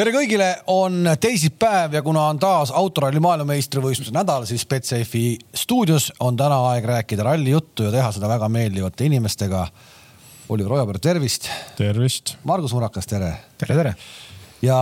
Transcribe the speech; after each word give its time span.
tere 0.00 0.12
kõigile, 0.14 0.46
on 0.72 1.10
teisipäev 1.20 1.92
ja 1.98 2.00
kuna 2.00 2.22
on 2.32 2.38
taas 2.40 2.70
autoralli 2.72 3.20
maailmameistrivõistluse 3.20 4.14
nädal, 4.16 4.46
siis 4.48 4.62
Betsafe 4.68 5.24
stuudios 5.52 6.06
on 6.24 6.38
täna 6.40 6.56
aeg 6.70 6.86
rääkida 6.88 7.26
ralli 7.26 7.52
juttu 7.52 7.84
ja 7.84 7.90
teha 7.92 8.08
seda 8.16 8.30
väga 8.30 8.48
meeldivate 8.48 9.04
inimestega. 9.10 9.66
Oliver 10.50 10.72
Ojapäev, 10.78 11.02
tervist. 11.04 11.50
tervist. 11.76 12.34
Margus 12.48 12.72
Murakas, 12.74 13.06
tere. 13.06 13.34
tere, 13.60 13.76
tere. 13.76 13.92
ja 14.64 14.78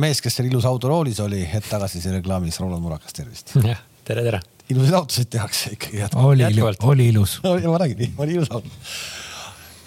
mees, 0.00 0.22
kes 0.22 0.38
seal 0.38 0.48
ilus 0.52 0.68
autoroolis 0.70 1.18
oli, 1.20 1.42
hetk 1.54 1.66
tagasi 1.72 2.00
siin 2.00 2.14
reklaamis, 2.20 2.60
Roland 2.62 2.84
Murakas, 2.84 3.16
tervist. 3.18 3.56
jah, 3.72 3.82
tere, 4.06 4.22
tere. 4.28 4.40
ilusaid 4.70 5.00
autosid 5.00 5.32
tehakse 5.34 5.74
ikkagi. 5.74 6.06
oli 6.14 6.46
ilus, 6.46 6.78
oli 6.94 7.10
ilus. 7.10 7.40
ma 7.42 7.82
räägin, 7.82 8.14
oli 8.22 8.38
ilus 8.38 8.54
auto 8.54 8.70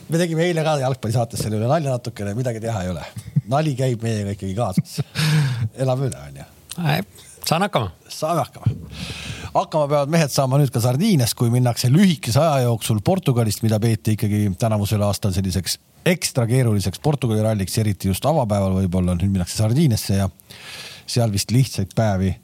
me 0.10 0.20
tegime 0.22 0.46
eile 0.46 0.64
ka 0.66 0.76
jalgpallisaates 0.82 1.46
selle 1.46 1.60
üle 1.60 1.70
nalja 1.70 1.96
natukene, 1.96 2.36
midagi 2.38 2.62
teha 2.64 2.84
ei 2.86 2.92
ole. 2.94 3.06
nali 3.50 3.76
käib 3.78 4.04
meiega 4.06 4.36
ikkagi 4.36 4.56
kaasas. 4.58 5.00
elame 5.74 6.10
üle, 6.10 6.22
onju. 6.30 6.46
saan 7.46 7.66
hakkama. 7.66 7.92
saame 8.10 8.44
hakkama. 8.44 8.78
hakkama 9.56 9.90
peavad 9.92 10.14
mehed 10.14 10.34
saama 10.34 10.60
nüüd 10.62 10.74
ka 10.74 10.84
Sardiinias, 10.84 11.34
kui 11.38 11.50
minnakse 11.54 11.90
lühikese 11.94 12.42
aja 12.42 12.66
jooksul 12.68 13.02
Portugalist, 13.06 13.64
mida 13.66 13.80
peeti 13.80 14.18
ikkagi 14.20 14.48
tänavusel 14.60 15.04
aastal 15.08 15.34
selliseks 15.36 15.80
ekstra 16.06 16.46
keeruliseks 16.48 17.02
Portugali 17.02 17.42
ralliks, 17.42 17.78
eriti 17.82 18.12
just 18.12 18.26
avapäeval 18.26 18.76
võib-olla, 18.82 19.18
nüüd 19.18 19.32
minnakse 19.32 19.58
Sardiiniasse 19.58 20.22
ja 20.22 20.30
seal 21.06 21.34
vist 21.34 21.54
lihtsaid 21.54 21.96
päevi 21.98 22.36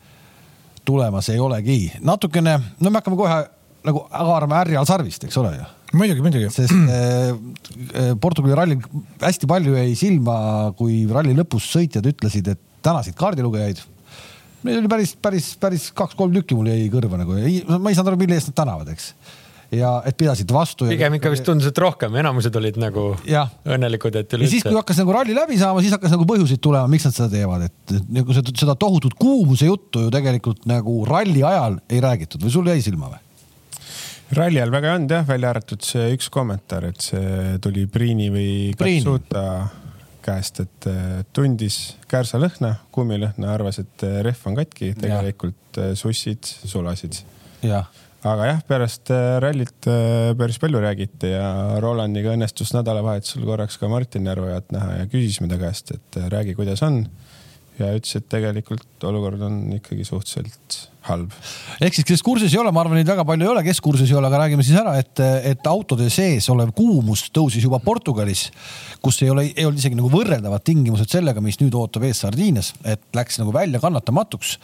tulemas 0.85 1.29
ei 1.29 1.39
olegi. 1.39 1.91
natukene, 2.01 2.57
no 2.79 2.89
me 2.89 2.97
hakkame 2.97 3.17
kohe 3.17 3.43
nagu 3.85 4.01
haarama 4.09 4.61
härjal 4.61 4.85
sarvist, 4.85 5.23
eks 5.25 5.37
ole 5.41 5.53
ju 5.59 5.69
muidugi, 5.97 6.23
muidugi. 6.25 6.49
sest 6.53 6.73
äh, 6.75 7.31
äh, 7.31 8.11
Portugali 8.21 8.57
rallil 8.57 8.83
hästi 9.21 9.49
palju 9.49 9.77
jäi 9.77 9.95
silma, 9.99 10.35
kui 10.77 11.03
ralli 11.11 11.35
lõpus 11.37 11.69
sõitjad 11.73 12.07
ütlesid, 12.13 12.53
et 12.53 12.61
tänasid 12.85 13.17
kaardilugejaid. 13.19 13.83
Neid 14.61 14.77
oli 14.77 14.89
päris, 14.89 15.15
päris, 15.17 15.53
päris 15.61 15.89
kaks-kolm 15.97 16.33
tükki 16.35 16.57
mul 16.57 16.69
jäi 16.69 16.89
kõrva 16.93 17.17
nagu, 17.21 17.37
ma 17.37 17.89
ei 17.89 17.97
saanud 17.97 18.11
aru, 18.13 18.19
mille 18.21 18.37
eest 18.37 18.51
nad 18.51 18.59
tänavad, 18.61 18.91
eks 18.93 19.13
ja 19.71 19.91
et 20.07 20.17
pidasid 20.19 20.51
vastu. 20.51 20.87
pigem 20.91 21.15
ikka 21.15 21.31
vist 21.31 21.45
tundus, 21.47 21.69
et 21.71 21.79
rohkem, 21.79 22.15
enamused 22.19 22.55
olid 22.59 22.77
nagu 22.81 23.05
ja. 23.27 23.45
õnnelikud, 23.63 24.17
et 24.19 24.35
üleüldse. 24.35 24.49
ja 24.49 24.51
siis, 24.51 24.65
kui 24.67 24.77
hakkas 24.77 24.99
nagu 24.99 25.15
ralli 25.15 25.35
läbi 25.37 25.59
saama, 25.61 25.83
siis 25.83 25.95
hakkas 25.95 26.11
nagu 26.11 26.27
põhjuseid 26.27 26.61
tulema, 26.63 26.91
miks 26.91 27.07
nad 27.07 27.15
seda 27.15 27.29
teevad, 27.31 27.67
et 27.69 27.95
nagu 28.11 28.35
seda, 28.35 28.53
seda 28.63 28.75
tohutut 28.79 29.15
kuumuse 29.19 29.69
juttu 29.69 30.05
ju 30.05 30.13
tegelikult 30.13 30.67
nagu 30.69 31.01
ralli 31.07 31.43
ajal 31.47 31.79
ei 31.89 32.03
räägitud 32.03 32.43
või 32.43 32.55
sul 32.57 32.71
jäi 32.71 32.83
silma 32.83 33.13
või? 33.13 33.21
Ralli 34.37 34.59
ajal 34.61 34.71
väga 34.73 34.89
ei 34.89 34.97
olnud 34.99 35.13
jah, 35.15 35.25
välja 35.27 35.51
arvatud 35.51 35.85
see 35.85 36.11
üks 36.15 36.29
kommentaar, 36.33 36.87
et 36.91 37.03
see 37.03 37.55
tuli 37.63 37.85
Priini 37.91 38.29
või 38.33 38.51
Katsuta 38.79 39.45
käest, 40.21 40.61
et 40.61 40.87
tundis 41.33 41.79
kärsalõhna, 42.11 42.75
kummilõhna, 42.93 43.49
arvas, 43.55 43.81
et 43.81 44.05
rehv 44.25 44.45
on 44.51 44.59
katki, 44.59 44.93
tegelikult 44.99 45.81
ja. 45.81 45.95
sussid 45.97 46.45
sulasid. 46.45 47.23
aga 48.27 48.51
jah, 48.51 48.61
pärast 48.67 49.09
rallit 49.41 49.89
päris 50.37 50.59
palju 50.61 50.81
räägiti 50.83 51.33
ja 51.33 51.79
Rolandiga 51.81 52.35
õnnestus 52.35 52.75
nädalavahetusel 52.75 53.47
korraks 53.47 53.79
ka 53.81 53.89
Martin 53.89 54.29
Järveojat 54.29 54.69
näha 54.75 54.99
ja 55.01 55.09
küsisime 55.09 55.49
ta 55.49 55.57
käest, 55.61 55.95
et 55.97 56.21
räägi, 56.29 56.53
kuidas 56.59 56.85
on. 56.85 57.03
Ja 57.89 57.97
ütles, 57.97 58.17
et 58.19 58.27
tegelikult 58.31 59.05
olukord 59.09 59.41
on 59.47 59.57
ikkagi 59.77 60.05
suhteliselt 60.07 60.77
halb. 61.07 61.33
ehk 61.81 61.97
siis, 61.97 62.07
kes 62.07 62.23
kursis 62.25 62.53
ei 62.53 62.61
ole, 62.61 62.71
ma 62.73 62.83
arvan, 62.83 62.99
neid 62.99 63.09
väga 63.09 63.25
palju 63.27 63.47
ei 63.47 63.51
ole, 63.53 63.63
kes 63.65 63.81
kursis 63.83 64.11
ei 64.11 64.17
ole, 64.19 64.29
aga 64.29 64.43
räägime 64.43 64.65
siis 64.65 64.77
ära, 64.81 64.95
et, 65.01 65.23
et 65.51 65.67
autode 65.71 66.07
sees 66.13 66.47
olev 66.53 66.73
kuumus 66.77 67.27
tõusis 67.33 67.65
juba 67.65 67.81
Portugalis, 67.83 68.47
kus 69.03 69.21
ei 69.25 69.33
ole, 69.33 69.49
ei 69.55 69.67
olnud 69.67 69.81
isegi 69.81 69.97
nagu 69.97 70.11
võrreldavad 70.13 70.65
tingimused 70.67 71.11
sellega, 71.11 71.43
mis 71.43 71.59
nüüd 71.61 71.75
ootab 71.77 72.05
ees 72.07 72.23
Sardiinias, 72.25 72.73
et 72.85 73.03
läks 73.17 73.41
nagu 73.41 73.53
välja 73.55 73.81
kannatamatuks 73.83 74.57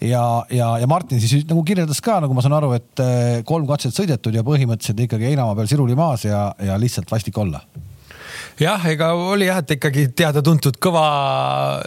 ja, 0.00 0.22
ja, 0.50 0.70
ja 0.82 0.90
Martin 0.90 1.22
siis 1.22 1.46
nagu 1.48 1.62
kirjeldas 1.66 2.02
ka, 2.04 2.18
nagu 2.24 2.36
ma 2.36 2.44
saan 2.44 2.58
aru, 2.58 2.74
et 2.76 3.04
eh, 3.04 3.42
kolm 3.48 3.68
katset 3.70 3.96
sõidetud 3.96 4.34
ja 4.34 4.44
põhimõtteliselt 4.46 5.06
ikkagi 5.06 5.30
heinamaa 5.30 5.56
peal 5.58 5.70
siruli 5.70 5.98
maas 5.98 6.26
ja, 6.26 6.48
ja 6.62 6.78
lihtsalt 6.80 7.10
vastik 7.12 7.38
olla 7.40 7.62
jah, 8.60 8.84
ega 8.88 9.10
oli 9.18 9.48
jah, 9.48 9.60
et 9.62 9.74
ikkagi 9.76 10.06
teada-tuntud 10.16 10.78
kõva 10.82 11.06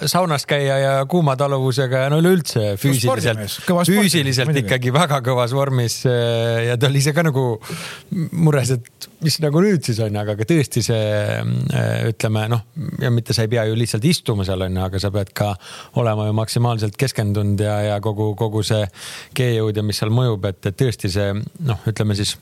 saunas 0.10 0.46
käia 0.50 0.78
ja 0.82 0.92
kuumataluvusega 1.10 2.04
ja 2.06 2.12
no 2.14 2.20
üleüldse 2.22 2.76
füüsiliselt, 2.82 3.58
füüsiliselt 3.90 4.52
muidugi. 4.52 4.68
ikkagi 4.68 4.94
väga 4.94 5.22
kõvas 5.26 5.54
vormis. 5.56 6.02
ja 6.06 6.78
ta 6.78 6.90
oli 6.90 7.02
ise 7.02 7.14
ka 7.16 7.26
nagu 7.26 7.46
mures, 8.32 8.76
et 8.78 9.10
mis 9.26 9.40
nagu 9.44 9.64
nüüd 9.64 9.86
siis 9.86 10.02
on, 10.06 10.20
aga 10.22 10.38
ka 10.40 10.48
tõesti 10.50 10.84
see 10.86 11.40
ütleme 12.12 12.46
noh, 12.54 12.68
ja 13.02 13.12
mitte 13.14 13.36
sa 13.36 13.48
ei 13.48 13.52
pea 13.52 13.66
ju 13.70 13.78
lihtsalt 13.80 14.06
istuma 14.06 14.46
seal 14.48 14.68
on 14.68 14.78
ju, 14.78 14.86
aga 14.86 15.02
sa 15.02 15.14
pead 15.16 15.34
ka 15.36 15.54
olema 16.02 16.30
ju 16.30 16.38
maksimaalselt 16.38 17.00
keskendunud 17.00 17.66
ja, 17.66 17.80
ja 17.94 17.98
kogu, 18.04 18.32
kogu 18.40 18.64
see 18.66 18.86
G-jõud 19.38 19.82
ja 19.82 19.86
mis 19.86 20.00
seal 20.02 20.14
mõjub, 20.14 20.46
et, 20.52 20.62
et 20.70 20.80
tõesti 20.86 21.12
see 21.12 21.34
noh, 21.34 21.82
ütleme 21.90 22.18
siis 22.20 22.38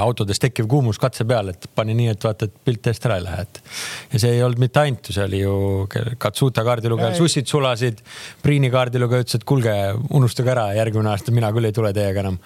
autodes 0.00 0.40
tekkiv 0.40 0.66
kuumus 0.70 0.98
katse 1.00 1.26
peal, 1.28 1.50
et 1.52 1.66
pani 1.76 1.94
nii, 1.96 2.08
et 2.14 2.24
vaata, 2.24 2.48
et 2.48 2.54
pilt 2.64 2.86
eest 2.88 3.04
ära 3.08 3.18
ei 3.20 3.24
lähe, 3.26 3.44
et. 3.44 3.60
ja 4.14 4.20
see 4.22 4.32
ei 4.36 4.42
olnud 4.44 4.62
mitte 4.62 4.80
ainult 4.80 5.10
ju, 5.10 5.16
see 5.16 5.26
oli 5.26 5.42
ju 5.42 5.56
Katsuta 6.22 6.64
kaardilugejal 6.64 7.14
sussid 7.18 7.48
sulasid. 7.50 8.00
Priini 8.42 8.70
kaardilugeja 8.72 9.26
ütles, 9.26 9.38
et 9.38 9.46
kuulge, 9.48 9.74
unustage 10.14 10.52
ära, 10.54 10.66
järgmine 10.76 11.12
aasta 11.12 11.34
mina 11.34 11.50
küll 11.54 11.68
ei 11.68 11.76
tule 11.76 11.92
teiega 11.96 12.24
enam. 12.24 12.38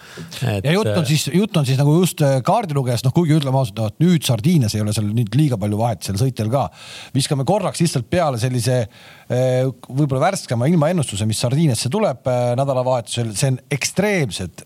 ja 0.43 0.75
jutt 0.75 0.93
on 0.93 1.03
äh, 1.05 1.09
siis, 1.09 1.29
jutt 1.35 1.57
on 1.57 1.69
siis 1.69 1.79
nagu 1.81 1.95
just 2.01 2.23
äh, 2.27 2.39
kaardilugejast, 2.47 3.07
noh, 3.07 3.15
kuigi 3.15 3.37
ütleme 3.39 3.61
ausalt, 3.61 3.79
noh, 3.81 3.93
et 3.93 4.03
nüüd 4.03 4.27
Sardiinias 4.27 4.75
ei 4.75 4.85
ole 4.85 4.95
seal 4.97 5.11
nüüd 5.11 5.39
liiga 5.39 5.61
palju 5.61 5.81
vahet 5.81 6.07
seal 6.07 6.19
sõitjal 6.21 6.51
ka. 6.53 6.67
viskame 7.15 7.47
korraks 7.49 7.83
lihtsalt 7.85 8.11
peale 8.11 8.41
sellise 8.43 8.85
võib-olla 9.27 10.29
värskema 10.29 10.69
ilmaennustuse, 10.71 11.27
mis 11.27 11.41
Sardiiniasse 11.43 11.91
tuleb 11.93 12.27
nädalavahetusel, 12.59 13.35
see 13.37 13.55
on 13.55 13.61
ekstreemsed 13.75 14.66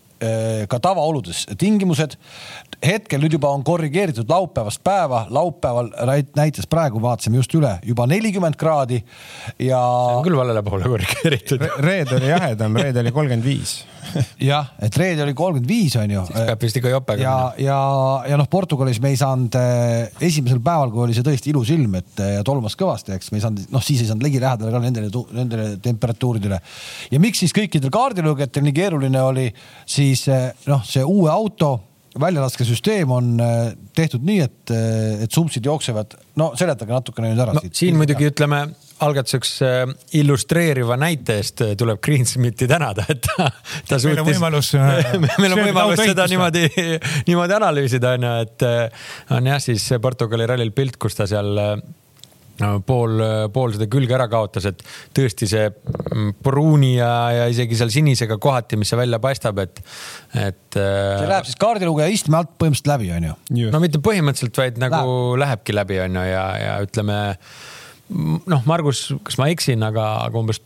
ka 0.69 0.79
tavaoludes 0.79 1.45
tingimused. 1.57 2.17
hetkel 2.85 3.21
nüüd 3.21 3.33
juba 3.37 3.49
on 3.53 3.63
korrigeeritud 3.65 4.29
laupäevast 4.29 4.81
päeva, 4.83 5.25
laupäeval 5.29 5.91
näitas 6.35 6.67
praegu 6.69 7.01
vaatasime 7.01 7.37
just 7.37 7.53
üle 7.57 7.75
juba 7.85 8.07
nelikümmend 8.09 8.57
kraadi 8.57 9.01
ja. 9.59 9.79
see 9.81 10.17
on 10.17 10.25
küll 10.25 10.37
valele 10.37 10.63
poole 10.65 10.89
korrigeeritud 10.89 11.61
Re. 11.61 11.71
reede 11.79 12.17
oli 12.17 12.29
jahedam, 12.29 12.77
reede 12.77 13.03
oli 13.03 13.11
kolmkümmend 13.11 13.45
viis. 13.45 13.81
jah, 14.51 14.71
et 14.81 14.97
reede 14.99 15.23
oli 15.25 15.33
kolmkümmend 15.37 15.69
viis 15.69 15.95
on 15.99 16.13
ju. 16.13 16.23
siis 16.29 16.47
peab 16.49 16.65
vist 16.65 16.79
ikka 16.79 16.93
jopega. 16.93 17.23
ja, 17.23 17.35
ja, 17.61 17.77
ja 18.31 18.39
noh, 18.39 18.49
Portugalis 18.51 19.01
me 19.03 19.11
ei 19.13 19.19
saanud 19.19 19.57
äh, 19.59 20.23
esimesel 20.27 20.61
päeval, 20.63 20.93
kui 20.93 21.05
oli 21.05 21.17
see 21.17 21.25
tõesti 21.25 21.51
ilus 21.53 21.71
ilm, 21.75 21.99
et 22.01 22.23
äh, 22.23 22.35
ja 22.37 22.45
tolmas 22.47 22.77
kõvasti, 22.79 23.15
eks 23.17 23.31
me 23.31 23.39
ei 23.39 23.45
saanud, 23.45 23.69
noh 23.73 23.85
siis 23.85 24.03
ei 24.03 24.09
saanud 24.09 24.25
ligilähedale 24.27 24.73
ka 24.73 24.83
nendele, 24.83 25.11
nendele 25.37 25.69
temperatuuridele. 25.83 26.59
ja 27.11 27.21
miks 27.23 27.43
siis 27.43 27.55
kõikidel 27.55 27.93
kaardilugejatel 27.93 28.67
nii 28.67 28.77
keeruline 28.81 29.23
oli, 29.23 29.47
siis 29.89 30.27
äh, 30.31 30.51
noh, 30.71 30.83
see 30.87 31.05
uue 31.05 31.31
auto 31.31 31.77
väljalaskesüsteem 32.19 33.11
on 33.15 33.27
tehtud 33.95 34.25
nii, 34.27 34.41
et, 34.43 34.71
et 35.23 35.31
sumpsid 35.31 35.63
jooksevad, 35.63 36.17
no 36.35 36.49
seletage 36.59 36.91
natukene 36.91 37.29
nüüd 37.31 37.39
ära 37.39 37.55
no,. 37.55 37.63
siin 37.71 37.95
muidugi 37.95 38.27
ütleme 38.27 38.65
algatuseks 39.05 39.53
äh, 39.65 39.83
illustreeriva 40.19 40.97
näite 40.99 41.39
eest 41.41 41.63
äh, 41.65 41.73
tuleb 41.77 42.01
Greensmiti 42.03 42.67
tänada, 42.69 43.05
et 43.09 43.23
ta, 43.25 43.49
ta 43.87 43.99
suutis. 44.01 44.05
meil 44.05 44.21
on 44.21 44.29
võimalus 44.29 44.73
meil 45.41 45.55
on 45.55 45.63
võimalus 45.65 46.03
seda 46.03 46.27
niimoodi, 46.31 46.67
niimoodi 47.29 47.57
analüüsida 47.57 48.17
on 48.17 48.27
ju, 48.27 48.35
et 48.45 48.67
äh, 48.67 49.07
on 49.37 49.49
jah, 49.51 49.63
siis 49.63 49.87
Portugali 50.01 50.47
rallil 50.49 50.73
pilt, 50.75 51.01
kus 51.01 51.17
ta 51.17 51.27
seal 51.29 51.57
pool, 52.85 53.23
pool 53.49 53.71
seda 53.73 53.87
külge 53.89 54.13
ära 54.13 54.27
kaotas, 54.29 54.67
et 54.69 54.83
tõesti 55.17 55.47
see 55.49 55.63
mm, 55.71 56.35
pruuni 56.45 56.91
ja, 56.99 57.09
ja 57.33 57.47
isegi 57.49 57.79
seal 57.79 57.89
sinisega 57.93 58.37
kohati, 58.43 58.77
mis 58.77 58.91
see 58.91 58.99
välja 58.99 59.17
paistab, 59.23 59.63
et, 59.63 59.81
et. 60.35 60.77
see 60.77 61.29
läheb 61.31 61.49
siis 61.49 61.57
kaardilugeja 61.61 62.13
istme 62.13 62.37
alt 62.37 62.53
põhimõtteliselt 62.61 62.91
läbi, 62.93 63.09
on 63.17 63.29
ju? 63.31 63.73
no 63.73 63.81
mitte 63.81 64.03
põhimõtteliselt, 64.03 64.61
vaid 64.61 64.81
nagu 64.83 65.01
Läheb. 65.01 65.45
lähebki 65.45 65.77
läbi, 65.79 66.01
on 66.05 66.21
ju, 66.21 66.27
ja, 66.35 66.47
ja 66.61 66.81
ütleme 66.85 67.21
noh, 68.11 68.67
Margus, 68.69 69.07
kas 69.25 69.39
ma 69.41 69.49
eksin, 69.53 69.83
aga, 69.87 70.11
aga 70.27 70.41
umbes 70.41 70.61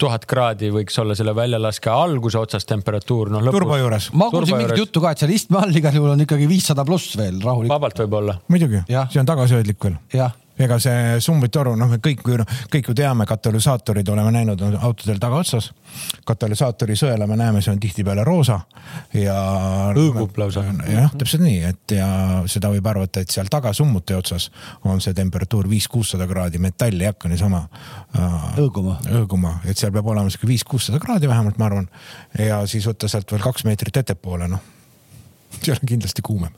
tuhat 0.00 0.24
kraadi 0.26 0.72
võiks 0.74 0.96
olla 0.98 1.14
selle 1.14 1.34
väljalaske 1.36 1.90
alguse 1.90 2.38
otsas 2.40 2.66
temperatuur, 2.66 3.30
noh. 3.32 3.50
turbo 3.54 3.78
juures. 3.78 4.10
ma 4.16 4.28
kuulsin 4.32 4.58
mingit 4.58 4.80
juttu 4.82 5.02
ka, 5.04 5.14
et 5.14 5.22
seal 5.22 5.34
istme 5.34 5.60
all 5.60 5.82
igal 5.82 5.94
juhul 5.94 6.14
on 6.16 6.24
ikkagi 6.24 6.48
viissada 6.50 6.86
pluss 6.86 7.14
veel 7.18 7.38
rahulikult. 7.42 7.74
vabalt 7.74 8.02
võib 8.04 8.18
olla. 8.20 8.38
muidugi, 8.50 8.82
see 8.88 9.22
on 9.22 9.30
tagasihoidlik 9.30 9.86
veel. 9.86 10.00
jah 10.14 10.34
ega 10.58 10.78
see 10.82 11.18
summitoru, 11.24 11.74
noh, 11.78 11.88
me 11.90 11.98
kõik 12.02 12.22
ju, 12.28 12.36
kõik 12.70 12.90
ju 12.90 12.94
teame, 12.96 13.26
katalüsaatorid 13.26 14.08
oleme 14.12 14.30
näinud 14.34 14.62
autodel 14.76 15.18
tagaotsas. 15.22 15.72
katalüsaatori 16.26 16.96
sõela 16.98 17.26
me 17.26 17.36
näeme, 17.36 17.62
see 17.62 17.72
on 17.72 17.80
tihtipeale 17.82 18.24
roosa 18.24 18.60
ja. 19.18 19.36
õõgub 19.98 20.38
lausa. 20.38 20.64
jah, 20.88 21.10
täpselt 21.18 21.42
nii, 21.42 21.60
et 21.70 21.96
ja 21.98 22.08
seda 22.50 22.70
võib 22.70 22.86
arvata, 22.86 23.24
et 23.24 23.34
seal 23.34 23.50
taga 23.50 23.72
summuti 23.74 24.14
otsas 24.14 24.50
on 24.84 25.02
see 25.02 25.14
temperatuur 25.14 25.68
viis-kuussada 25.70 26.28
kraadi, 26.30 26.62
metall 26.62 27.00
ei 27.00 27.10
hakka 27.10 27.30
niisama 27.32 27.66
äh,. 28.14 28.50
õõguma. 28.62 28.98
õõguma, 29.10 29.56
et 29.66 29.78
seal 29.78 29.92
peab 29.94 30.06
olema 30.14 30.30
sihuke 30.30 30.50
viis-kuussada 30.54 31.02
kraadi 31.02 31.30
vähemalt, 31.30 31.58
ma 31.58 31.70
arvan. 31.70 31.88
ja 32.38 32.62
siis 32.70 32.86
võtta 32.86 33.10
sealt 33.10 33.30
veel 33.32 33.42
kaks 33.42 33.66
meetrit 33.66 34.04
ettepoole, 34.04 34.48
noh. 34.50 34.62
see 35.60 35.74
on 35.74 35.88
kindlasti 35.88 36.22
kuumem 36.22 36.54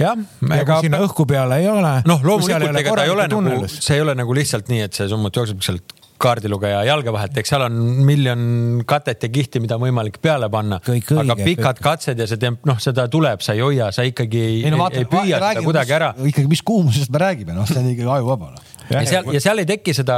jah. 0.00 0.24
ega 0.60 0.80
sinna 0.84 1.00
õhku 1.04 1.26
peale 1.28 1.60
ei 1.62 1.68
ole. 1.70 1.92
noh, 2.08 2.24
loomulikult 2.26 2.80
ega 2.82 2.96
ta 3.00 3.06
ei 3.06 3.14
ole 3.14 3.28
nagu, 3.32 3.70
see 3.72 3.98
ei 3.98 4.04
ole 4.04 4.16
nagu 4.18 4.36
lihtsalt 4.36 4.72
nii, 4.72 4.84
et 4.88 4.98
see 4.98 5.08
summut 5.12 5.36
jookseb 5.40 5.64
sealt 5.64 5.95
kaardilugeja 6.22 6.82
jalge 6.88 7.12
vahelt, 7.14 7.36
eks 7.40 7.52
seal 7.52 7.66
on 7.66 7.80
miljon 8.06 8.46
katet 8.88 9.26
ja 9.26 9.32
kihti, 9.32 9.62
mida 9.64 9.78
on 9.78 9.86
võimalik 9.86 10.20
peale 10.22 10.48
panna. 10.52 10.80
aga 10.80 11.38
pikad 11.40 11.80
kõik. 11.80 11.82
katsed 11.84 12.22
ja 12.22 12.28
see 12.30 12.40
temp, 12.42 12.64
noh, 12.68 12.80
seda 12.82 13.08
tuleb, 13.12 13.44
sa 13.44 13.56
ei 13.56 13.64
hoia, 13.64 13.90
sa 13.94 14.06
ikkagi 14.06 14.42
ei, 14.42 14.62
ei, 14.64 14.72
no, 14.74 14.80
vaata, 14.82 15.02
ei 15.02 15.10
püüa 15.10 15.40
seda 15.40 15.66
kuidagi 15.66 15.98
ära. 15.98 16.14
ikkagi, 16.32 16.48
mis 16.50 16.64
kuumusest 16.66 17.12
me 17.12 17.22
räägime, 17.26 17.56
noh, 17.56 17.68
see 17.68 17.82
on 17.82 17.92
ikkagi 17.92 18.16
ajuvaba 18.18 18.54
no 18.54 18.64
ja, 18.90 19.02
seal 19.06 19.30
ja 19.34 19.40
seal 19.42 19.60
ei 19.62 19.68
teki 19.68 19.94
seda, 19.96 20.16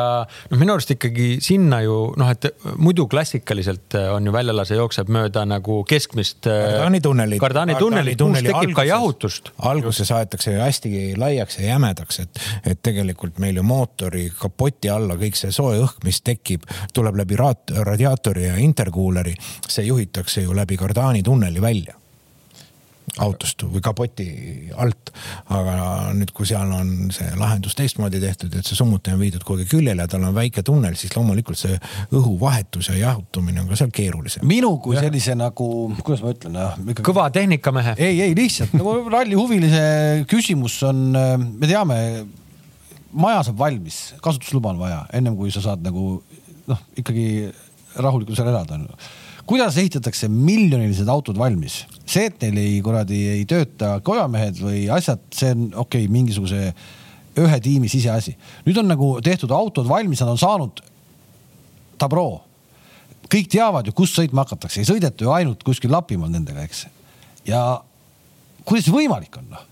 noh, 0.50 0.61
minu 0.61 0.75
arust 0.77 0.93
ikkagi 0.95 1.29
sinna 1.45 1.81
ju 1.85 1.97
noh, 2.19 2.31
et 2.33 2.49
muidu 2.81 3.09
klassikaliselt 3.11 3.97
äh, 3.99 4.09
on 4.15 4.29
ju 4.29 4.35
väljalase 4.35 4.79
jookseb 4.79 5.11
mööda 5.12 5.45
nagu 5.49 5.81
keskmist. 5.89 6.47
Äh, 6.50 6.65
Kardani 6.75 7.00
tunnelit. 7.05 7.43
Kardani 7.43 7.77
tunnelit, 7.81 8.21
kus 8.21 8.41
tekib 8.41 8.55
alguses, 8.55 8.77
ka 8.77 8.87
jahutust. 8.89 9.53
alguses 9.71 10.12
aetakse 10.19 10.56
hästi 10.59 10.93
laiaks 11.21 11.61
ja 11.61 11.73
jämedaks, 11.73 12.21
et, 12.25 12.43
et 12.75 12.83
tegelikult 12.85 13.41
meil 13.43 13.61
ju 13.61 13.67
mootori 13.67 14.29
kapoti 14.37 14.93
alla 14.93 15.17
kõik 15.21 15.39
see 15.39 15.55
soe 15.55 15.79
õhk, 15.83 15.88
mis 16.05 16.20
tekib, 16.25 16.67
tuleb 16.94 17.17
läbi 17.23 17.37
radiaatori 17.38 18.46
ja 18.46 18.56
interkuuleri. 18.56 19.35
see 19.69 19.87
juhitakse 19.87 20.43
ju 20.43 20.56
läbi 20.56 20.76
Kardani 20.76 21.23
tunneli 21.23 21.61
välja 21.61 21.94
autost 23.17 23.62
või 23.67 23.82
kapoti 23.85 24.26
alt. 24.76 25.12
aga 25.55 26.12
nüüd, 26.17 26.31
kui 26.37 26.46
seal 26.49 26.70
on 26.75 27.11
see 27.14 27.29
lahendus 27.38 27.76
teistmoodi 27.79 28.20
tehtud, 28.23 28.52
et 28.55 28.67
see 28.67 28.76
summuti 28.79 29.12
on 29.14 29.20
viidud 29.23 29.44
kuhugi 29.46 29.67
küljele 29.70 30.05
ja 30.05 30.11
tal 30.11 30.26
on 30.29 30.35
väike 30.37 30.62
tunnel, 30.67 30.96
siis 30.99 31.14
loomulikult 31.17 31.58
see 31.58 31.79
õhuvahetus 32.14 32.90
ja 32.93 32.99
jahutumine 32.99 33.62
on 33.62 33.70
ka 33.70 33.79
seal 33.81 33.93
keerulisem. 33.94 34.46
minu 34.49 34.76
kui 34.85 34.96
ja. 34.96 35.05
sellise 35.06 35.37
nagu, 35.38 35.69
kuidas 36.02 36.25
ma 36.25 36.35
ütlen 36.35 36.58
ikkagi.... 36.61 37.06
kõva 37.08 37.29
tehnikamehe. 37.35 37.96
ei, 37.96 38.20
ei 38.29 38.37
lihtsalt 38.38 38.76
nagu 38.79 38.99
rallihuvilise 39.08 40.26
küsimus 40.31 40.79
on, 40.87 41.08
me 41.14 41.70
teame, 41.70 41.99
maja 43.13 43.47
saab 43.47 43.59
valmis, 43.61 44.15
kasutusluba 44.25 44.75
on 44.75 44.83
vaja 44.83 45.01
ennem 45.17 45.37
kui 45.39 45.53
sa 45.55 45.63
saad 45.65 45.85
nagu 45.85 46.19
noh, 46.69 46.85
ikkagi 47.01 47.49
rahulikult 47.97 48.37
seal 48.37 48.51
elada 48.53 48.77
ju 48.79 48.99
kuidas 49.49 49.79
ehitatakse 49.81 50.29
miljonilised 50.29 51.09
autod 51.09 51.39
valmis? 51.41 51.87
see, 52.09 52.29
et 52.29 52.41
neil 52.43 52.59
ei 52.61 52.77
kuradi 52.85 53.19
ei 53.33 53.45
tööta 53.49 53.99
kojamehed 54.05 54.61
või 54.61 54.85
asjad, 54.93 55.23
see 55.35 55.53
on 55.55 55.67
okei 55.73 56.05
okay,, 56.05 56.13
mingisuguse 56.13 56.61
ühe 57.39 57.61
tiimi 57.65 57.89
siseasi. 57.89 58.35
nüüd 58.67 58.81
on 58.83 58.89
nagu 58.93 59.11
tehtud 59.25 59.53
autod 59.55 59.89
valmis, 59.89 60.21
nad 60.21 60.35
on 60.35 60.41
saanud 60.41 60.83
tabroo. 62.01 62.41
kõik 63.29 63.51
teavad 63.53 63.89
ju, 63.89 63.93
kus 63.97 64.15
sõitma 64.17 64.45
hakatakse, 64.45 64.83
ei 64.83 64.89
sõideta 64.89 65.25
ju 65.25 65.33
ainult 65.33 65.65
kuskil 65.65 65.93
Lapimaal 65.93 66.33
nendega, 66.33 66.65
eks. 66.65 66.87
ja 67.49 67.81
kuidas 68.65 68.89
see 68.89 68.97
võimalik 68.97 69.41
on, 69.41 69.49
noh? 69.53 69.65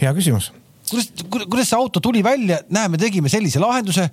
hea 0.00 0.12
küsimus. 0.16 0.52
Kuidas, 0.90 1.10
kuidas 1.32 1.70
see 1.70 1.78
auto 1.78 2.02
tuli 2.04 2.22
välja, 2.26 2.60
näe, 2.72 2.90
me 2.92 3.00
tegime 3.00 3.32
sellise 3.32 3.62
lahenduse 3.62 4.08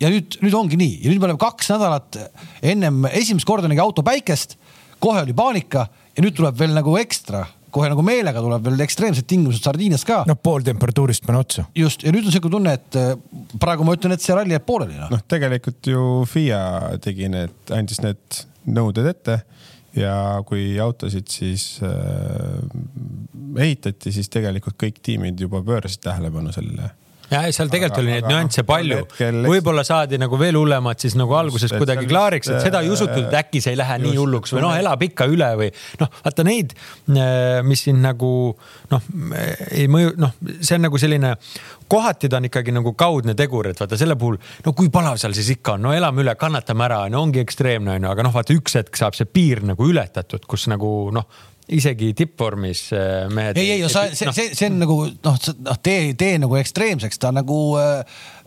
ja 0.00 0.10
nüüd, 0.12 0.38
nüüd 0.42 0.56
ongi 0.58 0.78
nii 0.80 1.00
ja 1.02 1.10
nüüd 1.10 1.20
me 1.20 1.30
oleme 1.30 1.42
kaks 1.42 1.70
nädalat 1.74 2.18
ennem 2.62 3.04
esimest 3.12 3.48
korda 3.48 3.70
nägi 3.70 3.82
auto 3.82 4.04
päikest, 4.06 4.56
kohe 5.02 5.22
oli 5.24 5.36
paanika 5.36 5.88
ja 6.14 6.24
nüüd 6.24 6.36
tuleb 6.38 6.58
veel 6.58 6.74
nagu 6.76 6.96
ekstra 7.00 7.44
kohe 7.74 7.90
nagu 7.90 8.04
meelega 8.06 8.42
tuleb 8.42 8.68
veel 8.68 8.84
ekstreemsed 8.86 9.26
tingimused 9.28 9.64
Sardiinias 9.66 10.04
ka. 10.06 10.22
noh, 10.28 10.38
pool 10.38 10.64
temperatuurist 10.66 11.24
pane 11.26 11.40
otsa. 11.42 11.66
just 11.78 12.04
ja 12.06 12.12
nüüd 12.14 12.28
on 12.28 12.34
siuke 12.34 12.50
tunne, 12.52 12.76
et 12.78 12.98
äh, 13.00 13.14
praegu 13.60 13.86
ma 13.86 13.96
ütlen, 13.96 14.14
et 14.14 14.22
see 14.22 14.36
ralli 14.36 14.54
jääb 14.54 14.66
pooleli 14.68 14.98
noh. 15.00 15.10
noh, 15.14 15.24
tegelikult 15.30 15.90
ju 15.90 16.04
FIA 16.30 16.60
tegi 17.04 17.30
need, 17.32 17.56
andis 17.74 18.02
need 18.04 18.44
nõuded 18.70 19.10
ette 19.10 19.40
ja 19.96 20.42
kui 20.46 20.74
autosid 20.80 21.30
siis 21.30 21.80
äh, 21.86 22.60
ehitati, 23.62 24.12
siis 24.12 24.30
tegelikult 24.32 24.78
kõik 24.80 25.00
tiimid 25.02 25.40
juba 25.40 25.62
pöörasid 25.64 26.02
tähelepanu 26.04 26.52
sellele 26.54 26.90
ja 27.34 27.42
seal 27.54 27.70
tegelikult 27.72 27.98
aga, 27.98 28.04
oli 28.04 28.14
neid 28.14 28.28
nüansse 28.30 28.64
palju. 28.68 29.00
võib-olla 29.46 29.84
saadi 29.86 30.18
nagu 30.22 30.38
veel 30.40 30.58
hullemat 30.58 31.04
siis 31.04 31.16
nagu 31.18 31.34
alguses 31.38 31.68
et 31.70 31.80
kuidagi 31.80 32.08
klaariks, 32.10 32.50
et 32.52 32.64
seda 32.64 32.82
ei 32.84 32.92
usutud, 32.92 33.26
et 33.28 33.38
äkki 33.44 33.62
see 33.64 33.74
ei 33.74 33.80
lähe 33.80 33.98
just, 33.98 34.06
nii 34.08 34.20
hulluks 34.20 34.54
või 34.54 34.64
noh, 34.64 34.74
elab 34.78 35.06
ikka 35.08 35.28
üle 35.30 35.50
või 35.60 35.70
noh, 36.02 36.12
vaata 36.24 36.46
neid, 36.46 36.74
äh, 37.12 37.60
mis 37.66 37.86
siin 37.88 38.02
nagu 38.04 38.32
noh, 38.92 39.08
ei 39.70 39.86
mõju, 39.90 40.14
noh, 40.20 40.34
see 40.60 40.78
on 40.78 40.86
nagu 40.88 41.00
selline 41.00 41.34
kohati 41.90 42.30
ta 42.32 42.40
on 42.40 42.48
ikkagi 42.48 42.74
nagu 42.74 42.94
kaudne 42.98 43.34
tegur, 43.38 43.68
et 43.70 43.80
vaata 43.80 43.98
selle 44.00 44.16
puhul, 44.20 44.38
no 44.64 44.74
kui 44.76 44.90
palav 44.92 45.18
seal 45.20 45.34
siis 45.36 45.54
ikka 45.56 45.76
on, 45.76 45.88
no 45.88 45.96
elame 45.96 46.24
üle, 46.24 46.36
kannatame 46.40 46.86
ära, 46.88 47.04
no 47.12 47.24
ongi 47.24 47.42
ekstreemne 47.44 47.98
onju, 47.98 48.10
aga 48.12 48.26
noh, 48.26 48.34
vaata 48.34 48.56
üks 48.56 48.78
hetk 48.80 49.00
saab 49.00 49.18
see 49.18 49.28
piir 49.28 49.64
nagu 49.66 49.90
ületatud, 49.90 50.46
kus 50.48 50.68
nagu 50.72 50.94
noh 51.14 51.28
isegi 51.72 52.12
tippvormis 52.16 52.80
äh, 52.92 53.32
mehed. 53.32 53.56
ei, 53.56 53.70
ei, 53.70 53.88
see, 53.88 54.14
see, 54.14 54.32
see, 54.36 54.50
see 54.52 54.68
on 54.68 54.80
nagu 54.82 54.98
noh, 55.08 55.36
noh, 55.64 55.78
tee, 55.80 56.12
tee 56.20 56.36
nagu 56.42 56.58
ekstreemseks, 56.60 57.20
ta 57.22 57.30
nagu 57.32 57.56
äh, 57.80 58.02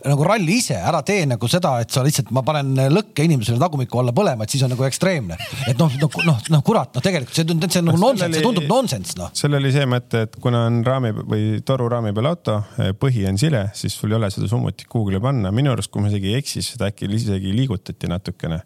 nagu 0.06 0.26
ralli 0.26 0.60
ise, 0.60 0.76
ära 0.78 1.00
tee 1.06 1.24
nagu 1.26 1.50
seda, 1.50 1.74
et 1.82 1.90
sa 1.90 2.04
lihtsalt, 2.06 2.30
ma 2.34 2.44
panen 2.46 2.78
lõkke 2.94 3.26
inimesele 3.26 3.58
tagumiku 3.58 3.98
alla 3.98 4.14
põlema, 4.14 4.46
et 4.46 4.54
siis 4.54 4.62
on 4.62 4.70
nagu 4.70 4.86
ekstreemne. 4.86 5.38
et 5.66 5.80
noh, 5.80 5.98
noh, 5.98 6.20
noh, 6.28 6.38
noh 6.54 6.64
kurat, 6.66 6.94
noh, 6.94 7.04
tegelikult 7.04 7.34
see, 7.34 7.42
see 7.42 7.82
on 7.82 7.90
nagu 7.90 7.98
no, 7.98 8.04
nonsense, 8.06 8.38
see 8.38 8.46
tundub 8.46 8.70
nonsense, 8.70 9.18
noh. 9.18 9.34
seal 9.34 9.58
oli 9.58 9.74
see 9.74 9.90
mõte, 9.90 10.22
et 10.28 10.38
kuna 10.42 10.62
on 10.70 10.80
raami 10.86 11.12
või 11.18 11.44
toruraami 11.66 12.14
peal 12.14 12.30
auto, 12.30 12.60
põhi 13.02 13.26
on 13.30 13.40
sile, 13.40 13.66
siis 13.78 13.98
sul 13.98 14.14
ei 14.14 14.20
ole 14.20 14.30
seda 14.30 14.46
summutit 14.50 14.86
kuhugile 14.86 15.18
panna. 15.24 15.50
minu 15.54 15.74
arust, 15.74 15.90
kui 15.90 16.04
ma 16.04 16.12
isegi 16.12 16.30
ei 16.30 16.38
eksi, 16.38 16.62
seda 16.62 16.92
äkki 16.92 17.10
isegi 17.18 17.50
liigutati 17.56 18.10
natukene 18.10 18.62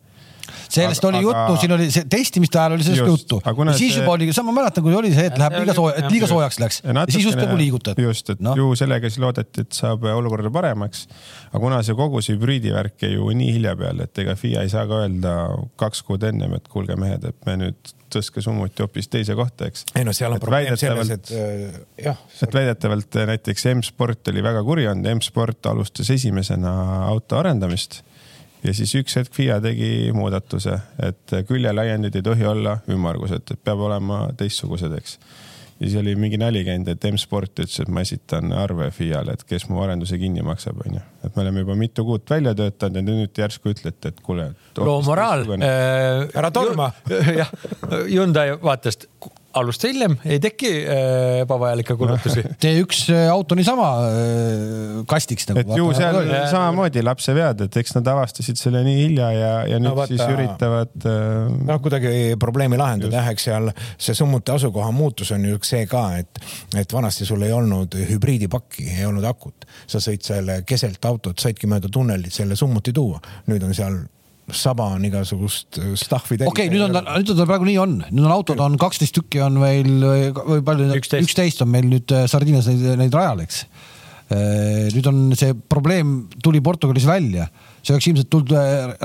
sellest 0.69 1.05
aga, 1.05 1.11
oli 1.11 1.23
juttu 1.25 1.43
aga..., 1.43 1.61
siin 1.63 1.77
oli 1.77 1.89
see 1.95 2.09
testimiste 2.11 2.61
ajal 2.61 2.77
oli 2.77 2.87
sellest 2.87 3.07
just, 3.07 3.33
juttu. 3.33 3.41
ja 3.45 3.77
siis 3.77 3.95
see... 3.95 4.03
juba 4.03 4.17
oli, 4.17 4.29
sa 4.35 4.45
ma 4.47 4.55
mäletan, 4.57 4.85
kui 4.85 4.97
oli 4.97 5.13
see, 5.15 5.29
et 5.31 5.39
läheb 5.41 5.59
liiga 5.61 5.77
sooja, 5.79 5.95
et 6.01 6.11
liiga 6.13 6.29
soojaks 6.31 6.61
läks 6.63 6.83
ja, 6.85 7.07
siis 7.13 7.27
just 7.29 7.41
nagu 7.41 7.57
liigutati. 7.61 8.07
just, 8.09 8.35
et 8.35 8.45
no. 8.45 8.57
ju 8.59 8.73
sellega 8.79 9.11
siis 9.11 9.23
loodeti, 9.23 9.67
et 9.67 9.77
saab 9.77 10.05
olukorda 10.13 10.53
paremaks. 10.55 11.07
aga 11.51 11.63
kuna 11.63 11.81
see 11.87 11.99
kogu 11.99 12.23
see 12.25 12.37
hübriidivärk 12.37 13.07
jäi 13.07 13.17
ju 13.17 13.33
nii 13.43 13.57
hilja 13.59 13.75
peale, 13.79 14.09
et 14.09 14.23
ega 14.25 14.37
FIA 14.39 14.67
ei 14.67 14.73
saa 14.73 14.87
ka 14.91 15.03
öelda 15.07 15.35
kaks 15.81 16.05
kuud 16.07 16.25
ennem, 16.29 16.57
et 16.59 16.71
kuulge 16.73 16.97
mehed, 16.99 17.27
et 17.33 17.49
me 17.49 17.59
nüüd 17.65 17.97
tõstke 18.13 18.43
summuti 18.45 18.85
hoopis 18.85 19.09
teise 19.13 19.37
kohta, 19.39 19.69
eks. 19.71 19.87
ei 19.97 20.07
no 20.07 20.15
seal 20.17 20.35
on 20.35 20.41
et 20.41 20.45
probleem 20.45 20.79
selles, 20.81 21.13
et 21.15 21.33
äh, 21.37 21.81
jah. 22.07 22.21
et 22.45 22.57
väidetavalt 22.57 23.21
näiteks 23.33 23.69
M-sport 23.73 24.33
oli 24.33 24.45
väga 24.45 24.65
kuri 24.67 24.87
olnud, 24.91 25.09
M-sport 25.17 25.71
alustas 25.73 26.11
esimesena 26.15 26.73
auto 27.09 27.41
arendamist 27.41 28.03
ja 28.63 28.75
siis 28.77 28.95
üks 28.99 29.17
hetk 29.19 29.35
FIA 29.35 29.61
tegi 29.63 30.11
muudatuse, 30.17 30.79
et 31.03 31.39
küljelaiendid 31.49 32.19
ei 32.19 32.27
tohi 32.27 32.47
olla 32.49 32.79
ümmargused, 32.91 33.51
et 33.51 33.65
peab 33.65 33.83
olema 33.89 34.25
teistsugused, 34.39 34.95
eks. 34.99 35.19
ja 35.81 35.89
siis 35.89 35.99
oli 36.01 36.15
mingi 36.19 36.39
nali 36.41 36.63
käinud, 36.67 36.89
et 36.93 37.09
M-Sport 37.11 37.65
ütles, 37.65 37.81
et 37.83 37.91
ma 37.93 38.05
esitan 38.07 38.55
arve 38.57 38.91
FIA-le, 38.95 39.37
et 39.37 39.45
kes 39.49 39.69
mu 39.71 39.83
arenduse 39.83 40.19
kinni 40.21 40.45
maksab, 40.47 40.81
onju. 40.87 41.03
et 41.25 41.37
me 41.37 41.45
oleme 41.45 41.67
juba 41.67 41.79
mitu 41.79 42.07
kuud 42.09 42.27
välja 42.31 42.55
töötanud 42.59 43.03
ja 43.03 43.07
nüüd 43.09 43.45
järsku 43.45 43.75
ütlete, 43.75 44.15
et 44.15 44.25
kuule. 44.25 44.53
loo 44.79 44.99
moraal. 45.07 45.47
Ära 45.59 46.51
torma. 46.55 46.93
jah, 47.41 47.55
Hyundai 48.07 48.53
vaatest 48.63 49.09
alusta 49.59 49.89
hiljem, 49.91 50.15
ei 50.25 50.39
teki 50.43 50.71
äh, 50.81 51.41
ebavajalikke 51.43 51.97
kulutusi 51.99 52.43
T1 52.63 53.03
äh, 53.15 53.27
auto 53.33 53.57
niisama 53.59 53.89
äh, 54.07 55.03
kastiks 55.09 55.49
nagu. 55.49 55.63
et 55.63 55.73
ju 55.79 55.89
seal 55.97 56.19
oli 56.23 56.39
samamoodi 56.51 57.03
lapsevead, 57.05 57.67
et 57.67 57.79
eks 57.83 57.97
nad 57.99 58.13
avastasid 58.15 58.61
selle 58.61 58.83
nii 58.87 58.99
hilja 59.03 59.31
ja, 59.37 59.53
ja 59.75 59.81
nüüd 59.81 59.91
no, 59.91 59.97
vaata, 59.99 60.15
siis 60.15 60.37
üritavad 60.37 61.09
äh.... 61.09 61.53
noh, 61.69 61.83
kuidagi 61.85 62.15
probleemi 62.41 62.81
lahendada 62.81 63.21
jah, 63.21 63.33
eks 63.35 63.49
seal 63.51 63.71
see 63.97 64.17
summuti 64.17 64.55
asukoha 64.55 64.91
muutus 64.95 65.35
on 65.37 65.45
ju 65.51 65.61
see 65.67 65.85
ka, 65.91 66.07
et, 66.23 66.43
et 66.79 66.97
vanasti 66.97 67.29
sul 67.29 67.45
ei 67.47 67.53
olnud 67.57 67.97
hübriidipakki, 68.13 68.89
ei 68.99 69.07
olnud 69.09 69.27
akut. 69.29 69.69
sa 69.87 70.01
sõid 70.03 70.25
selle 70.27 70.63
keselt 70.69 71.05
autot, 71.09 71.39
saidki 71.39 71.71
mööda 71.71 71.91
tunnelit 71.93 72.35
selle 72.35 72.57
summuti 72.59 72.95
tuua. 72.97 73.21
nüüd 73.51 73.65
on 73.67 73.77
seal 73.77 74.03
saba 74.51 74.89
on 74.97 75.05
igasugust 75.07 75.79
äh, 75.79 75.95
stuff'i 75.99 76.39
täis. 76.39 76.51
okei 76.51 76.67
okay,, 76.67 76.75
nüüd 76.75 76.85
on 76.89 76.97
ta, 76.97 77.03
nüüd 77.07 77.33
on 77.33 77.39
ta 77.39 77.47
praegu 77.49 77.69
nii 77.69 77.79
on, 77.83 77.97
nüüd 78.11 78.27
on 78.27 78.35
autod 78.35 78.61
on 78.65 78.77
kaksteist 78.81 79.15
tükki 79.17 79.43
on 79.45 79.61
meil 79.63 79.91
või 80.03 80.61
palju, 80.67 80.91
üksteist 81.23 81.63
on 81.65 81.71
meil 81.73 81.87
nüüd 81.91 82.15
äh, 82.15 82.27
Sardiinias 82.31 82.69
neid, 82.71 82.85
neid 83.01 83.15
rajal, 83.17 83.45
eks. 83.47 83.63
Äh, 84.33 84.91
nüüd 84.97 85.07
on 85.11 85.23
see 85.39 85.55
probleem 85.55 86.15
tuli 86.43 86.63
Portugalis 86.65 87.07
välja, 87.07 87.47
see 87.85 87.95
oleks 87.95 88.11
ilmselt 88.11 88.31
tulnud 88.33 88.53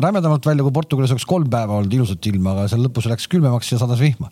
rämedamalt 0.08 0.50
välja, 0.50 0.66
kui 0.66 0.76
Portugalis 0.76 1.14
oleks 1.14 1.28
kolm 1.30 1.50
päeva 1.54 1.78
olnud 1.78 1.94
ilusat 2.00 2.32
ilma, 2.32 2.56
aga 2.56 2.68
seal 2.74 2.86
lõpus 2.88 3.10
läks 3.12 3.30
külmemaks 3.32 3.74
ja 3.74 3.82
sadas 3.82 4.02
vihma. 4.02 4.32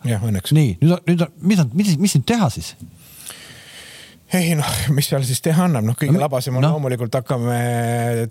nii, 0.56 0.76
nüüd 0.82 0.98
on, 0.98 1.06
nüüd 1.06 1.26
on, 1.26 1.34
mis 1.52 1.62
on, 1.62 1.72
mis, 1.78 1.96
mis 2.02 2.18
nüüd 2.18 2.28
teha 2.34 2.50
siis? 2.54 2.74
Ei 4.34 4.54
noh, 4.58 4.70
mis 4.90 5.06
seal 5.06 5.22
siis 5.26 5.38
teha 5.44 5.66
annab, 5.68 5.84
noh, 5.86 5.94
kõige 5.98 6.16
no, 6.16 6.20
labasem 6.24 6.56
on 6.58 6.64
no. 6.64 6.72
loomulikult 6.74 7.14
hakkame 7.14 7.58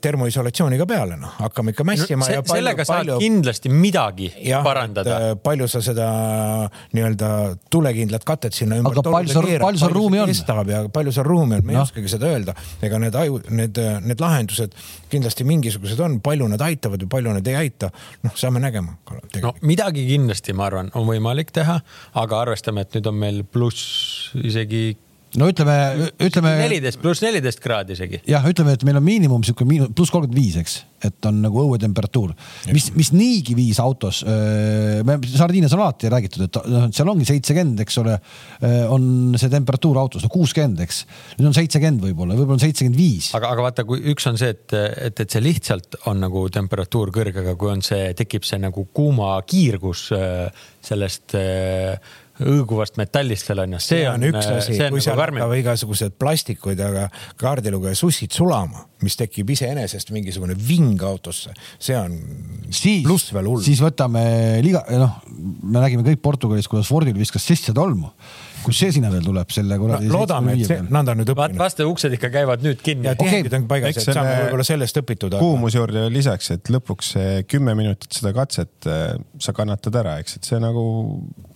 termoisolatsiooniga 0.04 0.88
peale, 0.90 1.16
noh, 1.20 1.38
hakkame 1.40 1.72
ikka 1.72 1.86
mässima 1.88 2.26
no,. 2.26 2.28
Se, 2.28 2.42
palju, 2.42 2.60
sellega 2.60 2.86
palju, 2.90 3.14
saad 3.16 3.24
kindlasti 3.24 3.72
midagi 3.72 4.28
ja, 4.44 4.60
parandada. 4.66 5.20
Äh, 5.30 5.36
palju 5.40 5.70
sa 5.72 5.80
seda 5.86 6.08
nii-öelda 6.96 7.30
tulekindlat 7.72 8.28
katet 8.28 8.58
sinna 8.58 8.82
ümber. 8.82 8.98
aga 9.00 9.14
palju 9.16 9.38
seal, 9.38 9.48
palju 9.64 9.84
seal 9.86 9.96
ruumi 9.96 10.20
on? 10.24 10.34
kestab 10.34 10.74
ja 10.74 10.82
palju 11.00 11.16
seal 11.16 11.28
ruumi 11.30 11.60
on, 11.62 11.64
me 11.64 11.78
no. 11.78 11.78
ei 11.78 11.82
oskagi 11.86 12.12
seda 12.12 12.34
öelda. 12.34 12.58
ega 12.84 13.00
need 13.06 13.16
aju, 13.22 13.40
need, 13.56 13.80
need 14.04 14.26
lahendused 14.26 14.76
kindlasti 15.14 15.48
mingisugused 15.48 16.04
on, 16.04 16.20
palju 16.26 16.50
nad 16.52 16.66
aitavad 16.68 17.08
ja 17.08 17.10
palju 17.16 17.38
nad 17.40 17.48
ei 17.54 17.60
aita. 17.64 17.92
noh, 18.28 18.36
saame 18.36 18.60
nägema. 18.64 18.98
no 19.40 19.56
midagi 19.64 20.04
kindlasti, 20.12 20.52
ma 20.58 20.68
arvan, 20.68 20.92
on 21.00 21.08
võimalik 21.08 21.56
teha, 21.56 21.80
aga 22.20 22.44
arvestame, 22.44 22.84
et 22.84 23.00
nüüd 23.00 23.12
on 23.14 23.20
meil 23.24 23.44
pluss 23.48 24.36
isegi 24.44 24.98
no 25.40 25.50
ütleme, 25.52 25.76
ütleme. 26.24 26.52
neliteist 26.64 27.00
pluss 27.02 27.24
neliteist 27.24 27.62
kraadi 27.64 27.96
isegi. 27.96 28.22
jah, 28.30 28.46
ütleme, 28.50 28.76
et 28.76 28.84
meil 28.88 29.00
on 29.00 29.06
miinimum 29.06 29.46
sihuke 29.48 29.68
miinus, 29.68 29.92
pluss 29.96 30.14
kolmkümmend 30.14 30.38
viis, 30.38 30.58
eks, 30.60 30.76
et 31.06 31.28
on 31.30 31.42
nagu 31.44 31.62
õuetemperatuur, 31.64 32.34
mis, 32.74 32.90
mis 32.96 33.12
niigi 33.16 33.56
viis 33.58 33.80
autos. 33.84 34.24
me 34.26 35.18
sardiines 35.32 35.74
on 35.76 35.84
alati 35.84 36.12
räägitud, 36.12 36.48
et 36.48 36.60
noh, 36.72 36.88
seal 36.96 37.12
ongi 37.12 37.28
seitsekümmend, 37.30 37.84
eks 37.86 38.00
ole, 38.02 38.18
on 38.94 39.38
see 39.40 39.52
temperatuur 39.54 40.00
autos, 40.02 40.26
no 40.26 40.32
kuuskümmend, 40.34 40.82
eks. 40.86 41.04
nüüd 41.40 41.52
on 41.52 41.58
seitsekümmend 41.58 42.04
võib-olla, 42.08 42.38
võib-olla 42.38 42.60
on 42.60 42.66
seitsekümmend 42.66 43.00
viis. 43.00 43.32
aga, 43.38 43.54
aga 43.56 43.70
vaata, 43.70 43.88
kui 43.88 44.04
üks 44.14 44.30
on 44.32 44.40
see, 44.42 44.56
et, 44.56 44.76
et, 45.10 45.24
et 45.26 45.38
see 45.38 45.44
lihtsalt 45.44 46.00
on 46.12 46.22
nagu 46.26 46.48
temperatuur 46.54 47.14
kõrge, 47.16 47.44
aga 47.46 47.58
kui 47.60 47.74
on 47.76 47.86
see, 47.86 48.12
tekib 48.18 48.48
see 48.48 48.62
nagu 48.62 48.88
kuuma 48.96 49.36
kiirgus 49.48 50.10
sellest 50.86 51.36
õõguvast 52.44 52.98
metallist 53.00 53.48
veel 53.50 53.64
on 53.64 53.76
ju. 53.78 53.82
see 53.86 54.02
on 54.10 54.26
üks 54.28 54.50
asi, 54.50 54.74
kui 54.74 54.82
nagu 54.82 55.04
seal 55.04 55.22
hakkab 55.22 55.54
igasugused 55.60 56.18
plastikuid, 56.20 56.82
aga 56.84 57.06
kaardilugeja 57.40 57.96
sussid 58.00 58.36
sulama, 58.36 58.86
mis 59.06 59.16
tekib 59.20 59.54
iseenesest 59.56 60.12
mingisugune 60.16 60.58
ving 60.60 61.02
autosse, 61.06 61.54
see 61.80 61.96
on 62.00 62.18
siis, 62.70 63.06
pluss 63.06 63.32
veel 63.36 63.48
hull. 63.52 63.64
siis 63.66 63.84
võtame 63.84 64.26
liga, 64.66 64.84
noh, 65.00 65.22
me 65.64 65.80
nägime 65.80 66.06
kõik 66.08 66.24
Portugalis, 66.26 66.68
kuidas 66.72 66.92
Fordil 66.92 67.18
viskas 67.20 67.48
sisse 67.48 67.76
tolmu 67.76 68.12
kus 68.66 68.80
see 68.82 68.94
sinna 68.96 69.12
veel 69.14 69.26
tuleb 69.26 69.52
selle 69.54 69.78
kuradi 69.82 70.10
no,? 70.10 70.20
loodame, 70.20 70.56
et 70.56 70.70
see, 70.70 70.80
nad 70.94 71.12
on 71.12 71.20
nüüd 71.22 71.32
õppinud. 71.34 71.60
vaste 71.60 71.88
uksed 71.88 72.16
ikka 72.18 72.32
käivad 72.34 72.66
nüüd 72.66 72.82
kinni. 72.86 73.08
ja 73.10 73.16
tihendid 73.20 73.52
okay. 73.52 73.62
on 73.62 73.68
paigas, 73.70 74.00
et 74.02 74.10
saame 74.10 74.36
võib-olla 74.42 74.68
sellest 74.68 75.02
õpitud. 75.02 75.38
kuumuse 75.42 75.80
juurde 75.80 76.06
lisaks, 76.14 76.52
et 76.56 76.72
lõpuks 76.74 77.14
kümme 77.52 77.76
minutit 77.78 78.18
seda 78.18 78.34
katset 78.36 78.90
äh, 78.90 79.16
sa 79.42 79.56
kannatad 79.56 80.00
ära, 80.02 80.18
eks, 80.24 80.40
et 80.40 80.50
see 80.50 80.62
nagu 80.64 80.86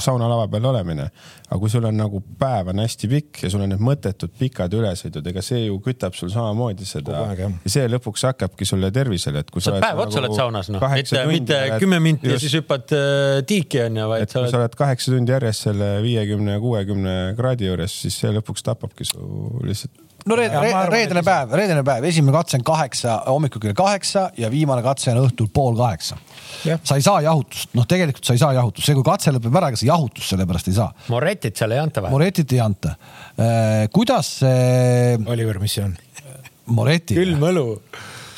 saunalava 0.02 0.48
peal 0.52 0.70
olemine. 0.72 1.10
Aga 1.50 1.58
kui 1.58 1.72
sul 1.74 1.86
on 1.90 1.96
nagu 1.98 2.22
päev 2.40 2.70
on 2.74 2.82
hästi 2.84 3.10
pikk 3.10 3.44
ja 3.46 3.50
sul 3.50 3.64
on 3.66 3.72
need 3.74 3.82
mõttetud 3.82 4.34
pikad 4.38 4.74
ülesõidud, 4.78 5.26
ega 5.32 5.42
see 5.46 5.64
ju 5.66 5.80
kütab 5.86 6.18
sul 6.18 6.30
samamoodi 6.34 6.86
seda. 6.86 7.24
ja 7.34 7.50
see 7.66 7.88
lõpuks 7.90 8.28
hakkabki 8.30 8.68
sulle 8.70 8.92
tervisele, 8.94 9.42
et 9.42 9.50
kui 9.54 9.64
sa. 9.66 9.80
päev 9.82 10.04
otsa 10.06 10.22
oled 10.22 10.30
nagu 10.30 10.38
saunas, 10.38 10.70
noh, 10.74 10.86
mitte, 10.94 11.24
mitte 11.32 11.62
kümme 11.82 12.02
minti 12.04 12.30
ja 12.30 12.38
siis 12.42 12.54
hüppad 12.60 12.94
äh, 12.94 13.40
tiiki 13.50 13.82
onju, 13.88 14.10
vaid. 14.14 14.28
et 14.28 14.36
kui 14.38 14.52
sa 14.52 14.62
oled 14.62 14.78
kaheksa 14.84 15.16
tundi 15.16 15.34
järjest 15.34 15.70
selle 15.70 15.90
viiekümne 16.06 16.60
ja 16.60 16.62
kuuekümne 16.62 17.16
kraadi 17.40 17.72
juures, 17.72 17.98
siis 18.06 18.22
see 18.22 18.36
lõpuks 18.36 18.66
tapabki 18.70 19.10
su 19.10 19.26
lihtsalt 19.66 20.06
no 20.30 20.38
reed, 20.38 20.54
reed, 20.54 20.78
reedene 20.94 21.24
päev, 21.26 21.54
reedene 21.58 21.84
päev, 21.88 22.06
esimene 22.10 22.36
katse 22.36 22.60
on 22.60 22.66
kaheksa, 22.68 23.16
hommikul 23.28 23.64
kell 23.64 23.78
kaheksa 23.78 24.28
ja 24.40 24.52
viimane 24.54 24.84
katse 24.86 25.14
on 25.14 25.24
õhtul 25.26 25.50
pool 25.54 25.78
kaheksa. 25.80 26.20
sa 26.84 27.00
ei 27.00 27.06
saa 27.06 27.24
jahutust, 27.26 27.74
noh, 27.78 27.88
tegelikult 27.90 28.30
sa 28.30 28.38
ei 28.38 28.42
saa 28.42 28.54
jahutust, 28.58 28.88
see, 28.88 28.98
kui 28.98 29.08
katse 29.08 29.34
lõpeb 29.36 29.58
ära, 29.62 29.72
ega 29.74 29.82
sa 29.82 29.90
jahutust 29.90 30.36
sellepärast 30.36 30.70
ei 30.70 30.78
saa. 30.78 30.92
Moretit 31.10 31.58
seal 31.60 31.74
ei 31.76 31.82
anta 31.82 32.06
või? 32.06 32.14
Moretit 32.18 32.54
ei 32.56 32.62
anta 32.64 32.94
eh,. 33.36 33.90
kuidas 33.94 34.38
see? 34.44 35.18
Oliver, 35.26 35.60
mis 35.64 35.78
see 35.80 35.88
on? 35.88 35.98
Moreti. 36.70 37.18
külm 37.18 37.44
õlu. 37.50 37.66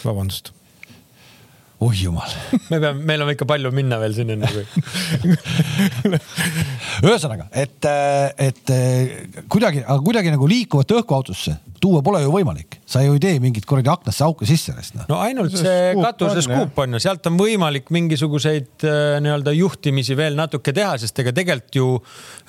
vabandust 0.06 0.54
oh 1.82 1.94
jumal 1.98 2.30
me 2.72 2.80
peame, 2.80 3.02
meil 3.10 3.24
on 3.26 3.32
ikka 3.34 3.48
palju 3.50 3.72
minna 3.74 3.98
veel 4.02 4.14
sinnani 4.16 4.50
kui 4.54 4.66
ühesõnaga, 7.04 7.48
et, 7.52 7.90
et 8.38 8.76
kuidagi, 9.52 9.84
aga 9.86 10.00
kuidagi 10.04 10.34
nagu 10.34 10.50
liikuvat 10.50 10.98
õhku 11.00 11.18
autosse 11.18 11.58
tuua 11.82 12.02
pole 12.06 12.22
ju 12.22 12.30
võimalik, 12.30 12.78
sa 12.86 13.02
ju 13.02 13.16
ei 13.16 13.22
tee 13.22 13.40
mingit 13.42 13.66
kuradi 13.70 13.90
aknasse 13.90 14.22
auke 14.26 14.46
sisse 14.46 14.74
neist 14.76 14.94
no.. 14.98 15.06
no 15.10 15.18
ainult 15.24 15.56
see 15.58 15.94
katuse 15.98 16.44
skuup 16.46 16.78
on 16.84 16.96
ju, 16.96 17.02
sealt 17.02 17.26
on 17.30 17.40
võimalik 17.40 17.90
mingisuguseid 17.94 18.86
äh, 18.86 19.18
nii-öelda 19.24 19.54
juhtimisi 19.58 20.18
veel 20.18 20.38
natuke 20.38 20.74
teha, 20.78 20.94
sest 21.02 21.18
ega 21.24 21.34
tegelikult 21.34 21.80
ju 21.80 21.88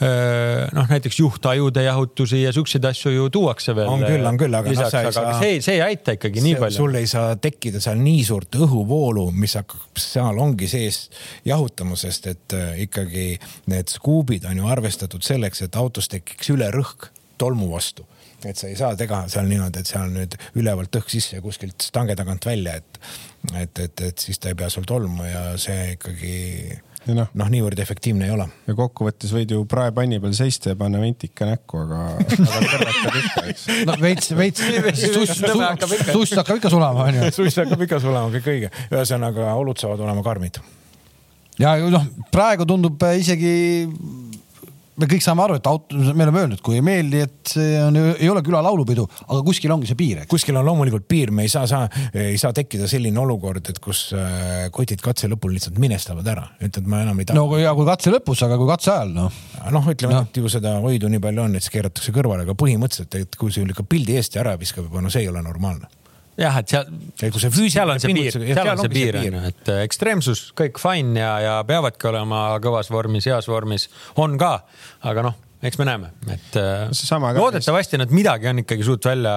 äh, 0.05 0.69
noh, 0.77 0.89
näiteks 0.91 1.23
juhtajude 1.23 1.87
jahutusi 1.87 2.43
ja 2.43 2.53
siukseid 2.53 2.85
asju 2.91 3.15
ju 3.15 3.31
tuuakse 3.33 3.77
veel. 3.79 3.89
on 3.89 4.05
küll, 4.05 4.27
on 4.29 4.41
küll, 4.41 4.59
aga 4.59 4.75
lisaks, 4.75 4.93
noh, 4.99 5.09
aga 5.09 5.15
saa... 5.17 5.41
see, 5.41 5.63
see 5.65 5.79
ei 5.79 5.85
aita 5.87 6.17
ikkagi 6.19 6.43
see, 6.43 6.49
nii 6.51 6.61
palju. 6.61 6.81
sul 6.83 7.01
ei 7.01 7.09
saa 7.09 7.33
tekkida 7.41 7.81
seal 7.81 8.05
nii 8.05 8.29
suurt 8.29 8.61
õhuvoolu, 8.61 9.31
mis 9.33 9.57
hakkab 9.57 10.03
seal 10.03 10.43
ongi 10.45 10.69
sees 10.69 11.07
jahutama, 11.49 11.97
sest 11.97 12.29
et 12.35 12.59
äh, 12.59 12.85
ikkagi 12.85 13.31
need 13.73 13.97
skuubid 13.97 14.32
on 14.49 14.63
ju 14.63 14.71
arvestatud 14.73 15.25
selleks, 15.27 15.63
et 15.67 15.77
autos 15.77 16.09
tekiks 16.13 16.53
ülerõhk 16.55 17.11
tolmu 17.41 17.71
vastu 17.73 18.07
et 18.49 18.59
sa 18.59 18.67
ei 18.67 18.77
saa 18.79 18.97
teha 18.99 19.25
seal 19.31 19.47
niimoodi, 19.47 19.83
et 19.83 19.91
seal 19.91 20.09
nüüd 20.11 20.37
ülevalt 20.59 20.97
õhk 20.99 21.13
sisse 21.15 21.37
ja 21.37 21.43
kuskilt 21.45 21.85
stange 21.85 22.17
tagant 22.19 22.47
välja, 22.47 22.75
et, 22.81 23.03
et, 23.55 23.83
et, 23.85 24.07
et 24.09 24.25
siis 24.25 24.41
ta 24.43 24.51
ei 24.51 24.59
pea 24.59 24.71
sul 24.73 24.87
tolmu 24.89 25.27
ja 25.29 25.45
see 25.61 25.93
ikkagi 25.97 26.33
noh 27.11 27.17
no, 27.17 27.25
no, 27.35 27.47
niivõrd 27.51 27.81
efektiivne 27.83 28.29
ei 28.29 28.35
ole. 28.35 28.47
ja 28.69 28.75
kokkuvõttes 28.79 29.33
võid 29.35 29.55
ju 29.55 29.65
praepanni 29.71 30.21
peal 30.23 30.37
seista 30.39 30.73
ja 30.73 30.79
panna 30.79 31.01
ventika 31.03 31.49
näkku, 31.49 31.83
aga, 31.83 32.03
aga 32.19 32.61
kõrvetab 32.75 33.19
ikka, 33.23 33.47
eks. 33.55 33.65
no 33.89 33.97
veits, 34.03 34.31
veits 34.39 34.63
suss 36.15 36.37
hakkab 36.39 36.61
ikka 36.61 36.71
sulama, 36.71 37.09
onju. 37.09 37.33
suss 37.39 37.59
hakkab 37.63 37.83
ikka 37.89 37.99
sulama, 38.03 38.31
kõik 38.37 38.53
õige. 38.55 38.71
ühesõnaga, 38.91 39.51
olud 39.59 39.83
saavad 39.83 40.07
olema 40.07 40.23
karmid. 40.27 40.63
Ja 41.61 41.77
noh, 41.93 42.07
praegu 42.33 42.69
tundub 42.69 43.03
isegi 43.19 43.55
me 45.01 45.09
kõik 45.09 45.25
saame 45.25 45.43
aru, 45.45 45.57
et 45.59 45.69
auto, 45.69 45.97
me 46.13 46.25
oleme 46.27 46.43
öelnud, 46.43 46.61
kui 46.65 46.77
ei 46.77 46.85
meeldi, 46.85 47.23
et 47.25 47.53
see 47.55 47.77
on, 47.81 47.97
ei 48.13 48.29
ole 48.31 48.43
küla 48.45 48.61
laulupidu, 48.65 49.07
aga 49.25 49.41
kuskil 49.47 49.73
ongi 49.75 49.89
see 49.89 49.99
piir. 49.99 50.23
kuskil 50.31 50.59
on 50.61 50.67
loomulikult 50.69 51.07
piir, 51.09 51.33
me 51.35 51.47
ei 51.47 51.53
saa, 51.53 51.65
saa, 51.71 51.87
ei 52.13 52.37
saa 52.41 52.53
tekkida 52.57 52.89
selline 52.91 53.21
olukord, 53.23 53.73
et 53.73 53.81
kus 53.83 54.05
äh, 54.17 54.69
kotid 54.75 55.03
katse 55.05 55.31
lõpul 55.33 55.57
lihtsalt 55.57 55.81
minestavad 55.83 56.29
ära, 56.35 56.45
ütled, 56.61 56.91
ma 56.91 57.03
enam 57.07 57.23
ei 57.23 57.29
taha. 57.29 57.41
no 57.41 57.61
ja 57.61 57.73
kui 57.79 57.89
katse 57.89 58.13
lõpus, 58.13 58.45
aga 58.47 58.61
kui 58.61 58.69
katse 58.69 58.93
ajal 58.95 59.17
noh. 59.17 59.41
noh, 59.73 59.91
ütleme 59.95 60.19
no., 60.19 60.27
et 60.29 60.43
ju 60.43 60.53
seda 60.53 60.77
hoidu 60.85 61.11
nii 61.13 61.25
palju 61.25 61.47
on, 61.47 61.57
et 61.57 61.65
siis 61.65 61.77
keeratakse 61.79 62.15
kõrvale, 62.15 62.47
aga 62.47 62.57
põhimõtteliselt, 62.59 63.19
et 63.25 63.41
kui 63.41 63.55
sul 63.55 63.73
ikka 63.73 63.89
pildi 63.89 64.21
eest 64.21 64.37
ära 64.41 64.59
viskab 64.61 64.87
juba, 64.91 65.03
no 65.05 65.13
see 65.13 65.25
ei 65.25 65.33
ole 65.33 65.45
normaalne 65.45 65.89
jah, 66.41 66.59
et 66.63 66.73
seal, 66.73 66.89
seal 67.21 67.93
on 67.93 68.03
see 68.03 68.17
piir, 68.17 68.33
seal 68.33 68.73
on 68.73 68.83
see 68.83 68.93
piir 68.93 69.21
on 69.21 69.29
ju, 69.29 69.45
et 69.53 69.73
äh, 69.73 69.85
ekstreemsus 69.87 70.49
kõik 70.59 70.81
fine 70.81 71.21
ja, 71.21 71.33
ja 71.45 71.55
peavadki 71.69 72.09
olema 72.13 72.45
kõvas 72.65 72.93
vormis, 72.93 73.29
heas 73.29 73.49
vormis, 73.51 73.89
on 74.21 74.39
ka, 74.41 74.59
aga 75.09 75.27
noh 75.29 75.41
eks 75.63 75.79
me 75.79 75.85
näeme, 75.87 76.09
et 76.33 76.57
äh, 76.59 76.91
loodetavasti 77.37 78.01
nad 78.01 78.11
midagi 78.11 78.49
on 78.51 78.63
ikkagi 78.65 78.83
suutnud 78.83 79.13
välja 79.13 79.35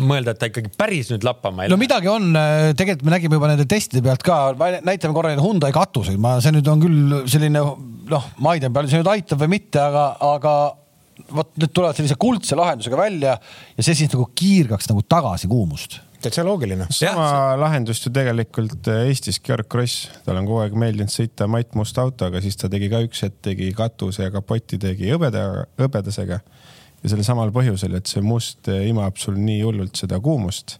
mõelda, 0.00 0.32
et 0.32 0.40
ta 0.40 0.48
ikkagi 0.48 0.70
päris 0.80 1.10
nüüd 1.12 1.26
lappama 1.28 1.64
ei 1.64 1.68
lähe. 1.68 1.74
no 1.74 1.80
midagi 1.80 2.08
on, 2.08 2.30
äh, 2.38 2.70
tegelikult 2.78 3.04
me 3.08 3.12
nägime 3.12 3.36
juba 3.36 3.50
nende 3.50 3.66
testide 3.68 4.00
pealt 4.06 4.24
ka, 4.24 4.38
näitame 4.80 5.16
korra 5.16 5.34
neid 5.34 5.42
Hyundai 5.44 5.68
katuseid, 5.76 6.16
ma, 6.22 6.38
see 6.40 6.54
nüüd 6.56 6.70
on 6.72 6.84
küll 6.86 7.18
selline 7.28 7.60
noh, 7.60 8.30
ma 8.40 8.54
ei 8.56 8.62
tea, 8.64 8.72
palju 8.72 8.94
see 8.94 9.02
nüüd 9.02 9.12
aitab 9.12 9.42
või 9.44 9.52
mitte, 9.58 9.82
aga, 9.82 10.06
aga 10.30 10.54
vot 11.36 11.52
need 11.60 11.74
tulevad 11.76 12.00
sellise 12.00 12.16
kuldse 12.20 12.56
lahendusega 12.56 12.96
välja 12.96 13.36
ja 13.36 13.84
see 13.84 13.98
siis 13.98 14.12
nagu 14.14 14.24
kiirgaks 14.38 14.88
nagu 14.88 15.04
tagasi 15.04 15.52
kuumust 15.52 16.00
täitsa 16.22 16.44
loogiline. 16.46 16.86
sama 16.90 17.26
ja, 17.28 17.54
lahendust 17.60 18.06
ju 18.06 18.12
tegelikult 18.14 18.88
äh, 18.90 19.06
Eestis 19.10 19.40
Georg 19.44 19.68
Kross, 19.70 20.08
tal 20.26 20.38
on 20.40 20.48
kogu 20.48 20.62
aeg 20.64 20.76
meeldinud 20.78 21.12
sõita 21.12 21.48
mattmusta 21.50 22.04
autoga, 22.04 22.42
siis 22.44 22.58
ta 22.60 22.70
tegi 22.72 22.90
ka 22.92 23.02
üks 23.06 23.24
hetk 23.26 23.40
tegi 23.48 23.70
katuse 23.76 24.28
ja 24.28 24.34
kapoti 24.34 24.78
tegi 24.82 25.10
hõbeda, 25.12 25.66
hõbedasega. 25.80 26.40
ja 27.02 27.10
sellel 27.10 27.26
samal 27.26 27.50
põhjusel, 27.54 27.96
et 27.98 28.10
see 28.10 28.22
must 28.24 28.70
äh, 28.70 28.86
imab 28.90 29.18
sul 29.20 29.38
nii 29.38 29.62
hullult 29.66 29.98
seda 29.98 30.20
kuumust 30.22 30.78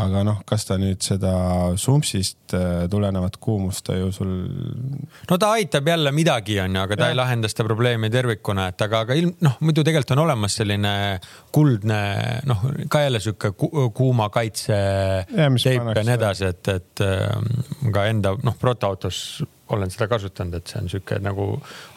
aga 0.00 0.22
noh, 0.26 0.40
kas 0.48 0.66
ta 0.66 0.76
nüüd 0.80 1.02
seda 1.04 1.32
sumpsist 1.78 2.54
äh, 2.56 2.84
tulenevat 2.90 3.36
kuumust 3.42 3.84
ta 3.86 3.96
ju 3.98 4.10
sul. 4.14 4.32
no 5.30 5.38
ta 5.38 5.52
aitab 5.58 5.88
jälle 5.88 6.12
midagi, 6.14 6.58
onju, 6.64 6.80
aga 6.82 6.98
ta 6.98 7.08
ja. 7.08 7.14
ei 7.14 7.18
lahenda 7.18 7.50
seda 7.50 7.66
probleemi 7.68 8.10
tervikuna, 8.10 8.68
et 8.72 8.84
aga, 8.86 9.04
aga 9.06 9.18
ilm, 9.18 9.34
noh, 9.44 9.56
muidu 9.62 9.84
tegelikult 9.86 10.16
on 10.16 10.24
olemas 10.26 10.58
selline 10.58 10.94
kuldne, 11.54 12.00
noh, 12.50 12.66
ka 12.90 13.04
jälle 13.06 13.22
sihuke 13.22 13.54
ku, 13.58 13.70
kuuma 13.94 14.30
kaitse 14.34 14.78
teip 15.30 15.90
ja 15.94 16.06
nii 16.06 16.16
edasi, 16.18 16.50
et, 16.50 16.72
et 16.74 17.04
ähm, 17.06 17.50
ka 17.94 18.08
enda 18.10 18.34
noh, 18.42 18.58
protoautos 18.60 19.44
olen 19.74 19.90
seda 19.92 20.08
kasutanud, 20.10 20.58
et 20.58 20.70
see 20.70 20.82
on 20.82 20.90
sihuke 20.90 21.20
nagu 21.22 21.52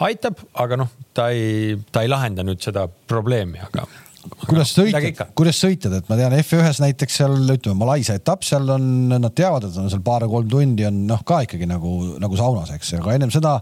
aitab, 0.06 0.40
aga 0.62 0.78
noh, 0.86 0.94
ta 1.18 1.32
ei, 1.34 1.76
ta 1.92 2.06
ei 2.06 2.12
lahenda 2.12 2.46
nüüd 2.46 2.62
seda 2.64 2.86
probleemi, 2.88 3.60
aga 3.66 3.88
kuidas 4.44 4.72
sõitjad, 4.76 5.22
kuidas 5.38 5.60
sõitjad, 5.64 5.98
et 6.00 6.10
ma 6.10 6.18
tean 6.20 6.36
F1-s 6.38 6.82
näiteks 6.84 7.20
seal 7.22 7.38
ütleme, 7.44 7.78
Malaisia 7.80 8.18
etapp, 8.20 8.46
seal 8.48 8.68
on, 8.74 8.88
nad 9.14 9.34
teavad, 9.38 9.68
et 9.68 9.78
on 9.82 9.92
seal 9.92 10.04
paar-kolm 10.06 10.50
tundi 10.52 10.88
on 10.88 11.06
noh, 11.10 11.24
ka 11.28 11.44
ikkagi 11.48 11.70
nagu, 11.70 11.94
nagu 12.22 12.40
saunas, 12.40 12.74
eks, 12.76 12.96
aga 13.00 13.16
ennem 13.18 13.34
seda 13.34 13.58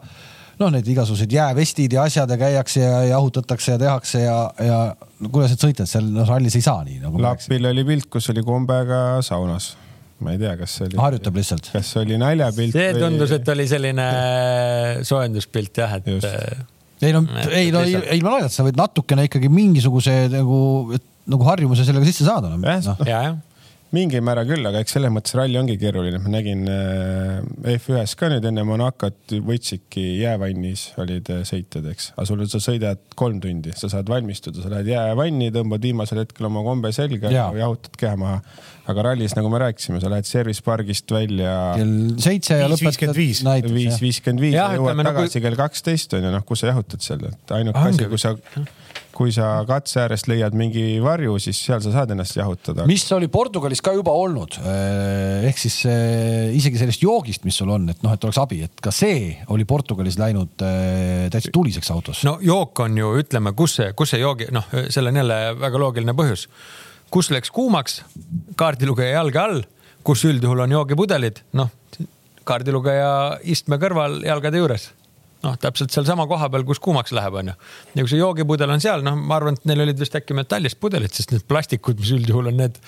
noh, 0.61 0.71
need 0.71 0.87
igasugused 0.93 1.31
jäävestid 1.31 1.95
ja 1.97 2.05
asjad 2.07 2.31
ja 2.31 2.37
käiakse 2.39 2.83
ja 2.83 2.99
jahutatakse 3.11 3.75
ja 3.75 3.79
tehakse 3.81 4.21
ja, 4.23 4.37
ja 4.63 4.77
no, 4.95 5.31
kuidas 5.31 5.55
need 5.55 5.65
sõitjad 5.65 5.91
seal 5.91 6.11
noh, 6.11 6.27
rallis 6.29 6.55
ei 6.59 6.65
saa 6.65 6.85
nii 6.87 7.01
nagu. 7.03 7.19
Lapil 7.23 7.71
oli 7.71 7.87
pilt, 7.87 8.07
kus 8.11 8.31
oli 8.33 8.45
kombega 8.45 9.01
saunas 9.25 9.73
ma 10.23 10.31
ei 10.31 10.39
tea, 10.39 10.53
kas 10.59 10.77
see 10.77 10.87
oli. 10.87 10.99
harjutab 11.01 11.35
lihtsalt. 11.35 11.67
kas 11.73 11.89
see 11.91 12.05
oli 12.05 12.19
naljapilt? 12.21 12.77
see 12.77 12.93
tundus, 12.95 13.35
et 13.35 13.51
oli 13.51 13.67
selline 13.67 14.07
soojenduspilt 15.03 15.83
jah, 15.83 15.97
et 15.99 16.07
Just 16.07 16.31
ei 17.03 17.11
no, 17.15 17.23
ei 17.51 17.73
no 17.73 17.81
ilma 17.85 18.35
naljata, 18.37 18.53
sa 18.55 18.65
võid 18.67 18.79
natukene 18.79 19.27
ikkagi 19.27 19.49
mingisuguse 19.51 20.15
nagu, 20.31 20.59
nagu 21.31 21.49
harjumuse 21.49 21.87
sellega 21.87 22.07
sisse 22.07 22.27
saada 22.27 22.51
no.. 22.51 22.61
jah, 22.63 22.81
noh. 22.85 23.43
Mingil 23.93 24.23
määral 24.25 24.47
küll, 24.49 24.65
aga 24.65 24.81
eks 24.81 24.95
selles 24.95 25.11
mõttes 25.13 25.35
ralli 25.37 25.59
ongi 25.59 25.75
keeruline, 25.79 26.19
ma 26.23 26.31
nägin 26.33 26.65
äh, 26.71 27.75
F1-s 27.75 28.15
ka 28.19 28.29
nüüd 28.31 28.45
enne 28.49 28.63
Monacot 28.67 29.35
võtsidki 29.45 30.03
jäävannis 30.23 30.87
olid 31.01 31.29
äh, 31.33 31.43
sõitjad, 31.47 31.85
eks, 31.93 32.09
aga 32.15 32.27
sul, 32.27 32.43
sa 32.51 32.61
sõidad 32.63 33.01
kolm 33.19 33.39
tundi, 33.43 33.75
sa 33.77 33.89
saad 33.91 34.09
valmistuda, 34.11 34.63
sa 34.63 34.71
lähed 34.73 34.89
jäävanni, 34.91 35.51
tõmbad 35.55 35.85
viimasel 35.85 36.23
hetkel 36.23 36.49
oma 36.49 36.63
kombe 36.65 36.91
selga 36.95 37.31
ja 37.33 37.49
jahutad 37.59 37.99
keha 37.99 38.15
maha. 38.19 38.39
aga 38.91 39.05
rallis, 39.09 39.33
nagu 39.37 39.49
me 39.49 39.61
rääkisime, 39.63 40.01
sa 40.01 40.11
lähed 40.13 40.27
service 40.29 40.65
pargist 40.65 41.11
välja. 41.11 41.53
kell 41.77 42.15
seitse 42.21 42.59
ja 42.59 42.71
lõpetad 42.71 43.15
viis, 43.17 43.43
viiskümmend 44.01 44.43
viis 44.43 44.57
ja 44.57 44.71
jõuad 44.75 44.97
nagu 44.97 45.13
tagasi 45.13 45.39
nagu... 45.39 45.45
kell 45.47 45.61
kaksteist 45.61 46.17
on 46.17 46.27
ju, 46.27 46.33
noh, 46.35 46.47
kus 46.47 46.65
sa 46.65 46.73
jahutad 46.73 47.05
seal, 47.05 47.29
et 47.29 47.55
ainuke 47.59 47.85
asi, 47.91 48.09
kui 48.09 48.21
sa 48.21 48.35
kui 49.15 49.31
sa 49.33 49.47
katse 49.67 50.01
äärest 50.03 50.27
leiad 50.27 50.55
mingi 50.57 50.99
varju, 51.03 51.37
siis 51.41 51.59
seal 51.67 51.81
sa 51.83 51.93
saad 51.93 52.11
ennast 52.13 52.35
jahutada. 52.35 52.85
mis 52.89 53.05
oli 53.15 53.29
Portugalis 53.31 53.81
ka 53.85 53.93
juba 53.95 54.13
olnud, 54.15 54.57
eh, 54.59 55.47
ehk 55.49 55.61
siis 55.61 55.77
eh, 55.89 56.51
isegi 56.57 56.81
sellest 56.81 57.05
joogist, 57.05 57.45
mis 57.47 57.55
sul 57.61 57.71
on, 57.71 57.87
et 57.93 58.03
noh, 58.03 58.15
et 58.15 58.27
oleks 58.27 58.39
abi, 58.41 58.61
et 58.67 58.83
ka 58.83 58.91
see 58.95 59.29
oli 59.55 59.67
Portugalis 59.69 60.19
läinud 60.21 60.65
eh, 60.67 61.27
täitsa 61.33 61.53
tuliseks 61.55 61.91
autos. 61.95 62.25
no 62.27 62.37
jook 62.43 62.83
on 62.85 62.99
ju, 62.99 63.13
ütleme, 63.23 63.55
kus 63.57 63.79
see, 63.79 63.93
kus 63.97 64.13
see 64.13 64.21
joogi, 64.23 64.49
noh, 64.55 64.67
seal 64.91 65.11
on 65.11 65.21
jälle 65.23 65.39
väga 65.61 65.81
loogiline 65.85 66.17
põhjus. 66.17 66.49
kus 67.13 67.31
läks 67.31 67.53
kuumaks, 67.55 68.01
kaardilugeja 68.59 69.21
jalge 69.21 69.39
all, 69.39 69.63
kus 70.03 70.25
üldjuhul 70.27 70.65
on 70.67 70.75
joogipudelid, 70.75 71.39
noh, 71.55 71.71
kaardilugeja 72.45 73.39
istme 73.47 73.79
kõrval 73.81 74.19
jalgade 74.27 74.59
juures 74.59 74.91
noh, 75.45 75.55
täpselt 75.61 75.93
sealsama 75.93 76.25
koha 76.29 76.49
peal, 76.53 76.65
kus 76.67 76.81
kuumaks 76.83 77.13
läheb, 77.15 77.37
onju. 77.41 77.55
ja 77.95 78.05
kui 78.05 78.11
see 78.11 78.19
joogipudel 78.19 78.73
on 78.75 78.83
seal, 78.83 79.03
noh, 79.05 79.17
ma 79.17 79.37
arvan, 79.39 79.57
et 79.59 79.67
neil 79.69 79.83
olid 79.85 80.01
vist 80.01 80.15
äkki 80.17 80.37
metallist 80.37 80.79
pudelid, 80.81 81.13
sest 81.15 81.33
need 81.33 81.45
plastikud, 81.49 81.99
mis 82.01 82.13
üldjuhul 82.17 82.51
on 82.51 82.59
need. 82.63 82.79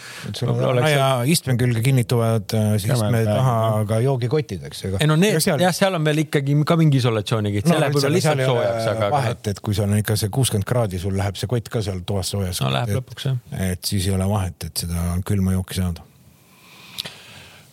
ja 0.92 1.10
istme 1.30 1.58
külge 1.60 1.84
kinnituvad 1.86 2.58
äh, 2.58 2.70
siis 2.82 2.96
istme 2.98 3.24
taha 3.28 3.86
ka 3.90 4.02
joogikotid, 4.06 4.66
eks 4.70 4.84
ju. 4.86 4.94
ei 5.00 5.10
no 5.10 5.20
need 5.20 5.40
seal... 5.44 5.62
jah, 5.62 5.76
seal 5.76 5.98
on 5.98 6.08
veel 6.08 6.26
ikkagi 6.26 6.58
ka 6.68 6.80
mingi 6.80 7.02
isolatsioonikiht 7.02 7.68
no,, 7.68 7.74
see 7.74 7.84
läheb 7.84 7.98
võib-olla 7.98 8.16
lihtsalt 8.18 8.44
soojaks, 8.46 8.90
aga. 8.96 9.12
vahet, 9.14 9.54
et 9.54 9.64
kui 9.64 9.78
sul 9.78 9.88
on 9.88 10.02
ikka 10.02 10.18
see 10.20 10.34
kuuskümmend 10.34 10.68
kraadi, 10.68 11.02
sul 11.02 11.18
läheb 11.18 11.40
see 11.40 11.52
kott 11.52 11.72
ka 11.74 11.84
seal 11.86 12.04
toas 12.08 12.34
soojaks. 12.34 12.64
no 12.66 12.74
läheb 12.74 12.94
et, 12.94 13.02
lõpuks 13.02 13.30
jah. 13.30 13.40
et 13.72 13.94
siis 13.94 14.10
ei 14.10 14.18
ole 14.18 14.30
vahet, 14.32 14.70
et 14.70 14.86
seda 14.86 15.10
külma 15.28 15.56
jooki 15.58 15.82
saada 15.82 16.07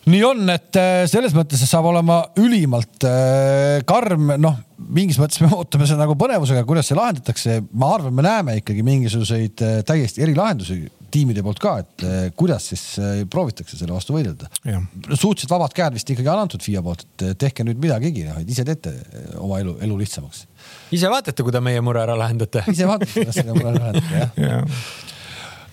nii 0.09 0.21
on, 0.25 0.43
et 0.53 0.77
äh, 0.77 1.03
selles 1.09 1.33
mõttes 1.35 1.61
saab 1.65 1.87
olema 1.89 2.19
ülimalt 2.41 3.05
äh, 3.07 3.81
karm, 3.87 4.35
noh, 4.41 4.59
mingis 4.93 5.17
mõttes 5.21 5.41
me 5.41 5.49
ootame 5.55 5.87
seda 5.89 6.03
nagu 6.03 6.17
põnevusega, 6.19 6.65
kuidas 6.67 6.89
see 6.89 6.97
lahendatakse. 6.97 7.57
ma 7.73 7.93
arvan, 7.95 8.13
me 8.13 8.25
näeme 8.25 8.59
ikkagi 8.61 8.85
mingisuguseid 8.85 9.63
äh, 9.65 9.79
täiesti 9.87 10.21
erilahendusi 10.25 10.83
tiimide 11.15 11.41
poolt 11.45 11.61
ka, 11.63 11.77
et 11.79 12.03
kuidas 12.35 12.65
siis 12.73 12.81
proovitakse 13.31 13.77
selle 13.79 13.93
vastu 13.95 14.11
võidelda. 14.17 14.49
suhteliselt 15.13 15.53
vabad 15.53 15.71
käed 15.77 15.95
vist 15.95 16.09
ikkagi 16.11 16.27
on 16.27 16.41
antud 16.41 16.65
FIA 16.65 16.81
poolt, 16.83 17.05
et 17.07 17.37
tehke 17.39 17.63
nüüd 17.63 17.79
midagigi, 17.79 18.25
noh, 18.27 18.41
et 18.41 18.51
ise 18.51 18.65
teete 18.67 18.91
oma 19.39 19.61
elu, 19.63 19.77
elu 19.85 19.99
lihtsamaks. 20.01 20.43
ise 20.97 21.11
vaatate, 21.13 21.45
kui 21.45 21.55
te 21.55 21.63
meie 21.63 21.79
mure 21.85 22.03
ära 22.03 22.17
lahendate. 22.19 22.65
ise 22.73 22.89
vaatate, 22.89 23.13
kuidas 23.15 23.39
selle 23.39 23.55
mure 23.55 23.71
ära 23.71 23.85
lahendate, 23.85 24.43
jah 24.43 24.49
ja 24.49 24.61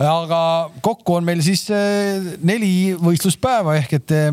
aga 0.01 0.43
kokku 0.85 1.19
on 1.19 1.27
meil 1.27 1.43
siis 1.45 1.67
eh, 1.75 2.35
neli 2.45 2.93
võistluspäeva 3.01 3.77
ehk 3.81 3.97
et 3.99 4.15
eh, 4.17 4.31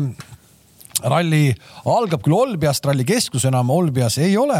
ralli 1.00 1.50
algab 1.88 2.22
küll 2.24 2.36
Olbiast, 2.36 2.84
ralli 2.88 3.06
keskus 3.08 3.46
enam 3.48 3.70
Olbias 3.72 4.18
ei 4.20 4.36
ole, 4.40 4.58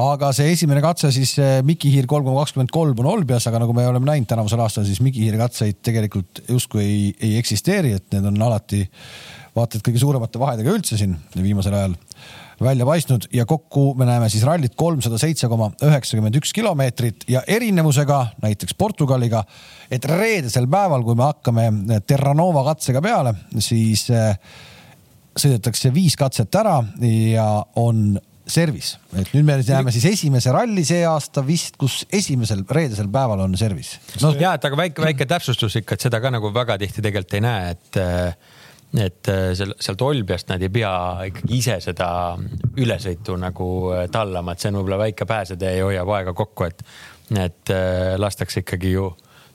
aga 0.00 0.32
see 0.36 0.52
esimene 0.52 0.82
katse 0.84 1.12
siis 1.14 1.34
eh, 1.40 1.60
Miki 1.66 1.92
Hiir 1.92 2.08
kolm 2.10 2.26
koma 2.28 2.44
kakskümmend 2.44 2.72
kolm 2.74 3.04
on 3.04 3.10
Olbias, 3.14 3.46
aga 3.48 3.62
nagu 3.62 3.76
me 3.76 3.86
oleme 3.88 4.08
näinud 4.08 4.30
tänavusel 4.30 4.64
aastal, 4.64 4.86
siis 4.88 5.02
Miki 5.04 5.24
Hiiri 5.24 5.40
katseid 5.40 5.80
tegelikult 5.84 6.44
justkui 6.48 6.84
ei, 6.84 7.02
ei 7.20 7.36
eksisteeri, 7.40 7.96
et 7.98 8.08
need 8.16 8.28
on 8.32 8.48
alati 8.48 8.84
vaata 9.56 9.78
et 9.78 9.84
kõige 9.84 10.00
suuremate 10.00 10.40
vahedega 10.40 10.72
üldse 10.72 10.96
siin 11.00 11.16
viimasel 11.36 11.76
ajal 11.76 11.98
välja 12.64 12.86
paistnud 12.88 13.28
ja 13.34 13.46
kokku 13.48 13.92
me 13.98 14.06
näeme 14.08 14.28
siis 14.32 14.44
rallit 14.46 14.74
kolmsada 14.78 15.18
seitse 15.20 15.48
koma 15.50 15.70
üheksakümmend 15.82 16.36
üks 16.40 16.54
kilomeetrit 16.56 17.26
ja 17.30 17.42
erinevusega 17.46 18.20
näiteks 18.42 18.76
Portugaliga, 18.78 19.44
et 19.90 20.04
reedesel 20.08 20.68
päeval, 20.70 21.04
kui 21.06 21.18
me 21.18 21.28
hakkame 21.28 21.68
Terranova 22.06 22.64
katsega 22.72 23.02
peale, 23.04 23.34
siis 23.58 24.08
eh, 24.10 24.34
sõidetakse 25.38 25.92
viis 25.94 26.16
katset 26.18 26.54
ära 26.60 26.78
ja 27.32 27.48
on 27.80 28.20
servis, 28.52 28.96
et 29.14 29.30
nüüd 29.32 29.46
me 29.46 29.56
näeme 29.62 29.92
siis 29.94 30.04
esimese 30.10 30.52
ralli 30.54 30.82
see 30.86 31.04
aasta 31.06 31.44
vist, 31.46 31.76
kus 31.80 32.02
esimesel 32.12 32.64
reedesel 32.68 33.08
päeval 33.12 33.44
on 33.44 33.54
servis. 33.58 33.94
No.. 34.20 34.32
ja, 34.40 34.56
et 34.58 34.66
aga 34.66 34.78
väike, 34.78 35.04
väike 35.04 35.28
täpsustus 35.30 35.78
ikka, 35.78 35.96
et 35.96 36.08
seda 36.08 36.20
ka 36.22 36.32
nagu 36.34 36.50
väga 36.54 36.76
tihti 36.82 37.04
tegelikult 37.04 37.38
ei 37.38 37.44
näe, 37.44 37.76
et 37.76 38.00
äh, 38.02 38.58
et 39.00 39.28
äh, 39.28 39.52
seal, 39.56 39.72
sealt 39.80 40.02
Olbiast 40.04 40.50
nad 40.52 40.62
ei 40.62 40.70
pea 40.72 40.92
ikkagi 41.30 41.56
ise 41.56 41.78
seda 41.80 42.08
ülesõitu 42.76 43.38
nagu 43.40 43.66
äh, 43.94 44.06
tallama, 44.12 44.52
et 44.52 44.62
see 44.62 44.72
on 44.72 44.80
võib-olla 44.80 45.02
väike 45.06 45.26
pääsetee 45.28 45.76
ja 45.78 45.86
hoiab 45.88 46.12
aega 46.18 46.34
kokku, 46.36 46.68
et, 46.68 46.82
et 47.32 47.72
äh, 47.72 48.14
lastakse 48.20 48.64
ikkagi 48.64 48.92
ju 48.92 49.08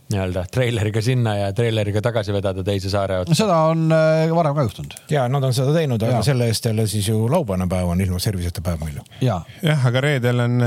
nii-öelda 0.07 0.45
treileriga 0.47 1.01
sinna 1.03 1.33
ja 1.35 1.47
treileriga 1.53 1.99
tagasi 2.01 2.31
vedada 2.31 2.63
teise 2.63 2.89
saare 2.89 3.19
otsa. 3.21 3.35
seda 3.35 3.57
on 3.67 3.89
varem 3.91 4.55
ka 4.55 4.63
juhtunud. 4.63 4.93
ja 5.11 5.25
nad 5.27 5.43
on 5.43 5.53
seda 5.53 5.73
teinud, 5.75 6.05
aga 6.07 6.21
selle 6.23 6.47
eest 6.47 6.69
jälle 6.69 6.87
siis 6.87 7.09
ju 7.11 7.25
laupäevane 7.29 7.67
päev 7.67 7.91
on 7.91 8.01
ilma 8.01 8.19
serviseta 8.23 8.63
päev 8.63 8.85
meil 8.85 9.01
ju. 9.01 9.03
jah, 9.27 9.87
aga 9.91 10.05
reedel 10.07 10.45
on 10.45 10.63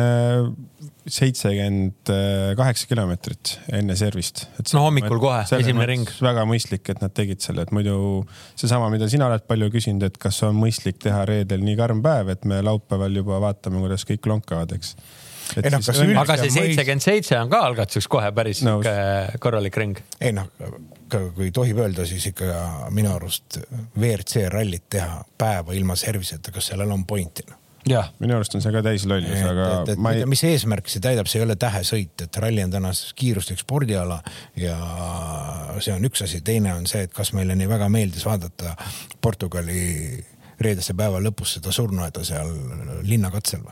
seitsekümmend 1.10 2.10
kaheksa 2.58 2.88
kilomeetrit 2.90 3.54
enne 3.76 3.96
servist. 3.98 4.44
no 4.74 4.84
hommikul 4.86 5.20
kohe, 5.22 5.42
esimene 5.58 5.88
ring. 5.90 6.12
väga 6.22 6.44
mõistlik, 6.48 6.86
et 6.92 7.02
nad 7.02 7.14
tegid 7.14 7.42
selle, 7.44 7.66
et 7.66 7.74
muidu 7.74 7.96
seesama, 8.58 8.90
mida 8.92 9.08
sina 9.10 9.28
oled 9.30 9.46
palju 9.48 9.70
küsinud, 9.74 10.06
et 10.06 10.20
kas 10.20 10.42
on 10.46 10.58
mõistlik 10.58 11.00
teha 11.02 11.24
reedel 11.28 11.64
nii 11.66 11.76
karm 11.80 12.04
päev, 12.04 12.32
et 12.34 12.46
me 12.48 12.60
laupäeval 12.66 13.20
juba 13.22 13.40
vaatame, 13.42 13.82
kuidas 13.84 14.06
kõik 14.08 14.30
lonkavad, 14.30 14.74
eks. 14.78 14.94
ei 15.58 15.72
noh, 15.74 15.82
kas 15.84 16.00
aga 16.24 16.38
see 16.44 16.54
seitsekümmend 16.56 17.06
seitse 17.06 17.38
on 17.40 17.52
ka 17.52 17.62
algatuseks 17.68 18.10
kohe 18.10 18.32
päris 18.36 18.64
no. 18.66 18.78
korralik 19.42 19.78
ring. 19.80 20.02
ei 20.20 20.34
noh, 20.36 20.50
kui 21.10 21.50
tohib 21.54 21.80
öelda, 21.82 22.06
siis 22.08 22.30
ikka 22.30 22.66
minu 22.94 23.12
arust 23.16 23.58
WRC 23.98 24.46
rallit 24.52 24.86
teha 24.96 25.24
päeva 25.38 25.74
ilma 25.76 25.98
serviseta, 25.98 26.54
kas 26.54 26.72
sellel 26.72 26.94
on 26.94 27.06
pointi 27.08 27.46
noh? 27.48 27.59
Minu 28.20 28.36
arust 28.36 28.54
on 28.56 28.64
see 28.64 28.72
ka 28.74 28.82
täis 28.84 29.06
lollus, 29.08 29.38
aga 29.46 29.68
et, 29.80 29.92
et, 29.94 30.00
ma 30.02 30.12
ei. 30.16 30.26
mis 30.28 30.42
eesmärki 30.44 30.92
see 30.92 31.04
täidab, 31.04 31.28
see 31.30 31.40
ei 31.40 31.46
ole 31.46 31.56
tähesõit, 31.60 32.26
et 32.26 32.40
ralli 32.42 32.64
on 32.64 32.74
täna 32.74 32.90
kiiruslik 33.16 33.62
spordiala 33.62 34.20
ja 34.60 34.76
see 35.78 35.94
on 35.94 36.04
üks 36.10 36.24
asi, 36.26 36.42
teine 36.44 36.74
on 36.76 36.84
see, 36.90 37.06
et 37.08 37.14
kas 37.16 37.32
meile 37.36 37.56
nii 37.56 37.70
väga 37.70 37.88
meeldis 37.92 38.26
vaadata 38.28 38.74
Portugali 39.20 39.80
reedese 40.60 40.94
päeva 40.96 41.22
lõpus 41.24 41.56
seda 41.56 41.72
surnuaeda 41.72 42.24
seal 42.26 42.50
linnakatsel 43.08 43.64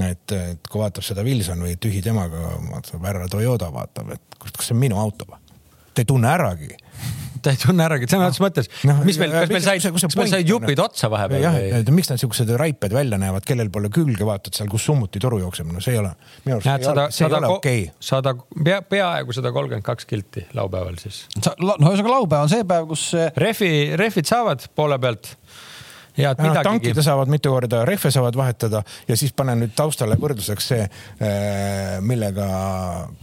et, 0.00 0.32
et 0.32 0.68
kui 0.70 0.80
vaatab 0.80 1.04
seda 1.04 1.24
Wilson 1.26 1.60
või 1.66 1.76
tühi 1.80 2.00
temaga, 2.04 2.54
vaatab 2.70 3.04
härra 3.04 3.28
Toyota 3.32 3.68
vaatab, 3.74 4.14
et 4.16 4.38
kas 4.40 4.70
see 4.70 4.76
on 4.76 4.80
minu 4.86 5.00
auto 5.00 5.28
või? 5.28 5.40
ta 5.92 6.00
ei 6.00 6.08
tunne 6.08 6.30
äragi 6.32 6.72
ta 7.42 7.52
ei 7.54 7.60
tunne 7.60 7.84
äragi, 7.86 8.08
sõna 8.10 8.28
otseses 8.30 8.44
mõttes 8.44 8.70
no,. 8.88 8.96
mis 9.06 9.18
meil, 9.20 9.34
kas 9.34 9.52
meil 9.52 9.64
said, 9.64 9.86
kas 9.96 10.16
meil 10.18 10.30
said 10.30 10.48
jupid 10.48 10.82
otsa 10.82 11.10
vahepeal? 11.12 11.42
jah, 11.44 11.58
et 11.80 11.90
miks 11.94 12.12
nad 12.12 12.20
siuksed 12.22 12.52
raiped 12.60 12.94
välja 12.94 13.18
näevad, 13.20 13.46
kellel 13.48 13.72
pole 13.74 13.90
külge, 13.92 14.24
vaatad 14.28 14.56
seal, 14.58 14.70
kus 14.72 14.86
summutitoru 14.88 15.42
jookseb, 15.42 15.70
no 15.72 15.82
see 15.84 15.96
ei 15.96 16.02
ole. 16.02 16.14
minu 16.46 16.58
arust 16.58 16.70
Näed, 16.70 16.86
sada, 16.86 17.08
see 17.14 17.26
ei 17.26 17.36
ole 17.38 17.50
okei 17.50 17.82
okay.. 17.88 17.96
sada, 18.12 18.36
pea, 18.64 18.80
peaaegu 18.94 19.36
sada 19.36 19.52
kolmkümmend 19.54 19.86
kaks 19.86 20.08
kilti 20.08 20.46
laupäeval 20.58 20.98
siis. 21.02 21.24
no 21.40 21.76
ühesõnaga 21.76 22.16
laupäev 22.16 22.46
on 22.46 22.52
see 22.52 22.66
päev, 22.68 22.88
kus. 22.90 23.10
Refi, 23.42 23.72
refid 23.98 24.28
saavad 24.28 24.64
poole 24.76 24.98
pealt 25.02 25.34
ja 26.16 26.32
et 26.32 26.42
midagigi. 26.42 26.64
tankida 26.68 27.04
saavad 27.04 27.30
mitu 27.32 27.52
korda, 27.54 27.82
rehve 27.88 28.10
saavad 28.14 28.36
vahetada 28.36 28.82
ja 29.08 29.16
siis 29.18 29.32
pane 29.36 29.54
nüüd 29.58 29.74
taustale 29.76 30.16
võrdluseks 30.20 30.68
see, 30.72 30.86
äh, 30.86 31.98
millega 32.04 32.48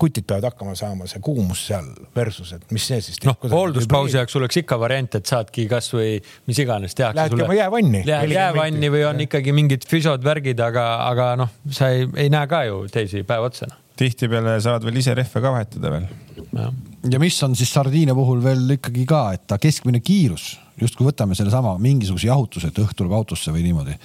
kutid 0.01 0.27
peavad 0.29 0.49
hakkama 0.51 0.75
saama, 0.79 1.09
see 1.09 1.21
kuumus 1.23 1.65
seal 1.69 1.91
versus, 2.15 2.53
et 2.57 2.71
mis 2.75 2.87
see 2.91 3.01
siis. 3.05 3.19
noh, 3.27 3.37
hoolduspausi 3.51 4.17
jaoks 4.19 4.39
oleks 4.41 4.61
ikka 4.63 4.79
variant, 4.81 5.19
et 5.19 5.29
saadki 5.29 5.67
kasvõi 5.69 6.17
mis 6.49 6.63
iganes 6.63 6.97
tehakse. 6.97 7.19
Lähedki 7.19 7.45
oma 7.45 7.59
jäävanni. 7.59 8.05
Lähed 8.07 8.33
jäävanni 8.33 8.93
või 8.93 9.05
on 9.09 9.21
ikkagi 9.27 9.53
mingid 9.55 9.85
füsod, 9.89 10.25
värgid, 10.25 10.59
aga, 10.63 10.87
aga 11.09 11.29
noh, 11.43 11.53
sa 11.73 11.91
ei, 11.93 12.09
ei 12.25 12.33
näe 12.33 12.49
ka 12.49 12.65
ju 12.69 12.83
teisi 12.91 13.25
päev 13.27 13.49
otsa 13.51 13.69
noh 13.69 13.85
tihtipeale 13.99 14.55
saavad 14.63 14.85
veel 14.87 15.01
ise 15.01 15.13
rehve 15.17 15.41
ka 15.43 15.51
vahetada 15.51 15.91
veel. 15.91 16.05
ja 17.11 17.19
mis 17.21 17.37
on 17.43 17.55
siis 17.59 17.71
sardiine 17.75 18.15
puhul 18.15 18.39
veel 18.43 18.77
ikkagi 18.77 19.05
ka, 19.09 19.23
et 19.35 19.43
ta 19.49 19.59
keskmine 19.61 19.99
kiirus, 19.99 20.53
justkui 20.85 21.07
võtame 21.09 21.37
sellesama 21.37 21.75
mingisuguse 21.81 22.29
jahutuse, 22.29 22.71
et 22.71 22.81
õhk 22.83 22.97
tuleb 22.97 23.15
autosse 23.17 23.53
või 23.55 23.63
niimoodi. 23.67 23.95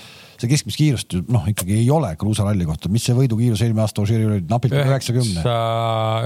see 0.41 0.51
keskmist 0.51 0.81
kiirust 0.81 1.17
noh, 1.31 1.45
ikkagi 1.51 1.77
ei 1.79 1.91
ole 1.95 2.11
kruusaralli 2.21 2.67
kohta, 2.69 2.91
mis 2.93 3.05
see 3.07 3.17
võidukiirus 3.17 3.63
eelmine 3.63 3.85
aasta 3.85 4.03
Ožeeril 4.03 4.33
oli 4.33 4.47
napilt 4.51 4.77
üheksakümne. 4.79 5.45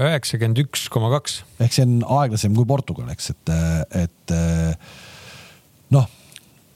üheksakümmend 0.09 0.63
üks 0.65 0.87
koma 0.93 1.11
kaks. 1.17 1.43
ehk 1.59 1.75
see 1.75 1.87
on 1.87 1.99
aeglasem 2.19 2.55
kui 2.57 2.67
Portugal, 2.69 3.11
eks, 3.13 3.33
et, 3.35 3.53
et 4.05 4.37
noh, 5.95 6.09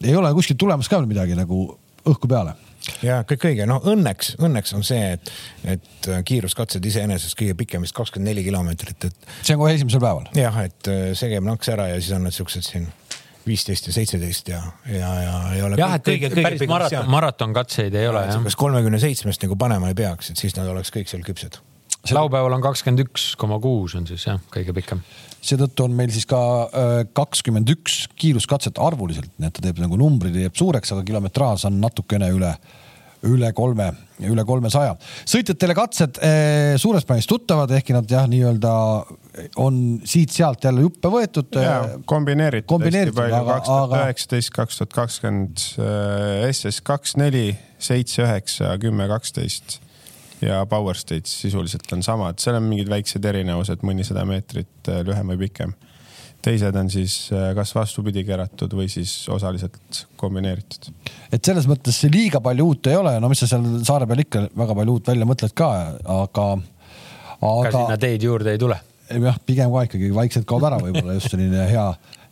ei 0.04 0.16
ole 0.20 0.34
kuskilt 0.38 0.62
tulemas 0.62 0.92
ka 0.92 1.02
veel 1.02 1.10
midagi 1.10 1.40
nagu 1.40 1.66
õhku 2.04 2.30
peale 2.30 2.56
ja 3.04 3.22
kõik 3.28 3.46
õige, 3.50 3.68
no 3.70 3.80
õnneks, 3.90 4.34
õnneks 4.44 4.74
on 4.78 4.84
see, 4.88 5.14
et, 5.16 5.32
et 5.76 6.10
kiiruskatsed 6.28 6.84
iseenesest 6.86 7.38
kõige 7.40 7.56
pikem 7.64 7.86
vist 7.86 7.96
kakskümmend 7.98 8.32
neli 8.32 8.44
kilomeetrit, 8.46 9.08
et. 9.10 9.30
see 9.42 9.56
on 9.56 9.64
kohe 9.64 9.76
esimesel 9.78 10.04
päeval? 10.04 10.28
jah, 10.38 10.60
et 10.68 10.92
äh, 10.92 11.06
see 11.18 11.32
käib 11.34 11.48
naks 11.48 11.72
ära 11.74 11.90
ja 11.94 12.02
siis 12.02 12.14
on 12.18 12.28
need 12.28 12.36
siuksed 12.36 12.68
siin 12.68 12.90
viisteist 13.48 13.90
ja 13.90 13.96
seitseteist 13.96 14.50
ja, 14.52 14.62
ja, 14.88 15.12
ja 15.24 15.36
ei 15.56 15.62
ole. 15.66 15.78
jah, 15.80 15.98
et 15.98 16.08
kõige, 16.08 16.32
kõige 16.32 16.46
päris 16.48 16.66
maraton, 16.70 17.12
maraton-katseid 17.12 17.96
ei 18.00 18.08
ole 18.10 18.26
jah. 18.28 18.42
kas 18.48 18.58
kolmekümne 18.60 19.02
seitsmest 19.04 19.44
nagu 19.46 19.58
panema 19.60 19.92
ei 19.92 19.98
peaks, 19.98 20.32
et 20.34 20.42
siis 20.42 20.56
nad 20.58 20.70
oleks 20.72 20.94
kõik 20.94 21.12
seal 21.12 21.26
küpsed. 21.26 21.60
laupäeval 22.12 22.58
on 22.58 22.64
kakskümmend 22.64 23.06
üks 23.08 23.34
koma 23.40 23.60
kuus 23.64 23.98
on 24.00 24.08
siis 24.10 24.28
jah, 24.28 24.40
kõige 24.54 24.76
pikem. 24.76 25.04
seetõttu 25.42 25.88
on 25.88 25.98
meil 25.98 26.14
siis 26.16 26.28
ka 26.30 26.40
äh, 26.68 26.96
kakskümmend 27.16 27.76
üks 27.76 28.06
kiiruskatset 28.20 28.80
arvuliselt, 28.82 29.32
nii 29.38 29.52
et 29.52 29.60
ta 29.60 29.68
teeb 29.68 29.84
nagu 29.84 30.00
numbrid 30.00 30.36
teeb 30.38 30.56
suureks, 30.60 30.96
aga 30.96 31.06
kilometraaž 31.08 31.68
on 31.72 31.82
natukene 31.84 32.32
üle 32.36 32.56
üle 33.24 33.54
kolme, 33.56 33.86
üle 34.28 34.44
kolmesaja. 34.44 34.96
sõitjatele 35.30 35.76
katsed 35.78 36.20
eh, 36.20 36.74
suures 36.82 37.06
plaanis 37.08 37.28
tuttavad, 37.30 37.72
ehkki 37.72 37.96
nad 37.96 38.10
jah, 38.10 38.28
nii-öelda 38.28 38.74
on 39.56 39.78
siit-sealt 40.06 40.64
jälle 40.64 40.84
juppe 40.86 41.10
võetud. 41.10 41.56
kombineeritud, 42.06 42.68
kombineeritud 42.70 43.18
hästi 43.18 43.34
palju, 43.34 43.48
kaks 43.50 43.72
tuhat 43.72 43.96
üheksateist, 44.00 44.54
kaks 44.56 44.82
tuhat 44.82 44.98
kakskümmend 44.98 45.64
SS 46.52 46.84
kaks, 46.86 47.18
neli, 47.22 47.48
seitse, 47.82 48.22
üheksa, 48.26 48.76
kümme, 48.82 49.08
kaksteist 49.12 49.80
ja 50.44 50.66
Power 50.70 50.98
Stage 50.98 51.30
sisuliselt 51.30 51.90
on 51.96 52.04
samad, 52.04 52.40
seal 52.44 52.58
on 52.60 52.68
mingid 52.68 52.92
väiksed 52.92 53.26
erinevused, 53.26 53.84
mõnisada 53.88 54.26
meetrit 54.28 54.92
äh, 54.92 55.02
lühem 55.08 55.34
või 55.34 55.44
pikem 55.48 55.74
teised 56.44 56.76
on 56.76 56.90
siis 56.92 57.16
äh, 57.32 57.52
kas 57.56 57.72
vastupidi 57.76 58.26
keeratud 58.28 58.74
või 58.76 58.90
siis 58.92 59.12
osaliselt 59.32 60.04
kombineeritud. 60.20 60.92
et 61.32 61.44
selles 61.44 61.68
mõttes 61.72 62.02
liiga 62.12 62.42
palju 62.44 62.70
uut 62.72 62.92
ei 62.92 63.00
ole, 63.00 63.16
no 63.24 63.32
mis 63.32 63.44
sa 63.44 63.50
seal 63.54 63.68
saare 63.88 64.08
peal 64.10 64.26
ikka 64.26 64.48
väga 64.52 64.80
palju 64.80 64.98
uut 64.98 65.14
välja 65.14 65.30
mõtled 65.30 65.56
ka, 65.56 65.70
aga, 66.18 66.48
aga. 67.40 67.70
ka 67.70 67.78
sinna 67.78 68.02
teid 68.02 68.28
juurde 68.28 68.56
ei 68.56 68.60
tule. 68.60 68.80
Jah, 69.10 69.40
pigem 69.46 69.72
ka 69.74 69.86
ikkagi 69.88 70.12
vaikselt 70.16 70.48
kaob 70.50 70.66
ära 70.68 70.80
võib-olla 70.82 71.18
just 71.18 71.34
selline 71.34 71.68
hea, 71.70 71.86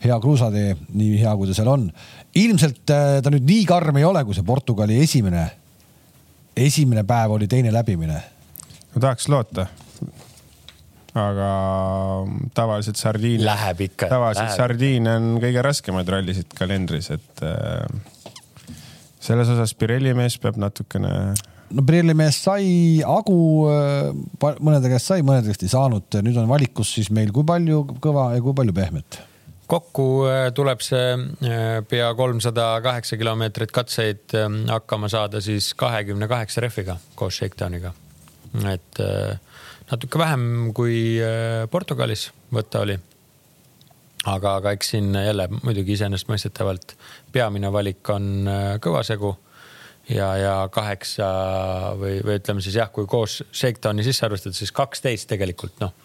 hea 0.05 0.17
kruusatee, 0.23 0.75
nii 0.93 1.19
hea, 1.21 1.36
kui 1.38 1.49
ta 1.49 1.57
seal 1.57 1.71
on. 1.71 1.89
ilmselt 2.36 2.93
äh, 2.93 3.19
ta 3.23 3.34
nüüd 3.34 3.47
nii 3.47 3.65
karm 3.69 4.01
ei 4.01 4.07
ole, 4.07 4.23
kui 4.27 4.38
see 4.38 4.47
Portugali 4.47 4.99
esimene, 5.03 5.45
esimene 6.57 7.05
päev 7.07 7.38
oli 7.38 7.49
teine 7.51 7.73
läbimine. 7.73 8.19
no 8.93 9.03
tahaks 9.03 9.29
loota 9.31 9.67
aga 11.12 11.51
tavaliselt 12.55 12.99
sardiin. 12.99 13.43
Läheb 13.45 13.81
ikka. 13.88 14.07
tavaliselt 14.07 14.47
läheb. 14.47 14.57
sardiin 14.57 15.07
on 15.12 15.29
kõige 15.43 15.63
raskemaid 15.65 16.12
rallisid 16.12 16.53
kalendris, 16.55 17.12
et 17.12 17.43
äh, 17.43 17.84
selles 19.21 19.51
osas 19.51 19.75
Pirelli 19.75 20.13
mees 20.17 20.38
peab 20.41 20.60
natukene. 20.62 21.34
No 21.75 21.84
Pirelli 21.88 22.15
mees 22.17 22.38
sai 22.45 23.01
Agu, 23.07 23.39
äh, 23.71 24.53
mõnede 24.63 24.91
käest 24.91 25.12
sai, 25.12 25.25
mõnede 25.25 25.51
käest 25.51 25.65
ei 25.65 25.71
saanud. 25.71 26.07
nüüd 26.25 26.39
on 26.41 26.49
valikus 26.49 26.93
siis 26.97 27.12
meil, 27.13 27.31
kui 27.36 27.47
palju 27.47 27.84
kõva 28.03 28.31
ja 28.36 28.43
kui 28.43 28.55
palju 28.57 28.75
pehmet 28.75 29.21
kokku 29.71 30.05
äh, 30.27 30.49
tuleb 30.55 30.81
see 30.84 31.13
äh, 31.15 31.77
pea 31.88 32.10
kolmsada 32.17 32.73
kaheksa 32.84 33.17
kilomeetrit 33.19 33.71
katseid 33.71 34.36
hakkama 34.69 35.10
saada 35.12 35.41
siis 35.43 35.71
kahekümne 35.79 36.27
kaheksa 36.27 36.65
rehviga 36.65 36.97
koos 37.15 37.39
Shakedowniga. 37.39 37.93
et 38.67 38.99
natuke 39.91 40.19
vähem 40.19 40.73
kui 40.75 41.19
Portugalis 41.71 42.29
võtta 42.51 42.81
oli. 42.84 42.97
aga, 44.25 44.55
aga 44.55 44.75
eks 44.75 44.91
siin 44.95 45.15
jälle 45.15 45.47
muidugi 45.63 45.95
iseenesestmõistetavalt 45.95 46.97
peamine 47.31 47.71
valik 47.71 48.10
on 48.12 48.49
kõvasegu 48.84 49.36
ja, 50.15 50.30
ja 50.38 50.56
kaheksa 50.74 51.28
või, 52.00 52.19
või 52.26 52.38
ütleme 52.39 52.63
siis 52.63 52.78
jah, 52.80 52.91
kui 52.93 53.08
koos 53.10 53.41
Shakedowni 53.52 54.06
sisse 54.06 54.26
arvestada, 54.28 54.58
siis 54.58 54.74
kaksteist 54.76 55.30
tegelikult 55.32 55.80
noh 55.84 55.95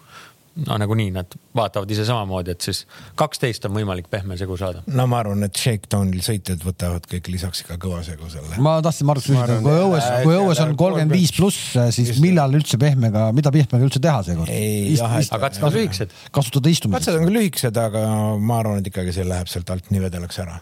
no 0.65 0.77
nagunii 0.81 1.11
nad 1.13 1.33
vaatavad 1.55 1.91
ise 1.93 2.05
samamoodi, 2.07 2.53
et 2.55 2.65
siis 2.65 2.79
kaksteist 3.19 3.65
on 3.67 3.75
võimalik 3.75 4.07
pehme 4.11 4.37
segu 4.39 4.57
saada. 4.59 4.81
no 4.87 5.05
ma 5.09 5.19
arvan, 5.21 5.45
et 5.45 5.59
Shakedownil 5.59 6.23
sõitjad 6.25 6.63
võtavad 6.65 7.05
kõik 7.11 7.29
lisaks 7.33 7.61
ikka 7.63 7.77
kõva 7.81 8.01
segu 8.05 8.29
selle. 8.31 8.57
ma 8.63 8.77
tahtsin 8.85 9.09
Margus 9.09 9.29
küsida, 9.29 9.59
kui 9.65 9.75
õues, 9.75 10.07
kui 10.23 10.37
õues 10.37 10.61
on 10.63 10.73
kolmkümmend 10.79 11.13
viis 11.13 11.33
pluss, 11.37 11.75
siis 11.95 12.17
millal 12.23 12.57
üldse 12.57 12.79
pehmega, 12.81 13.27
mida 13.37 13.53
pehmega 13.53 13.89
üldse 13.89 14.01
teha 14.03 14.23
seekord? 14.25 14.49
aga 14.49 15.41
katsed 15.45 15.67
on 15.67 15.75
lühikesed. 15.77 16.17
kasutada 16.39 16.73
istumiseks. 16.73 17.05
katsed 17.05 17.19
on 17.19 17.29
küll 17.29 17.39
lühikesed, 17.41 17.81
aga 17.83 18.07
ma 18.41 18.61
arvan, 18.63 18.81
et 18.81 18.89
ikkagi 18.89 19.13
see 19.19 19.27
läheb 19.27 19.51
sealt 19.51 19.69
alt 19.73 19.93
nii 19.93 20.07
vedelaks 20.07 20.41
ära. 20.45 20.59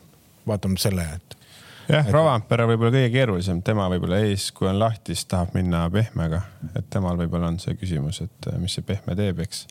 vaatame 0.49 0.81
selle, 0.81 1.08
et 1.15 1.39
jah, 1.89 2.11
Rovanpera 2.11 2.67
võib-olla 2.69 2.93
kõige 2.97 3.13
keerulisem, 3.13 3.61
tema 3.65 3.87
võib-olla 3.91 4.19
ees, 4.25 4.49
kui 4.55 4.69
on 4.69 4.79
lahti, 4.81 5.15
siis 5.15 5.29
tahab 5.31 5.55
minna 5.57 5.85
pehmega, 5.93 6.41
et 6.73 6.89
temal 6.93 7.17
võib-olla 7.19 7.51
on 7.53 7.61
see 7.61 7.77
küsimus, 7.79 8.21
et 8.25 8.51
mis 8.61 8.75
see 8.75 8.85
pehme 8.85 9.17
teeb, 9.17 9.41
eks 9.45 9.65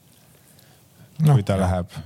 no, 1.22 1.34
kui 1.34 1.46
ta 1.46 1.58
jah. 1.58 1.64
läheb. 1.66 2.02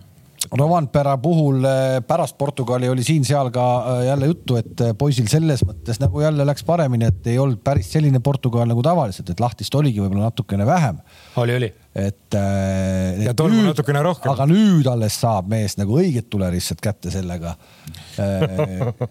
Rovanpera 0.55 1.17
puhul 1.19 1.65
eh, 1.67 1.97
pärast 2.07 2.37
Portugali 2.39 2.89
oli 2.89 3.03
siin-seal 3.05 3.51
ka 3.53 3.65
eh, 3.79 4.05
jälle 4.07 4.29
juttu, 4.31 4.57
et 4.61 4.85
poisil 4.99 5.27
selles 5.29 5.65
mõttes 5.67 5.99
nagu 6.01 6.23
jälle 6.23 6.47
läks 6.47 6.65
paremini, 6.65 7.11
et 7.11 7.27
ei 7.33 7.41
olnud 7.43 7.61
päris 7.65 7.91
selline 7.93 8.23
Portugal 8.25 8.69
nagu 8.71 8.85
tavaliselt, 8.87 9.35
et 9.35 9.43
lahtist 9.43 9.75
oligi 9.75 10.01
võib-olla 10.05 10.31
natukene 10.31 10.67
vähem. 10.67 11.03
oli, 11.37 11.59
oli 11.59 11.73
et, 11.99 12.35
et. 12.35 13.23
ja 13.25 13.35
tolmu 13.37 13.63
natukene 13.67 14.03
rohkem. 14.05 14.31
aga 14.33 14.47
nüüd 14.51 14.87
alles 14.91 15.15
saab 15.23 15.49
mees 15.51 15.77
nagu 15.81 15.99
õiget 15.99 16.27
tulerisset 16.31 16.81
kätte 16.83 17.11
sellega. 17.13 17.51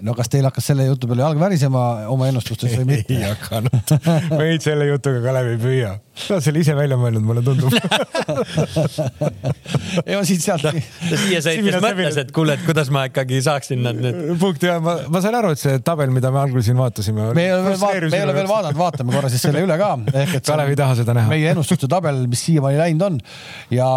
no 0.04 0.12
kas 0.18 0.30
teil 0.32 0.46
hakkas 0.48 0.66
selle 0.72 0.84
jutu 0.88 1.10
peale 1.10 1.22
jalg 1.26 1.40
värisema 1.42 1.84
oma 2.14 2.24
ennustustes 2.32 2.72
või 2.80 2.88
mitte? 2.94 3.12
ei 3.18 3.24
hakanud, 3.28 3.86
meid 4.40 4.62
selle 4.66 4.86
jutuga 4.92 5.20
ka 5.26 5.32
läbi 5.40 5.50
ei 5.56 5.62
püüa. 5.64 5.92
sa 6.18 6.30
oled 6.38 6.46
selle 6.48 6.60
ise 6.64 6.74
välja 6.78 6.98
mõelnud, 7.00 7.24
mulle 7.28 7.42
tundub 7.46 7.72
ei 10.08 10.16
ma 10.16 10.24
siit-sealt. 10.28 10.66
siia 11.08 11.40
sõites 11.44 11.80
mõtles, 11.84 12.18
et 12.24 12.32
kuule, 12.36 12.56
et 12.58 12.64
kuidas 12.68 12.90
ma 12.94 13.06
ikkagi 13.10 13.40
saaksin 13.46 13.84
nad 13.86 14.00
nüüd. 14.02 14.18
punkt 14.42 14.66
ja 14.68 14.78
ma, 14.84 14.98
ma 15.12 15.22
sain 15.24 15.36
aru, 15.38 15.54
et 15.56 15.62
see 15.62 15.80
tabel, 15.86 16.12
mida 16.14 16.32
me 16.34 16.42
algul 16.44 16.64
siin 16.66 16.78
vaatasime. 16.80 17.32
me 17.38 17.48
ei 17.48 17.54
ole 17.56 17.64
veel 17.70 17.80
vaadanud, 17.82 18.12
me 18.12 18.22
ei 18.22 18.28
ole 18.28 18.36
veel 18.38 18.52
vaadanud, 18.52 18.80
vaatame 18.80 19.16
korra 19.16 19.32
siis 19.34 19.46
selle 19.48 19.64
üle 19.66 19.76
ka. 19.80 19.92
Kalev 20.48 20.74
ei 20.74 20.80
taha 20.80 20.94
seda 21.02 21.16
näha. 21.18 21.32
meie 21.32 21.52
ennustuste 21.54 21.90
tabel, 21.92 22.24
mis 22.30 22.44
siiamaani 22.48 22.77
läinud 22.80 23.06
on 23.08 23.20
ja 23.74 23.88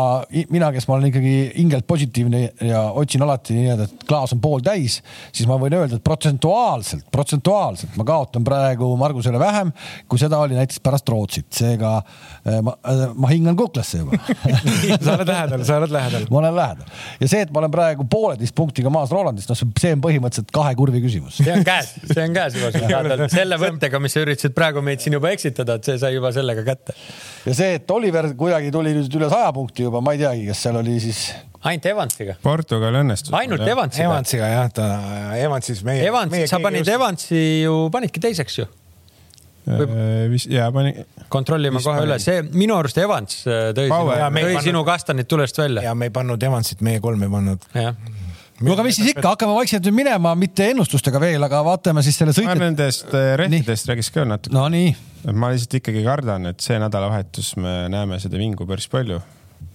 mina, 0.50 0.70
kes 0.74 0.88
ma 0.88 0.96
olen 0.96 1.10
ikkagi 1.10 1.34
hingelt 1.56 1.86
positiivne 1.90 2.42
ja 2.66 2.82
otsin 2.96 3.22
alati 3.26 3.56
nii-öelda, 3.58 3.86
et 3.88 4.04
klaas 4.08 4.34
on 4.36 4.42
pooltäis, 4.42 5.00
siis 5.32 5.48
ma 5.48 5.58
võin 5.60 5.76
öelda, 5.76 5.98
et 6.00 6.04
protsentuaalselt, 6.04 7.06
protsentuaalselt 7.12 7.96
ma 8.00 8.06
kaotan 8.08 8.46
praegu 8.46 8.90
Margusele 9.00 9.40
vähem, 9.40 9.72
kui 10.08 10.20
seda 10.20 10.40
oli 10.42 10.58
näiteks 10.58 10.80
pärast 10.84 11.08
Rootsit, 11.10 11.48
seega 11.60 11.96
eh, 12.44 12.60
ma, 12.64 12.76
eh, 12.84 13.04
ma 13.14 13.30
hingan 13.32 13.58
kuklasse 13.58 14.02
juba 14.02 14.18
sa 15.04 15.16
oled 15.16 15.28
lähedal, 15.28 15.64
sa 15.66 15.80
oled 15.80 15.94
lähedal. 15.94 16.26
ma 16.30 16.42
olen 16.42 16.56
lähedal 16.56 17.20
ja 17.20 17.30
see, 17.30 17.44
et 17.46 17.52
ma 17.54 17.62
olen 17.62 17.74
praegu 17.74 18.06
pooleteist 18.10 18.54
punktiga 18.56 18.92
maas 18.92 19.12
Rolandist, 19.14 19.50
noh, 19.50 19.58
see 19.80 19.94
on 19.96 20.04
põhimõtteliselt 20.04 20.52
kahe 20.54 20.74
kurvi 20.78 21.02
küsimus. 21.04 21.40
see 21.40 21.52
on 21.54 21.64
käes, 21.66 21.92
see 22.04 22.24
on 22.24 22.36
käes 22.36 22.56
juba 22.58 23.28
selle 23.36 23.58
mõttega, 23.60 24.00
mis 24.02 24.16
sa 24.16 24.24
üritasid 24.24 24.54
praegu 24.56 24.82
meid 24.84 25.02
siin 25.02 25.16
juba 25.16 25.32
eksitada, 25.34 25.78
et 25.78 25.88
see 25.88 25.98
sai 26.00 26.14
juba 26.16 26.32
sellega 26.34 26.64
kätte. 26.66 26.96
ja 27.46 27.56
see, 27.56 27.76
et 27.80 27.94
Oliver 27.94 28.30
kuidagi 28.38 28.69
tuli 28.74 28.94
nüüd 28.96 29.20
üle 29.20 29.30
saja 29.32 29.52
punkti 29.56 29.86
juba, 29.86 30.02
ma 30.04 30.16
ei 30.16 30.22
teagi, 30.22 30.48
kas 30.50 30.64
seal 30.66 30.80
oli 30.80 30.98
siis. 31.02 31.22
ainult 31.60 31.86
Evansiga. 31.92 32.36
Portugal 32.42 33.00
õnnestus. 33.02 33.32
ainult 33.36 33.64
Evansiga. 33.66 34.08
Evansiga 34.08 34.50
jah, 34.52 34.68
ta 34.74 34.90
Evansis 35.38 35.84
meie. 35.86 36.04
Evans, 36.08 36.36
sa 36.50 36.62
panid 36.62 36.84
just... 36.84 36.94
Evansi 36.96 37.42
ju, 37.64 37.80
panidki 37.94 38.22
teiseks 38.22 38.62
ju 38.62 38.68
Võib... 39.68 39.92
Vis, 40.32 40.46
jaa, 40.50 40.70
pani. 40.74 40.94
kontrollime 41.32 41.82
kohe 41.84 42.04
üle, 42.06 42.16
see 42.22 42.40
minu 42.48 42.78
arust 42.78 42.98
Evans 43.00 43.42
äh, 43.44 43.70
tõi, 43.76 43.90
Power, 43.92 44.16
sinu, 44.16 44.30
tõi 44.32 44.46
pannud... 44.46 44.64
sinu 44.66 44.82
kastanid 44.88 45.28
tulest 45.30 45.60
välja. 45.60 45.84
ja 45.84 45.94
me 45.94 46.08
ei 46.08 46.14
pannud 46.14 46.48
Evansit, 46.48 46.80
meie 46.86 47.02
kolm 47.04 47.22
ei 47.26 47.32
pannud. 47.32 47.66
No 48.60 48.76
aga 48.76 48.86
mis 48.86 48.98
siis 49.00 49.12
ikka, 49.14 49.26
hakkame 49.34 49.56
vaikselt 49.56 49.86
nüüd 49.88 49.98
minema, 50.02 50.34
mitte 50.38 50.70
ennustustega 50.72 51.20
veel, 51.22 51.42
aga 51.46 51.62
vaatame 51.66 52.04
siis 52.06 52.18
selle 52.20 52.34
sõitjat. 52.36 52.58
ma 52.58 52.66
nendest 52.68 53.12
äh, 53.16 53.34
rehvidest 53.40 53.90
räägiks 53.90 54.12
ka 54.14 54.26
natuke. 54.28 54.54
no 54.56 54.66
nii. 54.72 54.94
ma 55.32 55.52
lihtsalt 55.52 55.78
ikkagi 55.80 56.06
kardan, 56.06 56.50
et 56.52 56.64
see 56.64 56.80
nädalavahetus 56.82 57.54
me 57.60 57.76
näeme 57.92 58.20
seda 58.22 58.40
vingu 58.40 58.68
päris 58.68 58.88
palju 58.92 59.20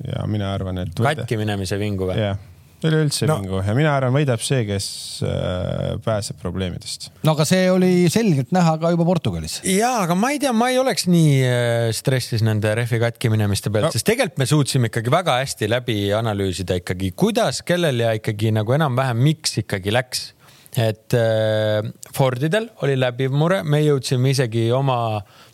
ja 0.06 0.26
mina 0.30 0.54
arvan, 0.54 0.84
et. 0.86 0.94
katki 0.98 1.40
minemise 1.42 1.80
vingu 1.82 2.12
või? 2.12 2.20
jah 2.20 2.42
üleüldse 2.90 3.28
no. 3.30 3.38
vingu 3.42 3.62
ja 3.66 3.76
mina 3.78 3.94
arvan, 3.98 4.14
võidab 4.16 4.44
see, 4.44 4.64
kes 4.68 4.88
äh, 5.26 5.96
pääseb 6.06 6.40
probleemidest. 6.42 7.10
no 7.26 7.36
aga 7.36 7.48
see 7.48 7.66
oli 7.72 7.92
selgelt 8.14 8.54
näha 8.56 8.76
ka 8.82 8.92
juba 8.94 9.08
Portugalis. 9.08 9.60
ja, 9.70 9.92
aga 10.04 10.18
ma 10.20 10.32
ei 10.36 10.42
tea, 10.44 10.54
ma 10.56 10.70
ei 10.74 10.80
oleks 10.82 11.10
nii 11.12 11.34
äh, 11.48 11.90
stressis 11.96 12.46
nende 12.46 12.76
rehvi 12.78 13.02
katki 13.04 13.32
minemiste 13.34 13.74
pealt 13.74 13.90
no., 13.90 13.96
sest 13.96 14.08
tegelikult 14.08 14.42
me 14.42 14.50
suutsime 14.50 14.92
ikkagi 14.92 15.14
väga 15.14 15.40
hästi 15.42 15.72
läbi 15.72 16.00
analüüsida 16.18 16.80
ikkagi, 16.82 17.12
kuidas, 17.18 17.64
kellel 17.68 18.06
ja 18.06 18.16
ikkagi 18.18 18.54
nagu 18.56 18.78
enam-vähem, 18.78 19.22
miks 19.26 19.60
ikkagi 19.64 19.94
läks. 19.96 20.28
et 20.76 21.16
äh, 21.16 21.82
Fordidel 22.16 22.70
oli 22.84 23.00
läbiv 23.00 23.36
mure, 23.36 23.64
me 23.64 23.82
jõudsime 23.86 24.34
isegi 24.36 24.70
oma 24.76 25.00
Äh, 25.20 25.45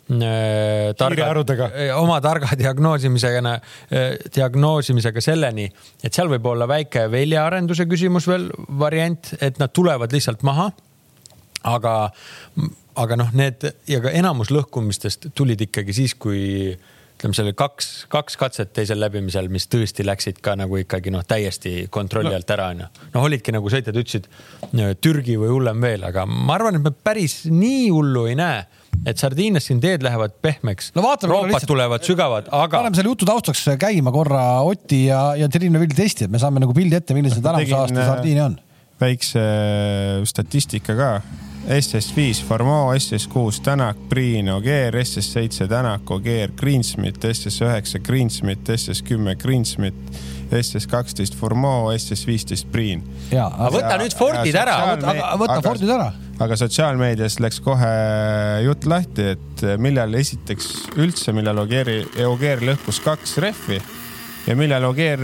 targa, 0.98 1.70
äh, 1.70 1.92
oma 1.96 2.20
targa 2.20 2.56
diagnoosimisega, 2.58 3.54
äh, 3.90 4.16
diagnoosimisega 4.34 5.22
selleni, 5.22 5.68
et 6.02 6.12
seal 6.12 6.30
võib 6.32 6.46
olla 6.52 6.68
väike 6.68 7.06
väljaarenduse 7.12 7.86
küsimus 7.90 8.26
veel 8.28 8.50
variant, 8.78 9.34
et 9.40 9.58
nad 9.62 9.72
tulevad 9.72 10.12
lihtsalt 10.12 10.42
maha. 10.42 10.72
aga, 11.62 12.10
aga 12.98 13.16
noh, 13.16 13.28
need 13.38 13.62
ja 13.86 14.00
ka 14.02 14.10
enamus 14.10 14.50
lõhkumistest 14.50 15.28
tulid 15.38 15.60
ikkagi 15.62 15.94
siis, 15.94 16.16
kui 16.18 16.74
ütleme, 17.22 17.36
seal 17.36 17.46
oli 17.46 17.54
kaks, 17.54 17.90
kaks 18.10 18.36
katset 18.36 18.72
teisel 18.74 18.98
läbimisel, 18.98 19.46
mis 19.46 19.68
tõesti 19.70 20.02
läksid 20.02 20.40
ka 20.42 20.56
nagu 20.58 20.80
ikkagi 20.80 21.12
noh, 21.14 21.22
täiesti 21.22 21.86
kontrolli 21.90 22.34
alt 22.34 22.50
ära 22.50 22.72
onju. 22.74 22.88
noh, 23.14 23.22
olidki 23.22 23.54
nagu 23.54 23.70
sõitjad 23.70 23.94
ütlesid 23.94 24.26
Türgi 24.98 25.38
või 25.38 25.52
hullem 25.54 25.86
veel, 25.86 26.02
aga 26.02 26.26
ma 26.26 26.56
arvan, 26.58 26.80
et 26.80 26.82
me 26.82 26.90
päris 26.90 27.44
nii 27.46 27.90
hullu 27.94 28.26
ei 28.26 28.34
näe 28.42 28.64
et 29.06 29.18
sardiinias 29.18 29.66
siin 29.68 29.80
teed 29.82 30.04
lähevad 30.04 30.34
pehmeks 30.42 30.92
no,. 30.96 31.02
roopad 31.02 31.50
lihtsalt... 31.50 31.68
tulevad 31.70 32.06
sügavad, 32.06 32.50
aga. 32.50 32.78
paneme 32.78 32.98
selle 32.98 33.12
jutu 33.12 33.28
taustaks 33.28 33.64
käima 33.80 34.12
korra 34.14 34.44
Oti 34.66 35.04
ja, 35.06 35.22
ja 35.38 35.48
Triinu 35.52 35.80
Vill 35.82 35.96
testi, 35.96 36.28
et 36.28 36.34
me 36.34 36.42
saame 36.42 36.62
nagu 36.62 36.74
pildi 36.76 36.98
ette, 37.00 37.16
milline 37.16 37.34
see 37.34 37.44
tänavuse 37.44 37.78
aasta 37.78 38.10
sardiini 38.12 38.44
on. 38.44 38.58
väikse 39.02 39.46
statistika 40.30 40.98
ka 40.98 41.14
SS5 41.62 42.42
Formeau, 42.48 42.90
SS6 42.90 43.62
Tänak, 43.62 43.96
Priin, 44.08 44.48
Ogier, 44.50 44.94
SS7 44.94 45.68
Tänak, 45.68 46.10
Ogier, 46.10 46.50
Greensmith, 46.56 47.26
SS9 47.26 48.00
Greensmith, 48.02 48.70
SS10 48.70 49.36
Greensmith, 49.38 49.96
SS12 50.50 51.36
Formeau, 51.38 51.92
SS15 51.94 52.66
Priin. 52.72 53.04
aga 53.30 53.70
võta 53.70 53.94
nüüd 54.02 54.16
Fordid 54.18 54.58
ära, 54.58 54.76
võta 55.38 55.60
Fordid 55.62 55.94
ära. 55.94 56.10
Aga 56.42 56.58
sotsiaalmeedias 56.58 57.38
läks 57.42 57.60
kohe 57.62 57.90
jutt 58.66 58.86
lahti, 58.90 59.32
et 59.36 59.64
millal 59.82 60.14
esiteks 60.18 60.70
üldse, 61.00 61.34
millal 61.36 61.62
Ogieri, 61.62 62.02
Ogier 62.26 62.62
lõhkus 62.66 63.02
kaks 63.04 63.38
rehvi 63.42 63.80
ja 64.48 64.56
millal 64.58 64.88
Ogier 64.90 65.22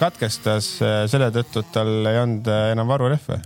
katkestas 0.00 0.76
selle 0.80 1.30
tõttu, 1.34 1.64
et 1.64 1.72
tal 1.74 1.94
ei 2.06 2.20
olnud 2.22 2.52
enam 2.70 2.90
varurehve 2.90 3.40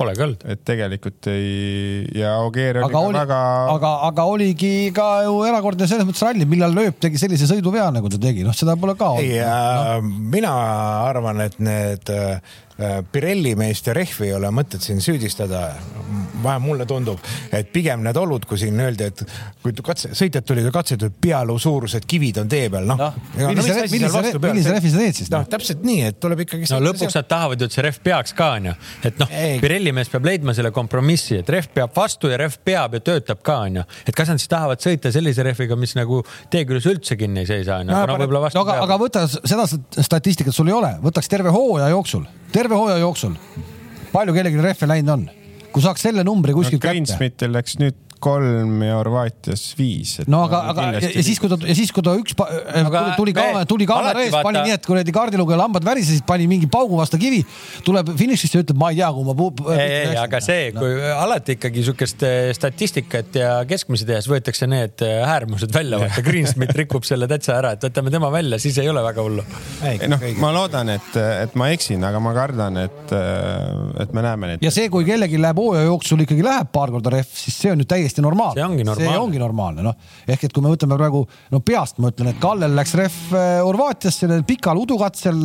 Polegi 0.00 0.22
olnud. 0.24 0.44
et 0.48 0.62
tegelikult 0.64 1.28
ei 1.28 2.06
ja 2.16 2.38
Ogier 2.40 2.78
oli 2.80 2.88
aga 2.88 3.02
oli, 3.04 3.18
väga. 3.18 3.40
aga, 3.74 3.90
aga 4.08 4.24
oligi 4.32 4.72
ka 4.96 5.08
ju 5.26 5.42
erakordne 5.44 5.88
selles 5.90 6.08
mõttes 6.08 6.24
ralli, 6.24 6.46
millal 6.48 6.72
lööb 6.76 6.96
tegi 7.02 7.20
sellise 7.20 7.48
sõiduvea, 7.50 7.90
nagu 7.92 8.08
ta 8.08 8.20
tegi, 8.22 8.46
noh, 8.46 8.56
seda 8.56 8.78
pole 8.80 8.96
ka 8.96 9.12
olnud. 9.18 9.28
ei 9.28 9.42
äh, 9.44 10.00
no., 10.00 10.24
mina 10.32 10.54
arvan, 11.10 11.44
et 11.44 11.60
need 11.60 12.14
äh, 12.14 12.40
Äh, 12.80 13.02
Pirelli 13.12 13.52
meeste 13.60 13.92
rehvi 13.92 14.30
ei 14.30 14.34
ole 14.38 14.48
mõtet 14.56 14.80
siin 14.80 15.02
süüdistada. 15.04 15.74
Vähemalt 16.42 16.66
mulle 16.66 16.86
tundub, 16.88 17.20
et 17.52 17.70
pigem 17.72 18.02
need 18.04 18.16
olud, 18.20 18.44
kui 18.48 18.58
siin 18.60 18.78
öeldi, 18.80 19.08
et 19.10 19.22
kui 19.62 19.74
katse, 19.84 20.12
sõitjad 20.16 20.46
tulid 20.46 20.66
ja 20.68 20.72
katsetasid, 20.74 21.16
pealuu 21.22 21.58
suurused 21.60 22.06
kivid 22.10 22.40
on 22.42 22.50
tee 22.50 22.68
peal, 22.72 22.86
noh 22.88 23.00
no, 23.00 23.10
no. 23.38 23.50
millise, 23.50 23.86
millise, 23.92 24.34
millise 24.44 24.74
rehvi 24.74 24.92
sa 24.92 25.02
teed 25.02 25.18
siis? 25.20 25.30
noh, 25.32 25.46
täpselt 25.50 25.84
nii, 25.86 26.04
et 26.10 26.20
tuleb 26.22 26.44
ikkagi. 26.46 26.68
no 26.74 26.80
lõpuks 26.84 27.18
nad 27.18 27.30
tahavad 27.30 27.62
ju, 27.62 27.70
et 27.70 27.76
see 27.76 27.86
rehv 27.86 28.00
peaks 28.04 28.36
ka 28.36 28.50
onju, 28.58 28.76
et 29.08 29.22
noh, 29.22 29.34
Pirelli 29.64 29.94
mees 29.96 30.12
peab 30.12 30.28
leidma 30.28 30.54
selle 30.56 30.72
kompromissi, 30.74 31.40
et 31.42 31.54
rehv 31.56 31.70
peab 31.74 31.94
vastu 31.96 32.30
ja 32.32 32.38
rehv 32.40 32.60
peab 32.64 32.98
ja 32.98 33.02
töötab 33.10 33.42
ka 33.46 33.60
onju. 33.66 33.86
et 34.06 34.16
kas 34.16 34.32
nad 34.32 34.42
siis 34.42 34.52
tahavad 34.52 34.82
sõita 34.82 35.12
sellise 35.14 35.44
rehviga, 35.46 35.78
mis 35.80 35.96
nagu 35.98 36.22
tee 36.52 36.66
küljes 36.68 36.88
üldse 36.90 37.18
kinni 37.20 37.44
ei 37.44 37.50
seisa 37.50 37.80
onju, 37.80 37.96
aga 37.96 38.14
no 38.14 38.20
võib-olla 38.24 38.46
vastu. 38.46 38.62
aga, 38.62 38.78
aga 38.86 39.00
võta 39.00 39.26
seda 39.30 39.66
statistikat 40.04 40.56
sul 40.56 40.70
ei 40.70 40.76
ole, 40.76 40.94
võtaks 41.04 41.30
terve 41.30 41.52
hooaja 41.54 41.90
jooksul 41.94 42.26
terve 42.52 42.74
hooaja 42.74 42.98
jooksul, 42.98 43.34
palju 44.12 44.34
kellelgi 44.34 44.64
rehve 44.64 44.88
läinud 44.90 45.14
on? 45.14 45.28
Kui 45.74 45.84
saaks 45.84 46.06
selle 46.08 46.24
numbri 46.26 46.54
kuskilt 46.56 46.80
no, 46.80 46.86
kätte. 46.86 46.94
Greensmithil 46.94 47.54
läks 47.56 47.78
nüüd 47.82 47.98
kolm 48.20 48.82
ja 48.84 48.98
Horvaatias 48.98 49.62
viis. 49.78 50.18
no 50.30 50.44
aga, 50.46 50.60
aga 50.72 50.86
ja, 50.96 51.02
ja 51.16 51.24
siis, 51.24 51.40
kui 51.40 51.50
ta 51.50 51.58
ja 51.64 51.76
siis, 51.76 51.92
kui 51.94 52.04
ta 52.04 52.14
üks 52.18 52.36
aga 52.36 53.04
tuli 53.18 53.34
kaamera, 53.36 53.64
tuli 53.68 53.88
kaamera 53.88 54.24
ees, 54.24 54.34
pani 54.44 54.62
nii, 54.66 54.76
et 54.76 54.86
kuradi 54.86 55.14
kaardilugeja 55.14 55.58
lambad 55.60 55.86
värisesid, 55.86 56.24
pani 56.28 56.48
mingi 56.50 56.68
paugu 56.70 56.98
vastu 57.00 57.20
kivi, 57.20 57.40
tuleb 57.86 58.12
finišisse 58.18 58.60
ja 58.60 58.64
ütleb, 58.64 58.80
ma 58.80 58.90
ei 58.92 59.00
tea, 59.00 59.10
kuhu 59.16 59.34
ma. 59.34 59.76
ei, 59.76 59.96
ei, 60.02 60.16
aga 60.20 60.42
see, 60.44 60.70
kui 60.76 60.92
no. 60.98 61.12
alati 61.24 61.56
ikkagi 61.58 61.84
sihukest 61.86 62.24
eh, 62.28 62.38
statistikat 62.56 63.40
ja 63.40 63.52
keskmisi 63.68 64.08
tehes 64.08 64.28
võetakse 64.30 64.68
need 64.70 65.04
äärmused 65.04 65.72
välja, 65.74 66.00
vaata 66.02 66.24
Greensmith 66.26 66.76
rikub 66.76 67.08
selle 67.08 67.28
täitsa 67.30 67.56
ära, 67.58 67.74
et 67.76 67.88
võtame 67.88 68.12
tema 68.12 68.30
välja, 68.32 68.60
siis 68.62 68.78
ei 68.82 68.90
ole 68.90 69.02
väga 69.04 69.24
hullu. 69.26 69.46
noh, 70.12 70.26
ma 70.42 70.52
loodan, 70.54 70.92
et, 70.96 71.10
et 71.46 71.56
ma 71.58 71.70
eksin, 71.74 72.04
aga 72.06 72.22
ma 72.22 72.34
kardan, 72.36 72.80
et, 72.84 73.16
et 74.04 74.14
me 74.16 74.24
näeme 74.26 74.52
neid. 74.52 74.64
ja 74.64 74.74
see, 74.74 74.90
kui 74.92 75.08
kellelgi 75.08 75.40
läheb 75.40 75.60
hooaja 75.60 75.88
jooksul 75.88 76.26
ikkagi 76.26 76.44
läheb 76.46 76.70
paar 76.74 76.92
korda 76.92 77.14
rehv, 77.16 77.30
siis 77.34 77.56
see 77.64 77.72
on 77.72 77.82
ju 77.82 77.88
täiesti 77.88 78.09
täiesti 78.10 78.24
normaalne. 78.24 78.58
see 78.58 78.66
ongi 78.66 78.84
normaalne. 78.84 79.12
see 79.12 79.22
ongi 79.22 79.38
normaalne, 79.40 79.84
noh. 79.86 79.94
ehk 80.28 80.44
et 80.48 80.54
kui 80.54 80.64
me 80.64 80.72
võtame 80.72 80.98
praegu, 80.98 81.22
no 81.54 81.60
peast 81.64 82.00
ma 82.02 82.10
ütlen, 82.12 82.32
et 82.32 82.40
Kallel 82.42 82.74
läks 82.76 82.94
rehv 82.98 83.18
äh, 83.38 83.48
Horvaatiasse 83.64 84.40
pikal 84.48 84.80
udukatsel, 84.82 85.40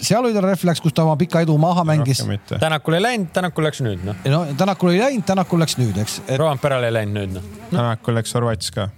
seal 0.00 0.26
oli 0.26 0.36
tal 0.36 0.48
rehv 0.48 0.66
läks, 0.68 0.82
kus 0.84 0.96
ta 0.96 1.06
oma 1.06 1.16
pika 1.20 1.42
edu 1.44 1.56
maha 1.60 1.84
mängis. 1.88 2.24
Tänakul 2.50 2.98
ei 2.98 3.04
läinud, 3.04 3.32
Tänakul 3.34 3.68
läks 3.68 3.82
nüüd, 3.86 4.04
noh. 4.06 4.22
no 4.34 4.44
Tänakul 4.58 4.94
ei 4.94 5.02
läinud, 5.04 5.26
Tänakul 5.28 5.62
läks 5.62 5.78
nüüd, 5.80 5.98
eks 6.02 6.20
et.... 6.26 6.36
Roomperal 6.40 6.88
ei 6.88 6.96
läinud 7.00 7.20
nüüd, 7.20 7.38
noh 7.38 7.48
no.. 7.48 7.76
Tänakul 7.76 8.18
läks 8.18 8.34
Horvaatias 8.36 8.74
ka 8.74 8.90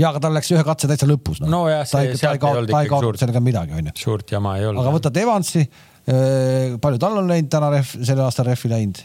ja 0.00 0.10
aga 0.10 0.24
tal 0.24 0.34
läks 0.34 0.50
ühe 0.50 0.62
katse 0.66 0.90
täitsa 0.90 1.06
lõpus 1.06 1.38
no.. 1.42 1.50
nojah, 1.52 1.84
see 1.86 2.16
sealt 2.18 2.42
ei 2.42 2.50
olnud 2.50 2.72
ikkagi 2.72 3.02
suurt. 3.06 3.20
sellega 3.22 3.42
midagi, 3.44 3.76
onju. 3.78 3.94
suurt 3.98 4.32
jama 4.34 4.56
ei 4.58 4.66
olnud. 4.66 4.82
aga 4.82 4.94
võtad 4.96 5.20
Evansi, 5.22 5.62
äh, 5.62 6.74
palju 6.82 7.02
tal 7.02 7.20
on 7.22 7.30
läinud 7.30 7.52
täna 7.52 7.70
rehv, 7.76 7.94
selle 8.02 8.26
aasta 8.26 8.46
rehvi 8.48 8.72
läinud? 8.74 9.04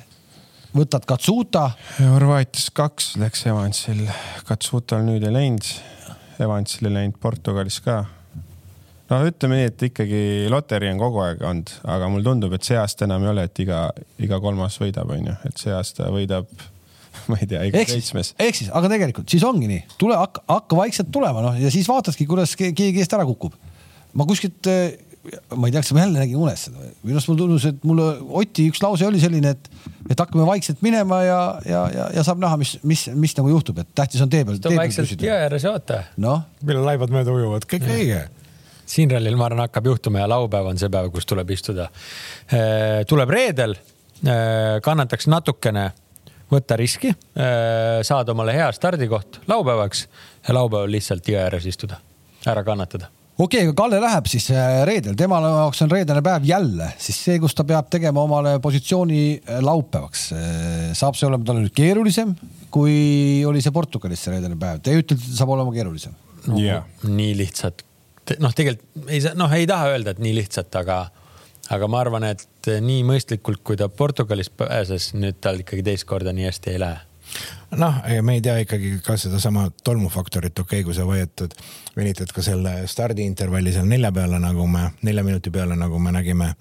Võtad 0.76 1.06
Katsuta. 1.10 1.70
Horvaatias 2.00 2.70
kaks 2.76 3.14
läks 3.20 3.46
Evansil, 3.50 4.06
Katsutal 4.48 5.04
nüüd 5.08 5.26
ei 5.26 5.34
läinud. 5.34 5.68
Evansil 6.40 6.90
ei 6.90 6.96
läinud 6.96 7.20
Portugalis 7.22 7.80
ka. 7.86 8.04
no 9.10 9.22
ütleme 9.26 9.60
nii, 9.60 9.70
et 9.72 9.86
ikkagi 9.90 10.24
loterii 10.54 10.92
on 10.94 11.00
kogu 11.02 11.24
aeg 11.26 11.42
olnud, 11.42 11.72
aga 11.90 12.10
mulle 12.14 12.28
tundub, 12.28 12.54
et 12.54 12.68
see 12.68 12.78
aasta 12.78 13.08
enam 13.08 13.26
ei 13.26 13.32
ole, 13.32 13.48
et 13.50 13.64
iga, 13.66 13.88
iga 14.22 14.38
kolmas 14.44 14.78
võidab, 14.82 15.10
onju, 15.16 15.34
et 15.50 15.58
see 15.58 15.74
aasta 15.74 16.12
võidab 16.14 16.52
ma 17.32 17.40
ei 17.42 17.50
tea, 17.50 17.66
iga 17.72 17.84
seitsmes. 17.90 18.36
ehk 18.38 18.62
siis, 18.62 18.70
aga 18.70 18.92
tegelikult 18.94 19.34
siis 19.34 19.44
ongi 19.48 19.68
nii, 19.72 19.82
tule 20.00 20.18
hakka, 20.20 20.46
hakka 20.48 20.78
vaikselt 20.78 21.10
tulema, 21.12 21.42
noh 21.44 21.58
ja 21.58 21.74
siis 21.74 21.90
vaatadki, 21.90 22.30
kuidas 22.30 22.54
keegi 22.60 22.94
eest 23.02 23.18
ära 23.18 23.26
kukub. 23.28 23.58
ma 24.14 24.30
kuskilt 24.30 24.70
ma 25.28 25.68
ei 25.68 25.74
tea, 25.74 25.82
kas 25.82 25.92
ma 25.94 26.04
jälle 26.06 26.22
nägin 26.22 26.40
unes 26.40 26.62
seda 26.68 26.80
või 26.80 26.92
minu 27.04 27.18
arust 27.18 27.30
mulle 27.30 27.42
tundus, 27.42 27.66
et 27.68 27.86
mulle 27.88 28.06
Oti 28.40 28.68
üks 28.72 28.80
lause 28.84 29.08
oli 29.08 29.20
selline, 29.22 29.52
et, 29.56 29.70
et 30.08 30.22
hakkame 30.22 30.46
vaikselt 30.48 30.84
minema 30.86 31.20
ja, 31.26 31.40
ja, 31.68 31.82
ja, 31.94 32.06
ja 32.16 32.24
saab 32.26 32.40
näha, 32.44 32.60
mis, 32.62 32.78
mis, 32.88 33.06
mis 33.20 33.36
nagu 33.38 33.52
juhtub, 33.52 33.82
et 33.84 33.90
tähtis 34.00 34.24
on 34.24 34.32
tee 34.32 34.46
peal. 34.48 34.62
vaikselt 34.78 35.26
jõe 35.26 35.36
ääres 35.36 35.68
ja 35.68 35.74
oota. 35.76 36.02
noh. 36.24 36.46
millal 36.64 36.88
laevad 36.88 37.12
mööda 37.14 37.36
ujuvad, 37.36 37.68
kõik 37.70 37.88
õige. 37.90 38.24
siin 38.90 39.12
rallil, 39.12 39.36
ma 39.40 39.50
arvan, 39.50 39.66
hakkab 39.68 39.92
juhtuma 39.92 40.24
ja 40.24 40.32
laupäev 40.32 40.72
on 40.72 40.80
see 40.80 40.92
päev, 40.94 41.12
kus 41.14 41.28
tuleb 41.30 41.52
istuda. 41.52 41.90
Äh, 42.48 43.04
tuleb 43.10 43.36
reedel, 43.36 43.76
äh, 44.24 44.80
kannataks 44.86 45.28
natukene 45.28 45.90
võtta 46.50 46.80
riski, 46.80 47.12
äh, 47.12 48.00
saada 48.08 48.32
omale 48.34 48.56
hea 48.56 48.72
stardikoht 48.74 49.44
laupäevaks 49.52 50.08
ja 50.48 50.56
laupäeval 50.56 50.96
lihtsalt 50.96 51.28
jõe 51.28 51.44
ääres 51.44 51.68
istuda, 51.70 52.00
ära 52.48 52.64
kannatada 52.64 53.12
okei 53.40 53.62
okay,, 53.64 53.68
aga 53.70 53.76
Kalle 53.78 54.00
läheb 54.04 54.30
siis 54.30 54.50
äh, 54.52 54.82
reedel, 54.88 55.16
tema 55.20 55.40
jaoks 55.44 55.84
on 55.86 55.92
reedene 55.92 56.22
päev 56.26 56.48
jälle, 56.48 56.92
siis 57.00 57.20
see, 57.26 57.38
kus 57.42 57.56
ta 57.56 57.66
peab 57.68 57.90
tegema 57.92 58.24
omale 58.28 58.58
positsiooni 58.64 59.22
äh, 59.38 59.62
laupäevaks. 59.66 60.26
Äh, 60.36 60.90
saab 60.98 61.18
see 61.18 61.30
olema 61.30 61.48
talle 61.48 61.64
nüüd 61.64 61.76
keerulisem, 61.76 62.36
kui 62.74 63.46
oli 63.48 63.64
see 63.64 63.76
Portugalis 63.76 64.26
see 64.26 64.36
reedene 64.36 64.60
päev, 64.60 64.84
te 64.84 64.96
ütlete, 64.96 65.22
et 65.24 65.40
saab 65.40 65.56
olema 65.56 65.74
keerulisem 65.76 66.16
no,? 66.50 66.60
Yeah. 66.60 66.84
nii 67.08 67.38
lihtsalt, 67.40 67.86
noh, 68.44 68.56
tegelikult 68.56 69.10
ei 69.10 69.24
saa, 69.24 69.38
noh, 69.40 69.56
ei 69.56 69.68
taha 69.70 69.94
öelda, 69.96 70.16
et 70.16 70.24
nii 70.24 70.36
lihtsalt, 70.42 70.76
aga, 70.82 71.02
aga 71.76 71.92
ma 71.92 72.04
arvan, 72.04 72.28
et 72.34 72.74
nii 72.84 73.06
mõistlikult, 73.08 73.64
kui 73.64 73.80
ta 73.80 73.88
Portugalis 73.88 74.52
pääses, 74.52 75.14
nüüd 75.16 75.40
tal 75.44 75.64
ikkagi 75.64 75.86
teist 75.94 76.10
korda 76.10 76.36
nii 76.36 76.52
hästi 76.52 76.76
ei 76.76 76.84
lähe 76.84 77.09
noh, 77.78 78.02
me 78.22 78.34
ei 78.38 78.42
tea 78.42 78.58
ikkagi 78.64 78.98
ka 79.06 79.18
sedasama 79.18 79.68
tolmufaktorit, 79.84 80.60
okei 80.60 80.80
okay,, 80.80 80.86
kui 80.88 80.96
sa 80.98 81.06
vajutad, 81.08 81.54
venitad 81.98 82.32
ka 82.34 82.44
selle 82.46 82.76
stardiintervalli 82.88 83.74
seal 83.76 83.90
nelja 83.90 84.12
peale, 84.16 84.40
nagu 84.42 84.68
me, 84.68 84.90
nelja 85.06 85.24
minuti 85.24 85.54
peale, 85.54 85.78
nagu 85.80 86.00
me 86.00 86.14
nägime 86.16 86.54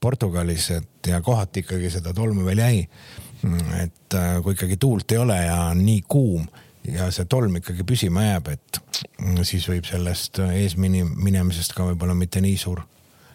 Portugalis, 0.00 0.70
et 0.70 1.08
ja 1.08 1.20
kohati 1.24 1.64
ikkagi 1.64 1.90
seda 1.90 2.12
tolmu 2.14 2.44
veel 2.44 2.60
jäi. 2.60 2.88
et 3.82 4.14
äh, 4.14 4.38
kui 4.42 4.54
ikkagi 4.54 4.76
tuult 4.80 5.12
ei 5.12 5.18
ole 5.20 5.36
ja 5.36 5.74
nii 5.76 6.02
kuum 6.08 6.46
ja 6.88 7.10
see 7.12 7.26
tolm 7.28 7.56
ikkagi 7.60 7.84
püsima 7.84 8.22
jääb, 8.24 8.48
et 8.48 8.80
siis 9.44 9.68
võib 9.68 9.84
sellest 9.88 10.40
eesminemisest 10.44 11.76
ka 11.76 11.90
võib-olla 11.90 12.16
mitte 12.16 12.40
nii 12.40 12.56
suur 12.60 12.80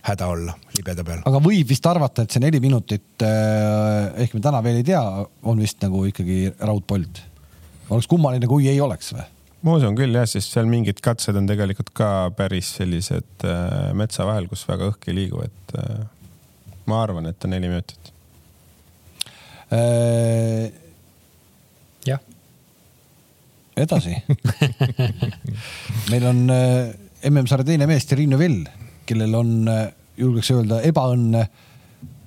häda 0.10 0.28
olla 0.34 0.54
libeda 0.78 1.06
peal. 1.06 1.24
aga 1.30 1.41
võib 1.43 1.69
vist 1.69 1.86
arvata, 1.89 2.26
et 2.26 2.36
see 2.36 2.43
neli 2.43 2.62
minutit, 2.63 3.12
äh, 3.26 4.22
ehk 4.26 4.36
me 4.38 4.43
täna 4.43 4.62
veel 4.65 4.80
ei 4.82 4.88
tea, 4.88 5.02
on 5.50 5.62
vist 5.62 5.82
nagu 5.86 6.06
ikkagi 6.10 6.39
raudpolt. 6.60 7.22
oleks 7.89 8.10
kummaline, 8.10 8.50
kui 8.50 8.69
ei 8.72 8.82
oleks 8.84 9.13
või? 9.15 9.26
ma 9.65 9.76
usun 9.76 9.98
küll 9.98 10.15
jah, 10.15 10.28
sest 10.30 10.56
seal 10.56 10.69
mingid 10.72 11.02
katsed 11.04 11.36
on 11.36 11.50
tegelikult 11.50 11.91
ka 11.95 12.10
päris 12.38 12.72
sellised 12.80 13.48
äh, 13.48 13.91
metsa 13.98 14.28
vahel, 14.28 14.48
kus 14.52 14.65
väga 14.69 14.91
õhk 14.93 15.10
ei 15.12 15.19
liigu, 15.24 15.43
et 15.45 15.76
äh, 15.80 16.06
ma 16.89 17.04
arvan, 17.04 17.30
et 17.30 17.45
on 17.45 17.56
neli 17.56 17.72
minutit 17.72 18.13
äh,. 19.76 20.69
jah. 22.08 22.24
edasi 23.78 24.15
meil 26.12 26.30
on 26.32 26.45
äh, 26.56 26.93
MM-sarja 27.30 27.74
teine 27.74 27.89
mees, 27.89 28.08
Triinu 28.08 28.39
Vill 28.39 28.63
kellel 29.10 29.34
on, 29.36 29.54
julgeks 30.19 30.51
öelda, 30.53 30.82
ebaõnne 30.86 31.45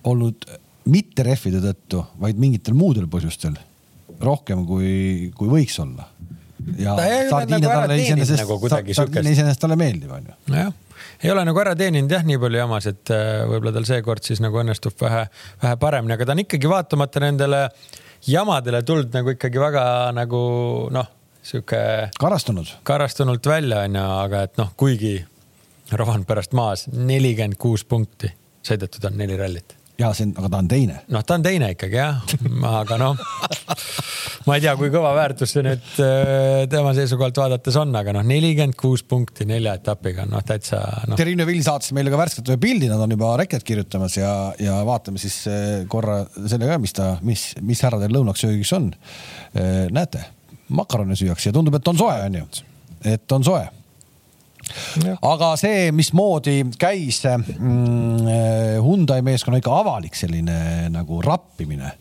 olnud 0.09 0.47
mitte 0.93 1.25
rehvide 1.27 1.63
tõttu, 1.63 2.03
vaid 2.21 2.41
mingitel 2.43 2.75
muudel 2.75 3.07
põhjustel 3.11 3.55
rohkem 4.23 4.67
kui, 4.67 5.31
kui 5.37 5.51
võiks 5.51 5.79
olla. 5.83 6.09
ja 6.79 6.95
sardiine 7.31 7.63
nagu 7.65 7.75
talle 7.75 7.99
iseenesest 7.99 8.45
nagu, 8.45 8.59
sardiine 8.71 9.35
iseenesest 9.35 9.63
talle 9.63 9.79
meeldib, 9.79 10.11
onju. 10.15 10.39
jah 10.51 10.73
ei 11.23 11.31
ole 11.31 11.45
nagu 11.47 11.59
ära 11.63 11.75
teeninud 11.79 12.11
jah, 12.11 12.23
nii 12.27 12.39
palju 12.43 12.59
jamas, 12.59 12.87
et 12.91 13.11
äh, 13.15 13.43
võib-olla 13.47 13.73
tal 13.77 13.87
seekord 13.87 14.27
siis 14.27 14.41
nagu 14.43 14.59
õnnestub 14.59 14.95
vähe, 15.03 15.25
vähe 15.63 15.79
paremini, 15.83 16.17
aga 16.17 16.27
ta 16.27 16.35
on 16.35 16.43
ikkagi 16.43 16.71
vaatamata 16.71 17.23
nendele 17.23 17.61
jamadele 18.27 18.83
tulnud 18.87 19.15
nagu 19.15 19.35
ikkagi 19.35 19.63
väga 19.63 19.85
nagu 20.17 20.43
noh, 20.95 21.11
sihuke. 21.43 21.83
karastunud. 22.19 22.71
karastunult 22.87 23.47
välja 23.47 23.85
onju, 23.87 24.07
aga 24.27 24.43
et 24.49 24.59
noh, 24.61 24.73
kuigi 24.79 25.17
Rovan 25.93 26.27
pärast 26.29 26.57
maas 26.57 26.87
nelikümmend 26.93 27.59
kuus 27.61 27.85
punkti, 27.89 28.33
sõidetud 28.65 29.05
on 29.11 29.17
neli 29.21 29.37
rallit. 29.39 29.77
Ja 30.01 30.09
see 30.17 30.25
on, 30.27 30.33
aga 30.41 30.49
ta 30.49 30.59
on 30.63 30.69
teine. 30.71 30.95
noh, 31.13 31.23
ta 31.27 31.37
on 31.37 31.43
teine 31.45 31.69
ikkagi 31.75 31.99
jah, 31.99 32.23
aga 32.81 32.97
noh, 32.99 33.19
ma 34.49 34.57
ei 34.57 34.65
tea, 34.65 34.73
kui 34.81 34.89
kõva 34.93 35.13
väärtus 35.15 35.53
see 35.53 35.65
nüüd 35.67 36.01
äh, 36.03 36.65
tema 36.73 36.95
seisukohalt 36.97 37.37
vaadates 37.43 37.77
on, 37.79 37.93
aga 37.99 38.15
noh, 38.17 38.25
nelikümmend 38.27 38.77
kuus 38.81 39.05
punkti 39.07 39.47
nelja 39.49 39.77
etapiga, 39.79 40.25
noh 40.29 40.43
täitsa 40.49 40.81
no.. 41.11 41.19
Terrine 41.21 41.47
Vill 41.49 41.61
saatis 41.67 41.93
meile 41.97 42.13
ka 42.13 42.21
värskelt 42.21 42.49
ühe 42.49 42.59
pildi, 42.63 42.89
nad 42.91 43.05
on 43.05 43.13
juba 43.13 43.35
reket 43.43 43.67
kirjutamas 43.69 44.17
ja, 44.17 44.33
ja 44.63 44.81
vaatame 44.89 45.21
siis 45.23 45.43
äh, 45.53 45.69
korra 45.93 46.23
selle 46.41 46.71
ka, 46.71 46.81
mis 46.83 46.97
ta, 46.97 47.13
mis, 47.27 47.51
mis 47.61 47.85
härradel 47.85 48.17
lõunaks 48.17 48.47
söögiks 48.47 48.73
on. 48.79 48.89
Äh, 49.53 49.87
näete, 49.93 50.25
makarone 50.73 51.21
süüakse 51.21 51.53
ja 51.53 51.59
tundub, 51.59 51.77
et 51.77 51.93
on 51.93 52.01
soe, 52.01 52.17
onju, 52.31 52.49
et 53.13 53.39
on 53.39 53.45
soe 53.45 53.69
aga 55.33 55.53
see, 55.61 55.91
mismoodi 55.97 56.61
käis 56.81 57.23
mm, 57.27 58.31
Hyundai 58.83 59.21
meeskonna 59.27 59.61
ikka 59.63 59.75
avalik 59.83 60.17
selline 60.19 60.89
nagu 60.93 61.21
rappimine 61.25 61.97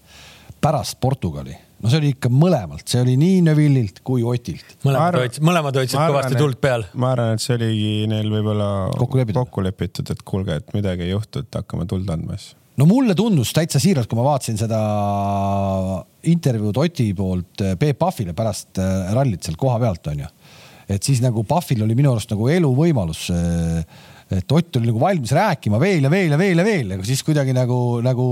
pärast 0.61 0.99
Portugali 1.01 1.55
no 1.81 1.89
see 1.89 2.01
oli 2.01 2.13
ikka 2.15 2.29
mõlemalt, 2.33 2.85
see 2.89 3.01
oli 3.01 3.17
nii 3.19 3.41
Neville'ilt 3.47 4.01
kui 4.05 4.23
Otilt. 4.27 4.77
mõlemad 4.85 5.17
hoidsid, 5.21 5.45
mõlemad 5.47 5.81
hoidsid 5.81 5.99
kõvasti 5.99 6.39
tuld 6.39 6.61
peal. 6.61 6.85
ma 6.93 7.13
arvan, 7.15 7.35
et 7.35 7.43
see 7.43 7.57
oligi 7.57 7.91
neil 8.11 8.29
võib-olla 8.31 8.71
kokku 8.97 9.21
lepitud, 9.21 9.41
kokku 9.41 9.65
lepitud, 9.65 10.13
et 10.13 10.25
kuulge, 10.27 10.59
et 10.61 10.73
midagi 10.77 11.07
ei 11.07 11.15
juhtu, 11.15 11.45
et 11.45 11.61
hakkame 11.61 11.87
tuld 11.89 12.09
andma 12.13 12.37
siis. 12.37 12.53
no 12.77 12.87
mulle 12.89 13.15
tundus 13.17 13.53
täitsa 13.57 13.81
siiralt, 13.81 14.09
kui 14.11 14.19
ma 14.19 14.27
vaatasin 14.29 14.61
seda 14.61 14.81
intervjuud 16.31 16.77
Oti 16.83 17.09
poolt 17.17 17.65
Peep 17.81 17.99
Pahvile 18.01 18.37
pärast 18.37 18.81
äh, 18.81 19.09
rallit 19.17 19.47
seal 19.47 19.57
kohapealt 19.59 20.13
onju 20.13 20.29
et 20.95 21.03
siis 21.03 21.21
nagu 21.23 21.43
Pahvil 21.47 21.83
oli 21.85 21.97
minu 21.97 22.13
arust 22.13 22.31
nagu 22.33 22.49
eluvõimalus 22.51 23.29
et 24.31 24.51
Ott 24.55 24.77
oli 24.79 24.87
nagu 24.87 24.99
valmis 25.01 25.33
rääkima 25.35 25.79
veel 25.81 26.05
ja 26.07 26.11
veel 26.11 26.31
ja 26.31 26.39
veel 26.39 26.61
ja 26.61 26.65
veel, 26.65 26.93
aga 26.95 27.07
siis 27.07 27.23
kuidagi 27.27 27.55
nagu, 27.55 27.77
nagu 28.05 28.27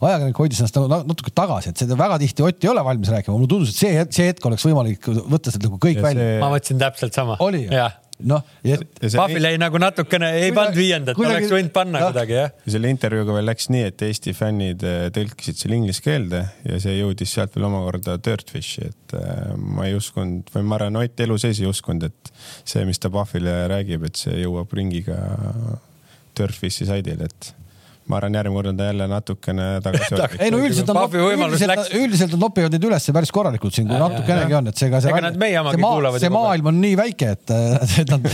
ajakirjanik 0.00 0.40
hoidis 0.42 0.62
ennast 0.62 0.78
nagu 0.80 1.02
natuke 1.06 1.30
tagasi, 1.34 1.70
et 1.70 1.82
seda 1.84 1.98
väga 1.98 2.18
tihti 2.22 2.46
Ott 2.46 2.66
ei 2.66 2.72
ole 2.72 2.84
valmis 2.86 3.12
rääkima. 3.14 3.36
mulle 3.36 3.50
tundus, 3.50 3.74
et 3.74 3.82
see, 3.82 4.06
see 4.18 4.30
hetk 4.32 4.48
oleks 4.50 4.66
võimalik 4.66 5.06
võtta 5.06 5.54
sealt 5.54 5.68
nagu 5.68 5.78
kõik 5.82 6.00
ja 6.00 6.06
välja 6.08 6.26
see.... 6.26 6.40
ma 6.42 6.50
mõtlesin 6.56 6.82
täpselt 6.82 7.20
sama. 7.20 7.38
oli 7.44 7.66
ju? 7.66 7.70
Noh. 8.22 8.44
Pahvil 9.16 9.48
jäi 9.48 9.56
nagu 9.60 9.78
natukene, 9.80 10.30
ei 10.44 10.52
pannud 10.54 10.76
viiendat, 10.78 11.18
oleks 11.18 11.50
võinud 11.52 11.72
panna 11.74 12.02
ja. 12.02 12.10
kuidagi 12.10 12.36
jah. 12.36 12.52
selle 12.76 12.92
intervjuuga 12.92 13.36
veel 13.38 13.48
läks 13.50 13.68
nii, 13.74 13.88
et 13.90 14.04
Eesti 14.06 14.34
fännid 14.36 14.84
äh, 14.86 15.08
tõlkisid 15.14 15.58
selle 15.60 15.78
inglise 15.80 16.04
keelde 16.04 16.44
ja 16.68 16.78
see 16.82 16.94
jõudis 16.98 17.34
sealt 17.34 17.56
veel 17.56 17.68
omakorda 17.70 18.16
Dirtfishi, 18.22 18.90
et 18.92 19.16
äh, 19.18 19.50
ma 19.58 19.88
ei 19.88 19.98
uskunud 19.98 20.52
või 20.54 20.68
ma 20.68 20.78
arvan, 20.78 21.02
Ott 21.04 21.20
elu 21.26 21.40
sees 21.40 21.60
ei 21.60 21.68
uskunud, 21.68 22.06
et 22.10 22.32
see, 22.62 22.84
mis 22.88 23.02
ta 23.02 23.10
Pahvile 23.12 23.64
räägib, 23.72 24.06
et 24.06 24.22
see 24.22 24.38
jõuab 24.44 24.72
ringiga 24.78 25.18
Dirtfishi 26.38 26.86
saidile, 26.88 27.30
et 27.30 27.52
ma 28.10 28.18
arvan, 28.18 28.34
järgmine 28.36 28.58
kord 28.58 28.68
on 28.68 28.76
ta 28.78 28.86
jälle 28.90 29.06
natukene 29.08 29.66
tagasi. 29.84 30.18
ei 30.44 30.52
no 30.52 30.60
üldiselt 30.60 30.90
on, 30.92 30.98
üldiselt, 31.14 31.92
üldiselt 31.96 32.34
nad 32.34 32.42
nopivad 32.42 32.76
neid 32.76 32.86
üles 32.88 33.08
päris 33.16 33.32
korralikult 33.34 33.76
siin, 33.76 33.88
kui 33.88 34.00
natukenegi 34.00 34.56
on, 34.58 34.68
et 34.68 34.80
seega 34.82 35.00
see, 35.04 35.14
see, 35.14 35.80
maa, 35.84 36.12
see 36.20 36.32
maailm 36.34 36.70
on 36.72 36.80
nii 36.82 36.98
väike, 37.00 37.32
et, 37.38 37.54
et 38.04 38.12
nad, 38.12 38.30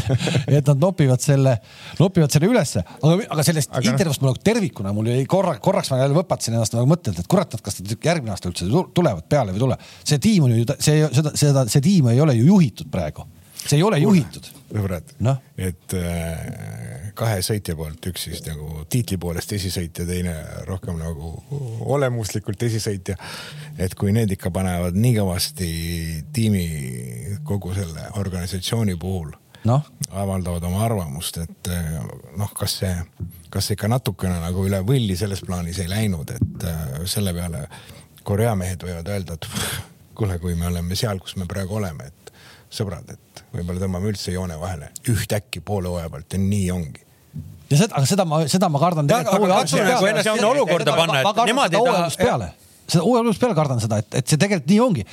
et 0.51 0.73
nad 0.73 0.85
nopivad 0.89 1.23
selle, 1.23 1.57
nopivad 2.01 2.35
selle 2.35 2.51
ülesse. 2.51 2.83
aga, 2.99 3.17
aga 3.37 3.47
sellest 3.47 3.75
aga 3.75 3.95
intervjuust 3.95 4.25
mul 4.25 4.33
nagu 4.33 4.45
tervikuna 4.51 4.95
mul 4.97 5.13
jäi 5.13 5.27
korra, 5.31 5.55
korraks 5.63 5.93
ma 5.95 6.03
jälle 6.03 6.19
võpatasin 6.19 6.59
ennast 6.59 6.75
nagu 6.75 6.91
mõttelt, 6.91 7.23
et 7.23 7.31
kurat, 7.31 7.55
et 7.55 7.67
kas 7.67 7.79
nad 7.83 8.11
järgmine 8.11 8.35
aasta 8.35 8.51
üldse 8.51 8.67
tulevad 8.97 9.29
peale 9.31 9.55
või 9.55 9.63
ei 9.63 9.67
tule. 9.69 9.83
see 10.03 10.23
tiim 10.23 10.49
on 10.49 10.57
ju, 10.57 10.67
see, 10.79 11.05
seda, 11.15 11.37
seda, 11.39 11.69
see 11.71 11.85
tiim 11.85 12.11
ei 12.11 12.23
ole 12.23 12.35
ju 12.41 12.51
juhitud 12.51 12.91
praegu 12.91 13.29
see 13.67 13.79
ei 13.79 13.85
ole 13.85 14.01
juhitud. 14.01 14.51
sõbrad 14.71 15.15
no., 15.25 15.37
et 15.59 15.95
äh, 15.99 17.00
kahe 17.21 17.43
sõitja 17.45 17.77
poolt, 17.77 18.07
üks 18.11 18.25
siis 18.29 18.41
nagu 18.47 18.85
tiitli 18.91 19.19
poolest 19.21 19.53
esisõitja, 19.57 20.07
teine 20.09 20.35
rohkem 20.69 20.99
nagu 21.01 21.35
olemuslikult 21.93 22.63
esisõitja. 22.69 23.17
et 23.79 23.95
kui 23.95 24.13
need 24.17 24.33
ikka 24.37 24.53
panevad 24.55 24.97
nii 24.97 25.15
kõvasti 25.19 25.71
tiimi 26.33 26.65
kogu 27.45 27.75
selle 27.77 28.09
organisatsiooni 28.21 28.97
puhul 29.01 29.33
no. 29.65 29.81
avaldavad 30.11 30.65
oma 30.69 30.85
arvamust, 30.87 31.41
et 31.45 31.73
äh, 31.73 31.99
noh, 32.41 32.53
kas 32.57 32.79
see, 32.83 32.95
kas 33.53 33.73
ikka 33.75 33.91
natukene 33.93 34.41
nagu 34.41 34.65
üle 34.67 34.81
võlli 34.87 35.17
selles 35.19 35.45
plaanis 35.47 35.83
ei 35.83 35.91
läinud, 35.91 36.33
et 36.37 36.69
äh, 36.69 36.97
selle 37.11 37.35
peale 37.37 37.67
Korea 38.25 38.55
mehed 38.57 38.85
võivad 38.85 39.09
öelda, 39.13 39.37
et 39.37 39.49
kuule, 40.15 40.39
kui 40.41 40.57
me 40.57 40.69
oleme 40.69 40.97
seal, 40.97 41.21
kus 41.21 41.37
me 41.41 41.49
praegu 41.49 41.81
oleme, 41.81 42.09
et 42.09 42.33
sõbrad, 42.71 43.09
et 43.13 43.45
võib-olla 43.53 43.83
tõmbame 43.83 44.13
üldse 44.13 44.33
joone 44.33 44.57
vahele 44.61 44.93
ühtäkki 45.11 45.63
poole 45.65 45.91
hooaja 45.91 46.11
pealt 46.13 46.37
ja 46.37 46.43
nii 46.43 46.67
ongi 46.75 47.10
ja 47.71 47.79
seda, 47.79 47.97
aga 47.97 48.09
seda 48.09 48.27
ma, 48.27 48.43
seda 48.51 48.69
ma 48.73 48.83
kardan. 48.83 49.11
seda 52.91 53.05
hooaja 53.05 53.23
algusest 53.23 53.43
peale 53.45 53.55
kardan 53.59 53.83
seda, 53.83 54.01
et, 54.03 54.17
et 54.19 54.27
see 54.27 54.41
tegelikult 54.41 54.71
nii 54.73 54.81
ongi. 54.83 55.05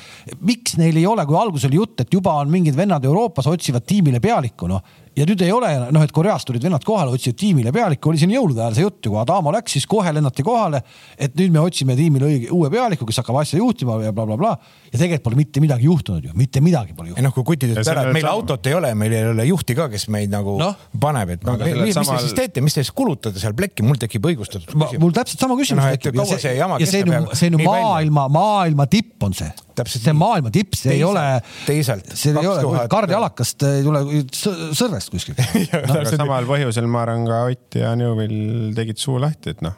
miks 0.49 0.77
neil 0.81 0.97
ei 0.97 1.05
ole, 1.09 1.25
kui 1.29 1.37
alguses 1.37 1.69
oli 1.69 1.77
jutt, 1.77 2.01
et 2.01 2.13
juba 2.13 2.33
on 2.41 2.49
mingid 2.53 2.77
vennad 2.77 3.05
Euroopas 3.05 3.49
otsivad 3.51 3.85
tiimile 3.87 4.21
pealikku, 4.23 4.69
noh 4.71 4.81
ja 5.17 5.25
nüüd 5.27 5.41
ei 5.45 5.51
ole 5.53 5.69
noh, 5.93 6.03
et 6.05 6.13
Koreast 6.13 6.47
tulid 6.47 6.63
vennad 6.63 6.83
kohale, 6.85 7.13
otsisid 7.15 7.37
tiimile 7.39 7.71
pealikku, 7.75 8.11
oli 8.11 8.21
siin 8.21 8.33
jõulude 8.33 8.61
ajal 8.63 8.77
see 8.77 8.85
jutt 8.85 9.07
ju, 9.07 9.13
kui 9.13 9.21
Adamo 9.21 9.53
läks, 9.55 9.77
siis 9.77 9.87
kohe 9.89 10.13
lennati 10.13 10.45
kohale, 10.45 10.83
et 11.17 11.35
nüüd 11.39 11.55
me 11.55 11.63
otsime 11.63 11.97
tiimile 11.97 12.29
õige 12.29 12.51
uue 12.53 12.69
pealiku, 12.73 13.07
kes 13.09 13.21
hakkab 13.23 13.39
asja 13.41 13.59
juhtima 13.61 13.97
ja 14.03 14.13
blablabla 14.13 14.37
bla, 14.37 14.53
bla. 14.57 14.89
ja 14.91 15.01
tegelikult 15.01 15.25
pole 15.27 15.39
mitte 15.41 15.63
midagi 15.63 15.89
juhtunud 15.89 16.29
ju, 16.29 16.35
mitte 16.37 16.61
midagi 16.63 16.95
pole 16.97 17.11
juhtunud. 17.11 17.27
noh, 17.27 17.35
kui 17.35 17.47
kutid 17.51 17.73
ütlevad 17.73 17.93
ära, 17.93 18.05
et 18.07 18.17
meil 18.17 18.27
sama. 18.27 18.35
autot 18.37 18.71
ei 18.71 18.77
ole, 18.77 18.93
meil 19.03 19.17
ei 19.17 19.29
ole 19.33 19.47
juhti 19.49 19.77
ka, 19.77 19.89
kes 19.93 20.07
meid 20.13 20.33
nagu 20.33 20.57
no. 20.61 20.71
paneb, 21.01 21.35
et 21.37 21.47
no, 21.47 21.57
mis 21.57 21.97
samal... 21.97 22.17
te 22.17 22.27
siis 22.27 22.37
teete, 22.37 22.65
mis 22.65 22.77
te 22.77 22.85
siis 22.85 22.93
kulutate 22.97 23.41
seal 23.41 23.57
plekki, 23.57 23.85
mul 23.87 24.01
tekib 24.01 24.29
õigustatud 24.29 24.69
küsimus. 24.69 24.99
mul 25.01 25.15
täpselt 25.17 25.47
sama 25.47 25.57
küsimus 25.59 25.83
no, 25.83 25.93
tekib. 25.97 26.21
ja 26.21 26.27
see, 26.33 26.57
ja 26.57 26.69
see 26.85 27.05
on 27.05 27.15
ju, 27.15 27.23
see 27.33 27.51
on 27.51 27.57
ju 27.57 27.65
maailma, 27.65 28.27
maailma 28.33 28.89
tipp 28.91 29.25
on 29.25 29.35
see 29.37 29.49
täpselt 29.77 30.05
see 30.07 30.15
maailma 30.17 30.51
tipp, 30.53 30.77
see 30.77 30.95
teisalt, 30.95 31.67
ei 31.69 31.79
ole, 31.81 32.19
see 32.21 32.33
ei 32.33 32.49
ole, 32.51 32.85
kardjalakast 32.91 33.65
ei 33.69 33.83
tule 33.85 34.03
sõrvest 34.35 35.11
kuskilt 35.13 35.41
no, 35.41 35.97
aga 35.97 36.13
samal 36.13 36.47
põhjusel 36.49 36.87
ma 36.91 37.03
arvan 37.05 37.27
ka 37.29 37.43
Ott 37.47 37.77
ja 37.79 37.93
Neuvill 37.99 38.73
tegid 38.77 39.01
suu 39.01 39.19
lahti, 39.21 39.55
et 39.55 39.61
noh, 39.65 39.75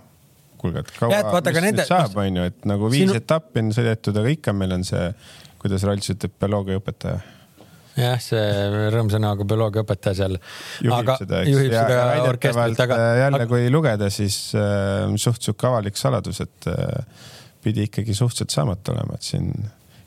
kuulge, 0.60 0.86
et 0.86 0.94
kaua, 0.96 1.24
vaata, 1.34 1.54
mis 1.56 1.68
nende... 1.70 1.88
saab, 1.88 2.16
onju, 2.24 2.48
et 2.52 2.70
nagu 2.70 2.92
viis 2.92 3.08
Sinu... 3.08 3.20
etappi 3.20 3.64
on 3.64 3.74
sõidetud, 3.76 4.22
aga 4.22 4.38
ikka 4.38 4.56
meil 4.56 4.78
on 4.80 4.88
see, 4.88 5.10
kuidas 5.62 5.86
Ralts 5.88 6.16
ütleb, 6.16 6.36
bioloogiaõpetaja 6.42 7.20
jah, 8.00 8.20
see 8.24 8.44
rõõmsõnaga 8.94 9.46
bioloogiaõpetaja 9.48 10.18
seal. 10.22 10.38
juhib 10.86 11.12
seda, 11.20 11.42
eks. 11.44 11.58
ja, 11.74 11.84
ja 11.90 12.06
väidetavalt 12.16 12.86
aga... 12.86 13.00
jälle, 13.24 13.50
kui 13.52 13.68
lugeda, 13.74 14.10
siis 14.14 14.40
äh, 14.58 15.10
suht 15.22 15.44
sihuke 15.46 15.68
avalik 15.70 16.00
saladus, 16.00 16.42
et 16.46 16.70
äh, 16.72 17.28
pidi 17.64 17.90
ikkagi 17.90 18.16
suhteliselt 18.16 18.56
saamatu 18.56 18.96
olema, 18.96 19.20
et 19.20 19.28
siin 19.28 19.52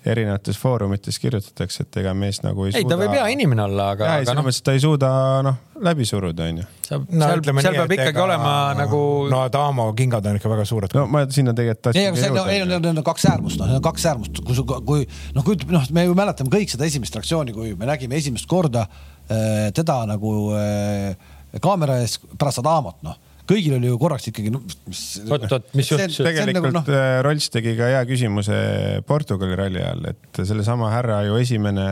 erinevates 0.06 0.58
foorumites 0.58 1.18
kirjutatakse, 1.22 1.84
et 1.86 1.96
ega 2.02 2.12
mees 2.16 2.40
nagu 2.42 2.64
ei, 2.66 2.72
ei 2.72 2.82
suuda. 2.82 2.82
ei, 2.82 2.90
ta 2.90 2.98
võib 2.98 3.14
hea 3.14 3.26
inimene 3.34 3.64
olla, 3.64 3.88
aga. 3.94 4.08
ja, 4.08 4.24
selles 4.24 4.38
noh. 4.38 4.46
mõttes, 4.46 4.60
et 4.62 4.66
ta 4.66 4.74
ei 4.74 4.82
suuda 4.82 5.10
noh, 5.46 5.58
läbi 5.86 6.06
suruda, 6.08 6.48
onju. 6.50 6.66
seal, 6.88 7.04
no, 7.06 7.28
seal, 7.28 7.44
seal 7.66 7.78
peab 7.78 7.94
ikkagi 7.96 8.10
ega... 8.10 8.24
olema 8.24 8.54
nagu. 8.78 9.00
no 9.30 9.42
Adamo 9.46 9.86
kingad 9.98 10.26
on 10.26 10.40
ikka 10.40 10.52
väga 10.52 10.66
suured. 10.68 10.96
no 10.98 11.06
ma 11.10 11.24
sinna 11.30 11.54
tegelikult 11.56 11.84
tahtsin. 11.88 12.02
ei, 12.02 12.10
aga 12.10 12.22
see, 12.24 12.34
no, 12.34 12.46
ei, 12.50 12.64
need 12.66 12.90
on 12.92 13.02
kaks 13.06 13.28
äärmust, 13.30 13.60
noh, 13.62 13.70
need 13.70 13.78
on 13.78 13.86
kaks 13.86 14.08
äärmust, 14.10 14.42
kui, 14.42 14.58
kui 14.90 15.06
noh, 15.36 15.46
kui 15.46 15.58
noh, 15.70 15.90
me 15.94 16.06
ju 16.08 16.18
mäletame 16.18 16.52
kõik 16.52 16.74
seda 16.74 16.88
esimest 16.88 17.18
reaktsiooni, 17.20 17.54
kui 17.56 17.76
me 17.78 17.90
nägime 17.90 18.18
esimest 18.18 18.50
korda 18.50 18.88
äh, 18.88 19.68
teda 19.76 20.02
nagu 20.10 20.34
äh, 20.58 21.12
kaamera 21.62 22.00
ees 22.02 22.18
pärast 22.34 22.64
Adamot, 22.64 22.98
noh 23.06 23.20
kõigil 23.48 23.76
oli 23.76 23.90
ju 23.90 23.98
korraks 24.00 24.28
ikkagi 24.30 24.52
no,. 24.54 24.62
oot, 24.62 25.46
oot, 25.48 25.68
mis 25.78 25.90
juhtus? 25.90 26.20
tegelikult 26.22 26.68
nagu, 26.70 26.72
no... 26.78 26.82
Äh, 26.94 27.16
Rolls 27.26 27.48
tegi 27.52 27.74
ka 27.78 27.90
hea 27.90 28.02
küsimuse 28.08 28.56
Portugali 29.08 29.58
ralli 29.58 29.82
ajal, 29.82 30.06
et 30.12 30.42
sellesama 30.42 30.92
härra 30.92 31.22
ju 31.26 31.38
esimene 31.40 31.86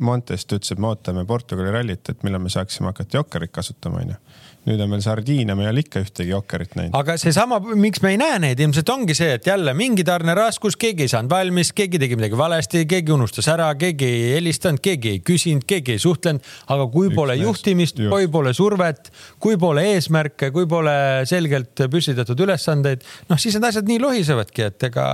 Montest 0.00 0.52
ütles, 0.56 0.74
et 0.74 0.82
me 0.82 0.90
ootame 0.92 1.26
Portugali 1.28 1.72
rallit, 1.74 2.12
et 2.12 2.26
millal 2.26 2.44
me 2.44 2.52
saaksime 2.52 2.92
hakata 2.92 3.20
Jokkerit 3.20 3.54
kasutama, 3.54 4.04
onju 4.04 4.20
nüüd 4.68 4.82
on 4.84 4.92
veel 4.92 5.04
sardiine, 5.04 5.56
me 5.56 5.64
ei 5.64 5.70
ole 5.72 5.84
ikka 5.84 6.02
ühtegi 6.04 6.34
jokkerit 6.34 6.76
näinud. 6.76 6.96
aga 7.00 7.16
seesama, 7.20 7.60
miks 7.80 8.02
me 8.04 8.14
ei 8.14 8.20
näe 8.20 8.38
neid, 8.44 8.60
ilmselt 8.60 8.92
ongi 8.92 9.16
see, 9.16 9.32
et 9.38 9.48
jälle 9.48 9.74
mingi 9.76 10.04
tarneraskus, 10.04 10.76
keegi 10.80 11.06
ei 11.06 11.12
saanud 11.14 11.32
valmis, 11.32 11.72
keegi 11.76 12.02
tegi 12.02 12.18
midagi 12.20 12.38
valesti, 12.38 12.84
keegi 12.90 13.16
unustas 13.16 13.48
ära, 13.52 13.70
keegi 13.80 14.04
ei 14.10 14.36
helistanud, 14.36 14.82
keegi 14.84 15.14
ei 15.16 15.24
küsinud, 15.24 15.64
keegi 15.70 15.96
ei 15.96 16.02
suhtlenud, 16.02 16.44
aga 16.76 16.88
kui 16.92 17.08
Üks 17.08 17.16
pole 17.16 17.38
juhtimist, 17.40 18.04
kui 18.12 18.28
pole 18.32 18.52
survet, 18.56 19.08
kui 19.40 19.56
pole 19.60 19.86
eesmärke, 19.94 20.52
kui 20.54 20.68
pole 20.68 20.90
ole 20.90 21.26
selgelt 21.28 21.84
püstitatud 21.92 22.44
ülesandeid, 22.46 23.04
noh 23.30 23.40
siis 23.40 23.56
need 23.56 23.68
asjad 23.70 23.88
nii 23.90 24.00
lohisevadki, 24.02 24.66
et 24.70 24.88
ega, 24.90 25.06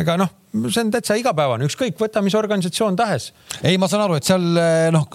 ega 0.00 0.16
noh, 0.20 0.32
see 0.68 0.84
on 0.84 0.92
täitsa 0.94 1.18
igapäevane, 1.20 1.68
ükskõik, 1.68 1.98
võta 2.00 2.22
mis 2.24 2.36
organisatsioon 2.38 2.98
tahes. 2.98 3.30
ei, 3.62 3.78
ma 3.78 3.90
saan 3.90 4.06
aru, 4.06 4.18
et 4.20 4.28
seal 4.28 4.46
noh, 4.94 5.08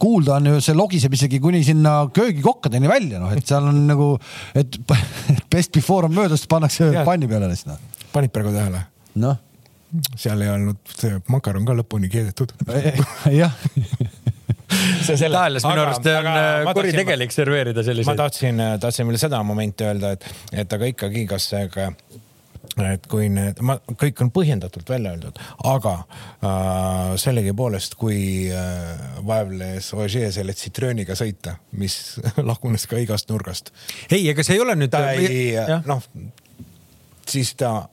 kuulda 0.00 0.38
on 0.38 0.52
ju, 0.52 0.60
see 0.64 0.76
logiseb 0.78 1.16
isegi 1.18 1.40
kuni 1.42 1.64
sinna 1.66 1.98
köögikokkadeni 2.14 2.90
välja, 2.90 3.20
noh, 3.22 3.34
et 3.34 3.46
seal 3.46 3.66
on 3.70 3.82
nagu, 3.90 4.12
et 4.58 4.78
best 5.52 5.74
before 5.74 6.08
on 6.08 6.16
möödas, 6.16 6.46
pannakse 6.50 6.92
ja. 6.94 7.04
panni 7.08 7.30
peale 7.30 7.50
lihtsalt. 7.50 7.76
Noh. 7.76 8.08
panid 8.14 8.34
praegu 8.34 8.54
tähele? 8.54 8.86
noh 9.18 9.36
seal 10.16 10.42
ei 10.44 10.50
olnud 10.52 10.92
see 10.92 11.16
makaron 11.32 11.64
ka 11.68 11.76
lõpuni 11.78 12.10
keedetud. 12.12 12.52
jah 13.40 13.54
Itaalias 15.08 15.64
minu 15.64 15.80
arust 15.80 16.06
on 16.12 16.26
äh, 16.28 16.70
kuritegelik 16.76 17.32
serveerida 17.32 17.84
selliseid. 17.86 18.12
ma 18.12 18.20
tahtsin, 18.20 18.60
äh, 18.60 18.74
tahtsin 18.80 19.08
veel 19.08 19.20
seda 19.20 19.40
momenti 19.46 19.86
öelda, 19.88 20.12
et, 20.16 20.26
et 20.52 20.74
aga 20.76 20.90
ikkagi, 20.92 21.24
kas 21.30 21.48
see 21.54 21.62
ka 21.72 21.88
et 22.84 23.06
kui 23.10 23.28
need, 23.32 23.60
ma, 23.64 23.78
kõik 24.00 24.22
on 24.24 24.32
põhjendatult 24.34 24.88
välja 24.90 25.14
öeldud, 25.14 25.38
aga 25.68 25.94
äh, 25.98 27.14
sellegipoolest, 27.20 27.98
kui 28.00 28.20
äh, 28.52 29.20
vaevles 29.26 29.92
Ogier 29.96 30.32
selle 30.34 30.54
tsitrööniga 30.56 31.16
sõita, 31.18 31.58
mis 31.78 32.18
lagunes 32.50 32.88
ka 32.90 33.00
igast 33.02 33.30
nurgast. 33.32 33.72
ei, 34.10 34.28
ega 34.30 34.46
see 34.46 34.58
ei 34.58 34.64
ole 34.64 34.78
nüüd. 34.78 34.92
ta 34.94 35.10
ei, 35.12 35.54
noh, 35.88 36.04
siis 37.28 37.54
ta 37.58 37.88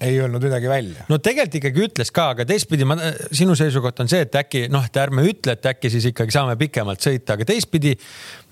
ei 0.00 0.20
öelnud 0.20 0.42
midagi 0.42 0.68
välja. 0.70 1.04
no 1.08 1.18
tegelikult 1.18 1.56
ikkagi 1.58 1.82
ütles 1.88 2.12
ka, 2.14 2.28
aga 2.34 2.44
teistpidi 2.46 2.86
ma, 2.86 2.96
sinu 3.34 3.56
seisukoht 3.58 3.98
on 4.04 4.10
see, 4.10 4.20
et 4.26 4.36
äkki 4.38 4.66
noh, 4.70 4.84
et 4.86 4.98
ärme 5.02 5.24
ütle, 5.26 5.56
et 5.58 5.66
äkki 5.72 5.90
siis 5.90 6.06
ikkagi 6.12 6.34
saame 6.34 6.54
pikemalt 6.60 7.02
sõita, 7.02 7.34
aga 7.34 7.46
teistpidi 7.48 7.96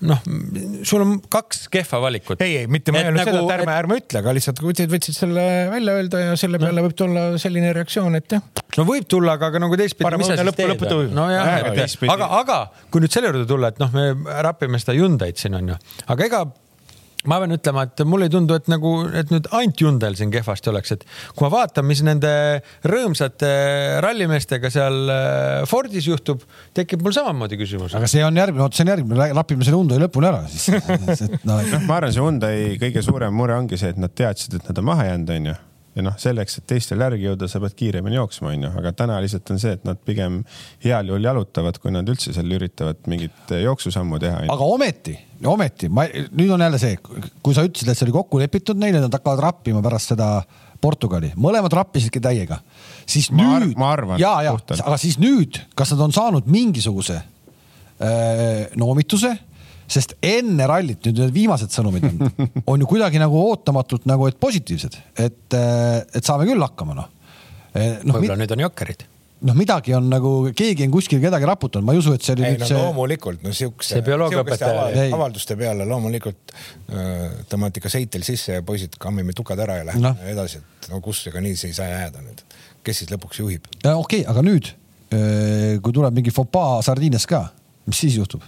noh, 0.09 0.19
sul 0.87 1.05
on 1.05 1.15
kaks 1.31 1.67
kehva 1.73 2.01
valikut. 2.03 2.43
ei, 2.43 2.59
ei, 2.63 2.67
mitte 2.71 2.91
ma 2.91 2.99
ei 3.01 3.07
öelnud 3.07 3.23
nagu, 3.23 3.31
seda, 3.31 3.45
et 3.45 3.55
ärme 3.61 3.71
et..., 3.71 3.79
ärme 3.83 3.99
ütle, 4.01 4.21
aga 4.23 4.35
lihtsalt 4.35 4.61
võtsid, 4.65 4.91
võtsid 4.91 5.19
selle 5.21 5.47
välja 5.71 5.97
öelda 6.01 6.23
ja 6.25 6.35
selle 6.39 6.59
peale 6.63 6.81
no. 6.81 6.87
võib 6.89 6.99
tulla 6.99 7.25
selline 7.41 7.71
reaktsioon, 7.79 8.19
et 8.19 8.37
jah. 8.37 8.45
no 8.75 8.87
võib 8.91 9.07
tulla, 9.07 9.39
aga, 9.39 9.53
aga 9.53 9.63
nagu 9.63 9.79
teistpidi, 9.79 10.13
mis 10.19 10.31
sa 10.33 10.39
siis 10.41 10.59
teed? 10.59 10.87
nojah, 11.15 11.67
aga, 12.11 12.31
aga 12.43 12.61
kui 12.91 13.03
nüüd 13.03 13.15
selle 13.15 13.31
juurde 13.31 13.47
tulla, 13.47 13.71
et 13.71 13.83
noh, 13.83 13.95
me 13.95 14.35
rapime 14.43 14.83
seda 14.83 14.99
Hyundai'd 14.99 15.39
siin 15.39 15.55
on 15.55 15.75
ju, 15.75 15.83
aga 16.11 16.27
ega 16.27 16.47
ma 17.27 17.39
pean 17.41 17.55
ütlema, 17.57 17.85
et 17.87 18.03
mulle 18.07 18.29
ei 18.29 18.33
tundu, 18.33 18.57
et 18.57 18.69
nagu, 18.71 18.93
et 19.11 19.31
nüüd 19.33 19.49
ainult 19.55 19.83
Hyundai'l 19.83 20.17
siin 20.19 20.31
kehvasti 20.33 20.71
oleks, 20.71 20.95
et 20.95 21.05
kui 21.35 21.45
ma 21.45 21.51
vaatan, 21.53 21.87
mis 21.87 22.01
nende 22.05 22.31
rõõmsate 22.87 23.51
rallimeestega 24.05 24.71
seal 24.73 25.13
äh, 25.13 25.67
Fordis 25.69 26.09
juhtub, 26.09 26.43
tekib 26.77 27.05
mul 27.05 27.15
samamoodi 27.15 27.59
küsimus. 27.59 27.95
aga 27.97 28.09
see 28.11 28.25
on 28.25 28.39
järgmine, 28.39 28.65
oot, 28.65 28.77
see 28.77 28.87
on 28.87 28.93
järgmine, 28.95 29.31
lapime 29.37 29.67
selle 29.67 29.81
Hyundai 29.81 30.01
lõpuni 30.03 30.31
ära 30.31 30.43
siis 30.51 30.69
no, 31.47 31.59
ma 31.87 31.99
arvan, 31.99 32.13
see 32.13 32.23
Hyundai 32.23 32.75
kõige 32.81 33.05
suurem 33.05 33.35
mure 33.35 33.57
ongi 33.57 33.79
see, 33.79 33.93
et 33.95 34.01
nad 34.01 34.13
teadsid, 34.13 34.59
et 34.59 34.69
nad 34.71 34.83
on 34.83 34.93
maha 34.93 35.11
jäänud, 35.11 35.33
onju 35.39 35.57
ja 35.97 36.03
noh, 36.05 36.17
selleks, 36.21 36.59
et 36.59 36.67
teistel 36.69 37.01
järgi 37.01 37.25
jõuda, 37.25 37.49
sa 37.49 37.61
pead 37.63 37.73
kiiremini 37.77 38.19
jooksma, 38.19 38.51
onju, 38.53 38.69
aga 38.81 38.93
täna 38.97 39.17
lihtsalt 39.23 39.49
on 39.53 39.61
see, 39.61 39.73
et 39.79 39.87
nad 39.87 39.99
pigem 40.05 40.43
heal 40.83 41.09
juhul 41.09 41.25
jalutavad, 41.25 41.79
kui 41.81 41.93
nad 41.93 42.09
üldse 42.09 42.35
seal 42.35 42.53
üritavad 42.53 42.99
mingit 43.09 43.55
jooksusammu 43.63 44.19
teha. 44.21 44.43
aga 44.53 44.69
ometi 44.75 45.17
ometi 45.45 45.89
ma, 45.93 46.05
nüüd 46.37 46.53
on 46.53 46.63
jälle 46.65 46.79
see, 46.81 46.97
kui 47.01 47.57
sa 47.57 47.65
ütlesid, 47.65 47.89
et 47.89 47.97
see 47.97 48.07
oli 48.07 48.15
kokku 48.15 48.41
lepitud 48.41 48.79
neile, 48.79 49.01
nad 49.03 49.13
hakkavad 49.13 49.41
rappima 49.49 49.81
pärast 49.85 50.13
seda 50.13 50.29
Portugali, 50.81 51.31
mõlemad 51.41 51.73
rappisidki 51.73 52.21
täiega, 52.21 52.59
siis 53.09 53.31
ma 53.33 53.57
nüüd. 53.63 53.73
ma 53.79 53.91
arvan. 53.95 54.21
ja, 54.21 54.35
ja, 54.45 54.53
aga 54.77 54.97
siis 55.01 55.17
nüüd, 55.21 55.57
kas 55.77 55.95
nad 55.95 56.05
on 56.05 56.13
saanud 56.13 56.49
mingisuguse 56.53 57.17
öö, 57.17 58.67
noomituse, 58.77 59.33
sest 59.87 60.17
enne 60.25 60.67
rallit 60.69 61.05
nüüd 61.07 61.21
need 61.23 61.35
viimased 61.35 61.73
sõnumid 61.73 62.07
on, 62.09 62.31
on 62.73 62.83
ju 62.83 62.89
kuidagi 62.89 63.21
nagu 63.21 63.39
ootamatult 63.51 64.07
nagu, 64.09 64.27
et 64.29 64.39
positiivsed, 64.39 64.97
et, 65.15 65.45
et 65.57 66.23
saame 66.23 66.47
küll 66.49 66.63
hakkama 66.63 66.97
noh 66.97 67.13
no,. 67.77 68.17
võib-olla 68.17 68.39
nüüd 68.39 68.57
on 68.57 68.67
jokkerid 68.67 69.07
noh, 69.45 69.57
midagi 69.57 69.93
on 69.93 70.07
nagu, 70.09 70.31
keegi 70.57 70.87
on 70.87 70.93
kuskil 70.93 71.21
kedagi 71.21 71.45
raputanud, 71.47 71.85
ma 71.85 71.93
ei 71.93 72.01
usu, 72.01 72.13
et 72.17 72.25
see 72.25 72.33
oli 72.33 72.45
ei, 72.45 72.55
nüüd 72.55 72.63
no, 72.63 72.69
see. 72.71 72.79
loomulikult, 72.81 73.43
no 73.45 73.53
siukse, 73.53 74.01
siukeste 74.01 74.71
avalduste 75.13 75.57
peale 75.59 75.85
loomulikult 75.89 76.55
äh, 76.55 77.37
tõmmati 77.51 77.83
ka 77.83 77.91
seitel 77.93 78.25
sisse 78.27 78.57
ja 78.57 78.65
poisid 78.65 78.97
kammime 79.01 79.35
tukad 79.37 79.61
ära 79.63 79.79
ja 79.81 79.87
lähme 79.91 80.09
no. 80.09 80.15
edasi, 80.31 80.63
et 80.63 80.89
no 80.93 81.01
kus, 81.05 81.21
ega 81.29 81.43
nii 81.43 81.59
see 81.59 81.71
ei 81.71 81.77
saa 81.77 81.89
jääda 81.91 82.25
nüüd. 82.25 82.43
kes 82.87 83.03
siis 83.03 83.13
lõpuks 83.13 83.41
juhib? 83.43 83.69
okei 83.77 83.93
okay,, 84.01 84.25
aga 84.25 84.45
nüüd, 84.45 84.73
äh, 85.13 85.77
kui 85.85 85.95
tuleb 85.95 86.17
mingi 86.17 86.33
fopaa 86.33 86.79
sardiines 86.85 87.29
ka, 87.29 87.45
mis 87.85 88.05
siis 88.05 88.17
juhtub? 88.17 88.45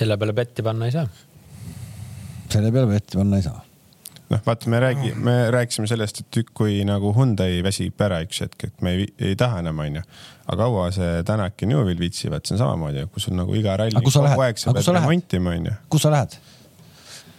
Selle 0.00 0.16
peale 0.20 0.36
petti 0.36 0.64
panna 0.64 0.88
ei 0.88 0.94
saa. 0.94 1.08
selle 2.48 2.72
peale 2.72 2.88
petti 2.94 3.20
panna 3.20 3.40
ei 3.40 3.44
saa 3.46 3.60
noh, 4.30 4.42
vaata, 4.46 4.70
me 4.70 4.80
räägi-, 4.80 5.14
me 5.14 5.50
rääkisime 5.50 5.86
sellest, 5.90 6.20
et 6.20 6.52
kui 6.54 6.80
nagu 6.86 7.12
Hyundai 7.16 7.60
väsib 7.66 8.00
ära 8.06 8.20
üks 8.24 8.42
hetk, 8.44 8.68
et 8.68 8.84
me 8.86 8.94
ei, 8.96 9.08
ei 9.30 9.38
taha 9.38 9.62
enam, 9.64 9.82
onju. 9.84 10.02
aga 10.46 10.60
kaua 10.62 10.90
see 10.94 11.22
Tänak 11.26 11.62
ja 11.62 11.70
Newvil 11.70 11.98
viitsivad, 11.98 12.46
see 12.46 12.56
on 12.56 12.62
samamoodi, 12.62 13.06
kui 13.12 13.22
sul 13.22 13.36
nagu 13.38 13.54
iga 13.58 13.76
ralli 13.80 14.04
kogu 14.04 14.44
aeg 14.46 14.60
sa 14.60 14.74
pead 14.76 14.92
remontima, 14.96 15.56
onju. 15.58 15.76
kus 15.92 16.06
sa 16.06 16.14
lähed? 16.14 16.38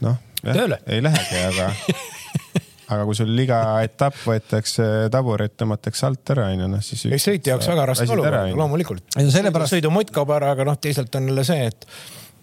noh, 0.04 0.20
ei 0.44 1.04
lähegi, 1.06 1.44
aga 1.48 1.72
aga 2.92 3.04
kui 3.08 3.16
sul 3.16 3.40
iga 3.40 3.60
etapp 3.86 4.18
võetakse 4.28 4.88
taburet, 5.14 5.56
tõmmatakse 5.60 6.08
alt 6.08 6.34
ära, 6.36 6.50
onju, 6.56 6.72
noh 6.76 6.84
siis. 6.86 7.06
eks 7.08 7.30
sõitja 7.30 7.56
jaoks 7.56 7.70
väga 7.72 7.92
raske 7.94 8.10
olukord, 8.12 8.56
loomulikult. 8.60 9.06
Sellepärast... 9.22 9.78
sõidumutt 9.78 10.12
kaob 10.16 10.34
ära, 10.36 10.52
aga 10.58 10.68
noh, 10.68 10.80
teisalt 10.82 11.16
on 11.16 11.32
jälle 11.32 11.48
see, 11.48 11.70
et 11.72 11.88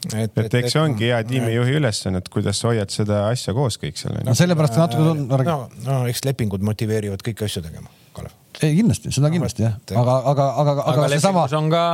et, 0.06 0.16
et, 0.22 0.40
et 0.44 0.58
eks 0.60 0.74
see 0.74 0.82
ongi 0.82 1.08
hea 1.10 1.20
tiimijuhi 1.26 1.78
ülesanne, 1.80 2.22
et 2.22 2.28
kuidas 2.32 2.60
sa 2.60 2.70
hoiad 2.70 2.92
seda 2.94 3.24
asja 3.32 3.54
koos 3.56 3.78
kõik 3.82 3.98
seal. 4.00 4.18
no 4.26 4.34
sellepärast 4.38 4.78
natuke 4.78 5.14
on. 5.14 5.24
no, 5.28 5.56
no 5.86 6.02
eks 6.10 6.24
lepingud 6.28 6.64
motiveerivad 6.66 7.24
kõiki 7.26 7.48
asju 7.48 7.64
tegema, 7.66 7.90
Kalev. 8.16 8.34
ei 8.62 8.76
kindlasti, 8.78 9.12
seda 9.14 9.30
kindlasti 9.34 9.66
jah, 9.66 9.76
aga, 9.92 10.16
aga, 10.32 10.48
aga, 10.62 10.74
aga, 10.74 10.88
aga 10.94 11.06
seesama. 11.14 11.46
on 11.58 11.70
ka 11.74 11.84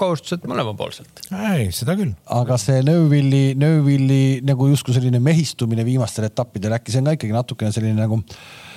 kohustused 0.00 0.46
mõlemapoolselt. 0.50 1.26
ei, 1.54 1.68
seda 1.74 1.98
küll. 1.98 2.14
aga 2.38 2.58
see 2.60 2.82
Neuvilli, 2.86 3.44
Neuvilli 3.58 4.22
nagu 4.46 4.70
justkui 4.72 4.96
selline 4.98 5.22
mehistumine 5.22 5.86
viimastel 5.86 6.26
etappidel, 6.30 6.74
äkki 6.80 6.94
see 6.94 7.04
on 7.04 7.12
ka 7.12 7.18
ikkagi 7.20 7.38
natukene 7.38 7.74
selline 7.74 7.98
nagu 8.02 8.18
äh, 8.18 8.67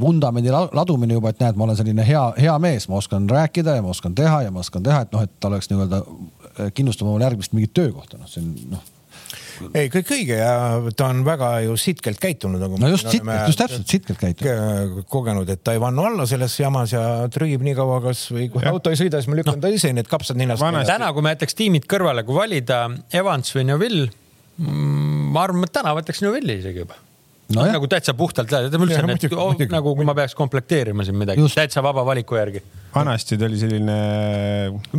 vundamendi 0.00 0.48
ladumine 0.50 1.12
juba, 1.18 1.28
et 1.28 1.42
näed, 1.42 1.58
ma 1.60 1.66
olen 1.66 1.76
selline 1.76 2.06
hea, 2.06 2.22
hea 2.40 2.54
mees, 2.62 2.86
ma 2.88 2.96
oskan 2.96 3.26
rääkida 3.28 3.74
ja 3.76 3.82
ma 3.84 3.92
oskan 3.92 4.14
teha 4.16 4.38
ja 4.46 4.52
ma 4.54 4.62
oskan 4.64 4.84
teha, 4.86 5.02
et 5.04 5.12
noh, 5.12 5.26
et 5.26 5.34
ta 5.40 5.50
oleks 5.50 5.68
nii-öelda 5.68 6.00
Äh, 6.60 6.72
kindlustama 6.76 7.12
omale 7.14 7.24
järgmist 7.24 7.54
mingit 7.56 7.72
töökohta, 7.76 8.18
noh, 8.20 8.28
see 8.28 8.42
on 8.42 8.50
noh 8.74 8.90
ei, 9.78 9.86
kõik 9.92 10.08
õige 10.10 10.36
ja 10.36 10.80
ta 10.96 11.06
on 11.12 11.20
väga 11.24 11.48
ju 11.62 11.76
sitkelt 11.78 12.18
käitunud 12.20 12.60
nagu. 12.60 12.76
no 12.80 12.88
just 12.90 13.06
sitkelt, 13.08 13.46
just 13.46 13.60
täpselt 13.60 13.88
sitkelt 13.88 14.18
käitunud. 14.18 15.04
kogenud, 15.08 15.48
et 15.52 15.62
ta 15.64 15.72
ei 15.76 15.80
vannu 15.80 16.04
alla 16.08 16.26
selles 16.28 16.56
jamas 16.58 16.92
ja 16.92 17.04
trügib 17.32 17.62
nii 17.64 17.76
kaua, 17.78 18.00
kas 18.04 18.24
või 18.34 18.48
kui 18.52 18.64
ja. 18.64 18.72
auto 18.74 18.92
ei 18.92 18.98
sõida, 18.98 19.20
siis 19.22 19.30
ma 19.30 19.38
lükkan 19.38 19.60
no. 19.60 19.64
ta 19.64 19.70
ise 19.72 19.92
need 19.94 20.10
kapsad 20.10 20.40
ninast. 20.40 20.64
täna, 20.88 21.12
kui 21.14 21.24
me 21.24 21.32
jätaks 21.36 21.56
tiimid 21.56 21.86
kõrvale, 21.88 22.26
kui 22.26 22.36
valida 22.36 22.82
Evans 23.14 23.54
või 23.56 23.68
Neville, 23.70 24.10
mm, 24.58 25.32
ma 25.36 25.46
arvan, 25.46 25.64
et 25.68 25.76
täna 25.78 25.94
võtaks 25.96 26.24
Neville'i 26.26 26.60
isegi 26.64 26.84
juba 26.84 26.98
no, 27.56 27.64
nagu 27.68 27.88
täitsa 27.90 28.14
puhtalt, 28.16 28.52
ütleme 28.68 28.86
üldse, 28.86 29.02
et 29.02 29.34
oh, 29.36 29.52
nagu 29.72 29.94
kui 29.96 30.06
ma 30.08 30.14
peaks 30.16 30.34
komplekteerima 30.38 31.06
siin 31.06 31.18
midagi, 31.18 31.44
täitsa 31.54 31.82
vaba 31.84 32.04
valiku 32.06 32.38
järgi. 32.38 32.62
vanasti 32.94 33.38
ta 33.40 33.46
oli 33.48 33.58
selline 33.60 33.96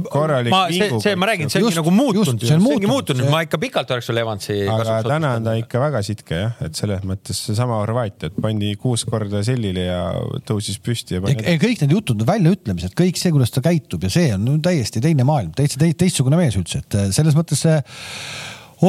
korralik. 0.10 0.56
see, 0.74 1.00
see, 1.04 1.16
ma 1.20 1.30
räägin, 1.30 1.52
see 1.54 1.62
ongi 1.64 1.80
nagu 1.80 1.94
muutunud, 1.94 2.46
see 2.46 2.58
ongi 2.58 2.90
muutunud, 2.90 3.28
ma 3.34 3.44
ikka 3.46 3.60
pikalt 3.62 3.94
oleks 3.96 4.10
veel 4.12 4.24
Evansi. 4.24 4.60
aga 4.74 4.98
täna 5.08 5.36
on 5.40 5.50
ta 5.50 5.56
ikka 5.60 5.84
väga 5.84 6.04
sitke 6.06 6.40
jah, 6.40 6.56
et 6.66 6.80
selles 6.80 7.04
mõttes 7.08 7.44
seesama 7.50 7.82
Horvaatia, 7.82 8.32
et 8.32 8.40
pandi 8.44 8.74
kuus 8.82 9.06
korda 9.10 9.44
sellile 9.46 9.88
ja 9.90 10.02
tõusis 10.48 10.80
püsti 10.84 11.20
ja. 11.20 11.24
ei, 11.36 11.60
kõik 11.62 11.84
need 11.84 11.98
jutud, 11.98 12.26
väljaütlemised, 12.28 12.96
kõik 12.98 13.20
see, 13.22 13.34
kuidas 13.36 13.54
ta 13.54 13.64
käitub 13.66 14.08
ja 14.08 14.14
see 14.14 14.34
on 14.38 14.48
no, 14.48 14.58
täiesti 14.64 15.04
teine 15.04 15.28
maailm, 15.28 15.54
täitsa 15.58 15.82
teistsugune 15.82 16.40
mees 16.40 16.58
üldse, 16.60 16.84
et 16.84 17.00
selles 17.16 17.38
mõttes 17.38 17.66
see 17.68 17.78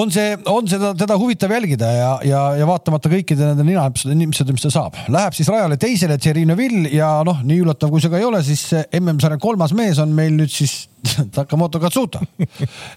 on 0.01 0.11
see, 0.15 0.35
on 0.51 0.69
seda, 0.71 0.93
teda 0.99 1.17
huvitav 1.21 1.53
jälgida 1.55 1.91
ja, 1.95 2.11
ja, 2.27 2.41
ja 2.59 2.67
vaatamata 2.69 3.11
kõikide 3.13 3.51
nende 3.51 3.67
ninapside, 3.67 4.17
mis 4.19 4.65
ta 4.65 4.73
saab. 4.73 4.99
Läheb 5.13 5.37
siis 5.37 5.51
rajale 5.53 5.79
teisele 5.81 6.19
Neuville 6.49 6.91
ja 6.95 7.11
noh, 7.27 7.41
nii 7.47 7.63
üllatav, 7.63 7.93
kui 7.93 8.03
see 8.03 8.13
ka 8.13 8.19
ei 8.21 8.27
ole, 8.27 8.43
siis 8.47 8.67
MM-sarja 8.99 9.39
kolmas 9.43 9.75
mees 9.77 10.01
on 10.03 10.13
meil 10.17 10.35
nüüd 10.37 10.53
siis 10.53 10.89
Takamoto 11.37 11.81
Katsuta. 11.83 12.23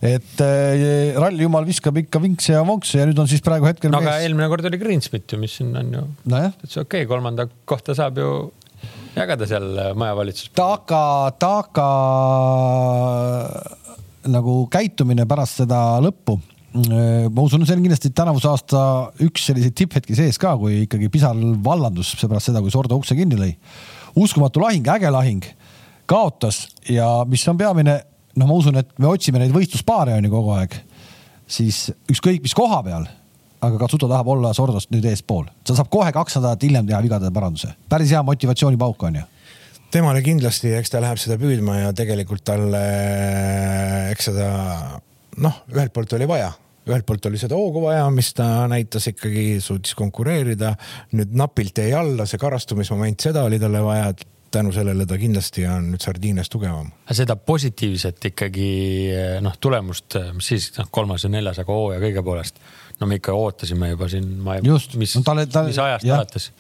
et 0.02 0.44
äh, 0.44 1.16
ralli 1.18 1.44
jumal 1.46 1.68
viskab 1.68 1.98
ikka 2.02 2.22
vinkse 2.24 2.56
ja 2.56 2.64
vonkse 2.68 3.02
ja 3.02 3.08
nüüd 3.10 3.20
on 3.22 3.30
siis 3.30 3.44
praegu 3.46 3.68
hetkel. 3.70 3.92
no 3.94 4.02
mees... 4.02 4.10
aga 4.10 4.26
eelmine 4.26 4.50
kord 4.52 4.70
oli 4.70 4.80
Greensmit 4.82 5.28
ju, 5.32 5.42
mis 5.42 5.58
siin 5.60 5.76
on 5.78 5.92
ju 5.94 6.06
no. 6.08 6.44
täitsa 6.62 6.86
okei 6.86 7.04
okay,, 7.04 7.10
kolmanda 7.10 7.50
kohta 7.68 7.96
saab 7.98 8.22
ju 8.22 8.32
jagada 9.18 9.48
seal 9.50 9.72
majavalitsus. 9.98 10.52
Taka, 10.58 11.34
Taka 11.42 11.88
nagu 14.28 14.60
käitumine 14.72 15.26
pärast 15.30 15.64
seda 15.64 15.82
lõppu 16.04 16.38
ma 16.76 17.44
usun, 17.44 17.64
see 17.66 17.78
on 17.78 17.84
kindlasti 17.86 18.12
tänavuse 18.16 18.50
aasta 18.52 18.82
üks 19.24 19.48
selliseid 19.50 19.76
tipphetki 19.78 20.18
sees 20.18 20.40
ka, 20.42 20.56
kui 20.60 20.84
ikkagi 20.86 21.10
Pisar 21.14 21.38
vallandus 21.64 22.14
seepärast 22.18 22.52
seda, 22.52 22.62
kui 22.64 22.74
Sordo 22.74 22.98
ukse 23.00 23.16
kinni 23.18 23.40
lõi. 23.40 23.54
uskumatu 24.18 24.62
lahing, 24.64 24.88
äge 24.88 25.12
lahing, 25.14 25.46
kaotas 26.10 26.66
ja 26.90 27.24
mis 27.30 27.46
on 27.48 27.58
peamine, 27.58 28.02
noh, 28.36 28.50
ma 28.50 28.58
usun, 28.58 28.78
et 28.82 28.92
me 29.00 29.08
otsime 29.08 29.40
neid 29.40 29.56
võistluspaare 29.56 30.18
on 30.18 30.28
ju 30.28 30.34
kogu 30.34 30.54
aeg, 30.58 30.76
siis 31.48 31.88
ükskõik 32.12 32.44
mis 32.44 32.58
koha 32.58 32.82
peal 32.84 33.08
aga 33.58 33.80
Katsuta 33.82 34.10
tahab 34.10 34.28
olla 34.30 34.52
Sordost 34.54 34.92
nüüd 34.94 35.08
eespool. 35.10 35.48
ta 35.66 35.74
saab 35.78 35.90
kohe 35.90 36.12
kaks 36.14 36.38
nädalat 36.38 36.64
hiljem 36.64 36.86
teha 36.86 37.02
vigade 37.02 37.32
paranduse. 37.34 37.74
päris 37.90 38.12
hea 38.14 38.22
motivatsioonipauk 38.24 39.04
on 39.10 39.16
ju 39.22 39.26
temale 39.92 40.22
kindlasti, 40.22 40.74
eks 40.78 40.92
ta 40.92 41.02
läheb 41.02 41.20
seda 41.22 41.38
püüdma 41.42 41.80
ja 41.80 41.94
tegelikult 41.96 42.44
talle, 42.48 42.82
eks 44.12 44.30
seda 44.30 44.48
noh, 45.44 45.62
ühelt 45.74 45.94
poolt 45.94 46.16
oli 46.18 46.28
vaja, 46.30 46.52
ühelt 46.88 47.06
poolt 47.08 47.28
oli 47.30 47.40
seda 47.42 47.58
hoogu 47.60 47.84
vaja, 47.84 48.08
mis 48.14 48.32
ta 48.38 48.48
näitas 48.72 49.10
ikkagi, 49.12 49.60
suutis 49.64 49.96
konkureerida. 49.98 50.74
nüüd 51.18 51.36
napilt 51.38 51.78
jäi 51.84 51.94
alla, 51.98 52.26
see 52.26 52.42
karastumismoment, 52.42 53.28
seda 53.30 53.46
oli 53.48 53.60
talle 53.60 53.84
vaja 53.84 54.12
tänu 54.52 54.72
sellele 54.72 55.06
ta 55.06 55.18
kindlasti 55.20 55.66
on 55.68 55.92
nüüd 55.92 56.02
Sardiinias 56.04 56.50
tugevam. 56.50 56.90
seda 57.12 57.36
positiivset 57.36 58.30
ikkagi 58.32 58.70
noh, 59.44 59.58
tulemust, 59.60 60.16
mis 60.38 60.54
siis 60.54 60.72
noh, 60.78 60.88
kolmas 60.92 61.28
ja 61.28 61.32
neljas, 61.32 61.60
aga 61.64 61.76
hooaja 61.76 62.02
kõige 62.06 62.24
poolest. 62.24 62.62
no 63.00 63.08
me 63.08 63.20
ikka 63.20 63.36
ootasime 63.36 63.92
juba 63.92 64.10
siin, 64.10 64.30
ma 64.44 64.58
ei, 64.58 64.64
mis 64.64 65.18
no,, 65.20 65.38
mis 65.68 65.80
ajast 65.84 66.08
alates 66.08 66.52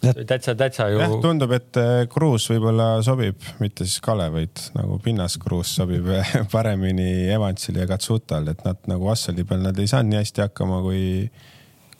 täitsa, 0.00 0.54
täitsa 0.58 0.88
ju. 0.90 1.00
jah, 1.02 1.14
tundub, 1.22 1.52
et 1.56 1.78
äh, 1.80 2.04
kruus 2.10 2.46
võib-olla 2.50 2.88
sobib, 3.06 3.40
mitte 3.62 3.86
siis 3.86 4.00
Kalev, 4.04 4.36
vaid 4.38 4.62
nagu 4.76 4.98
pinnaskruus 5.04 5.74
sobib 5.80 6.08
paremini 6.54 7.28
Evansile 7.32 7.84
ja 7.84 7.90
Katsutale, 7.90 8.54
et 8.54 8.64
nad 8.66 8.80
nagu 8.90 9.10
asfaldi 9.12 9.46
peal, 9.48 9.64
nad 9.66 9.78
ei 9.80 9.90
saanud 9.90 10.14
nii 10.14 10.22
hästi 10.22 10.46
hakkama 10.46 10.80
kui, 10.86 11.02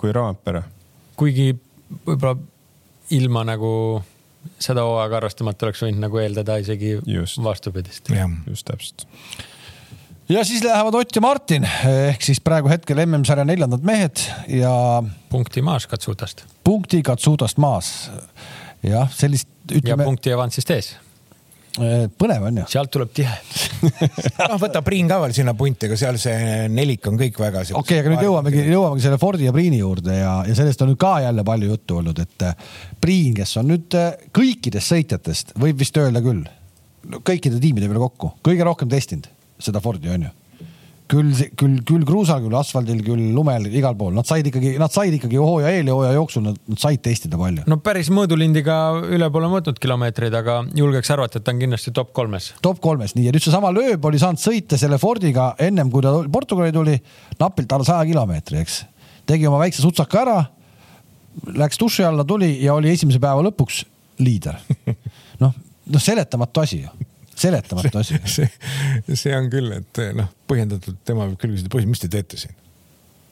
kui 0.01 0.15
Roompere. 0.17 0.65
kuigi 1.21 1.53
võib-olla 2.07 2.37
ilma 3.17 3.45
nagu 3.49 3.73
seda 4.63 4.85
hooaega 4.87 5.19
arvestamata 5.21 5.67
oleks 5.67 5.83
võinud 5.85 6.05
nagu 6.07 6.21
eeldada 6.23 6.61
isegi 6.63 6.97
just. 7.07 7.41
vastupidist. 7.45 8.13
just 8.49 8.69
täpselt 8.71 9.09
ja 10.31 10.45
siis 10.45 10.63
lähevad 10.65 10.95
Ott 10.95 11.17
ja 11.17 11.21
Martin 11.21 11.67
ehk 11.89 12.23
siis 12.23 12.41
praegu 12.45 12.71
hetkel 12.71 13.03
MM-sarja 13.07 13.45
neljandad 13.49 13.85
mehed 13.87 14.23
ja. 14.61 14.73
punkti 15.31 15.63
maas 15.63 15.87
Katsutast. 15.91 16.45
punkti 16.65 17.03
Katsutast 17.03 17.59
maas. 17.59 18.11
jah, 18.83 19.11
sellist 19.13 19.49
ütleme. 19.73 20.03
ja 20.03 20.07
punkti 20.07 20.31
Evansist 20.31 20.71
ees 20.71 20.93
äh, 21.81 22.07
põnev 22.19 22.47
on 22.47 22.61
ju. 22.63 22.67
sealt 22.71 22.93
tuleb 22.95 23.11
tihe 23.17 23.33
noh, 24.53 24.55
võta 24.61 24.85
Priin 24.87 25.11
ka 25.11 25.19
veel 25.25 25.35
sinna 25.35 25.57
punti, 25.59 25.89
aga 25.89 25.99
seal 25.99 26.21
see 26.21 26.69
nelik 26.71 27.11
on 27.11 27.19
kõik 27.19 27.43
väga. 27.43 27.65
okei 27.65 27.81
okay,, 27.81 27.99
aga 28.05 28.15
nüüd 28.15 28.25
jõuamegi, 28.29 28.63
jõuamegi 28.71 29.07
selle 29.09 29.19
Fordi 29.23 29.49
ja 29.49 29.57
Priini 29.57 29.83
juurde 29.83 30.21
ja, 30.21 30.37
ja 30.47 30.57
sellest 30.59 30.87
on 30.87 30.93
nüüd 30.93 31.01
ka 31.01 31.17
jälle 31.25 31.47
palju 31.49 31.73
juttu 31.75 31.99
olnud, 32.03 32.23
et 32.23 32.47
äh, 32.47 32.71
Priin, 33.03 33.35
kes 33.41 33.57
on 33.63 33.73
nüüd 33.73 33.99
äh, 33.99 34.15
kõikidest 34.37 34.95
sõitjatest, 34.95 35.53
võib 35.59 35.83
vist 35.83 35.99
öelda 35.99 36.23
küll, 36.23 36.47
kõikide 37.19 37.59
tiimide 37.59 37.91
peale 37.91 38.07
kokku 38.07 38.35
kõige 38.47 38.69
rohkem 38.69 38.93
testinud 38.93 39.27
seda 39.65 39.83
Fordi 39.85 40.13
on 40.13 40.29
ju 40.29 40.37
küll, 41.11 41.31
küll, 41.59 41.79
küll 41.87 42.05
kruusal, 42.07 42.41
küll 42.45 42.57
asfaldil, 42.57 43.01
küll 43.05 43.31
lumel, 43.35 43.67
igal 43.75 43.97
pool, 43.99 44.13
nad 44.15 44.29
said 44.29 44.47
ikkagi, 44.51 44.75
nad 44.81 44.93
said 44.95 45.15
ikkagi 45.17 45.39
hooaja 45.41 45.73
eel 45.75 45.91
ja 45.91 45.97
hooaja 45.97 46.15
jooksul, 46.17 46.45
nad, 46.47 46.61
nad 46.71 46.81
said 46.83 47.03
testida 47.05 47.39
palju. 47.41 47.65
no 47.71 47.79
päris 47.85 48.11
mõõdulindiga 48.15 48.77
üle 49.11 49.31
pole 49.35 49.51
mõõtnud 49.51 49.81
kilomeetreid, 49.83 50.37
aga 50.41 50.61
julgeks 50.79 51.11
arvata, 51.15 51.41
et 51.41 51.47
ta 51.47 51.55
on 51.55 51.63
kindlasti 51.63 51.95
top 51.97 52.15
kolmes. 52.17 52.53
top 52.65 52.83
kolmes, 52.85 53.17
nii 53.17 53.29
ja 53.29 53.35
nüüd 53.35 53.47
seesama 53.47 53.73
lööb 53.75 54.07
oli 54.11 54.23
saanud 54.23 54.43
sõita 54.43 54.79
selle 54.81 55.01
Fordiga 55.03 55.53
ennem 55.59 55.91
kui 55.93 56.05
ta 56.07 56.15
Portugali 56.33 56.75
tuli, 56.75 56.97
napilt 57.41 57.77
alla 57.77 57.89
saja 57.89 58.07
kilomeetri, 58.09 58.63
eks. 58.63 58.81
tegi 59.31 59.51
oma 59.51 59.63
väikse 59.65 59.83
sutsaka 59.83 60.25
ära, 60.25 60.39
läks 61.59 61.81
duši 61.81 62.07
alla, 62.07 62.27
tuli 62.29 62.57
ja 62.63 62.79
oli 62.79 62.93
esimese 62.95 63.23
päeva 63.23 63.43
lõpuks 63.51 63.85
liider. 64.23 64.59
noh, 65.43 65.55
noh 65.91 66.03
seletamatu 66.11 66.63
asi 66.63 66.85
ju 66.85 67.10
seletamatu 67.41 68.03
asi. 68.03 68.21
see, 68.37 68.49
see 69.15 69.37
on 69.37 69.51
küll, 69.53 69.73
et 69.81 70.03
noh, 70.17 70.31
põhjendatult 70.51 71.01
tema 71.07 71.29
võib 71.29 71.41
küll 71.41 71.57
küsida, 71.57 71.73
poiss, 71.73 71.89
mis 71.91 72.03
te 72.03 72.11
teete 72.13 72.41
siin 72.41 72.57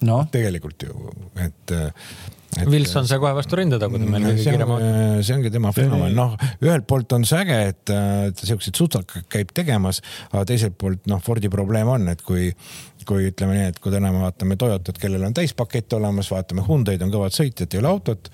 no.? 0.06 0.22
tegelikult 0.32 0.88
ju, 0.88 1.12
et, 1.42 1.74
et. 1.74 2.66
Wilson 2.68 3.06
sai 3.08 3.20
kohe 3.22 3.34
vastu 3.36 3.58
rinda 3.58 3.78
taguda 3.80 4.06
meil 4.08 4.28
kõige 4.30 4.44
kiirema. 4.46 4.78
see 5.20 5.36
ongi 5.36 5.52
tema 5.54 5.72
fenomen, 5.76 6.14
noh, 6.16 6.36
ühelt 6.64 6.86
poolt 6.90 7.12
on 7.16 7.26
see 7.28 7.40
äge, 7.44 7.58
et 7.72 7.82
ta 7.88 8.48
siukseid 8.50 8.78
sutsakaid 8.78 9.28
käib 9.30 9.52
tegemas, 9.56 10.02
aga 10.32 10.46
teiselt 10.48 10.78
poolt 10.80 11.08
noh, 11.10 11.22
Fordi 11.28 11.50
probleem 11.52 11.90
on, 11.92 12.08
et 12.12 12.22
kui 12.24 12.52
kui 13.08 13.28
ütleme 13.30 13.54
nii, 13.56 13.68
et 13.72 13.78
kui 13.80 13.92
täna 13.92 14.10
me 14.12 14.20
vaatame 14.20 14.58
Toyotat, 14.60 14.98
kellel 15.00 15.22
on 15.24 15.36
täispakett 15.36 15.94
olemas, 15.96 16.28
vaatame 16.32 16.64
Hyundai'd 16.66 17.00
on 17.04 17.12
kõvad 17.14 17.32
sõitjad, 17.32 17.72
ei 17.72 17.80
ole 17.80 17.88
autot. 17.88 18.28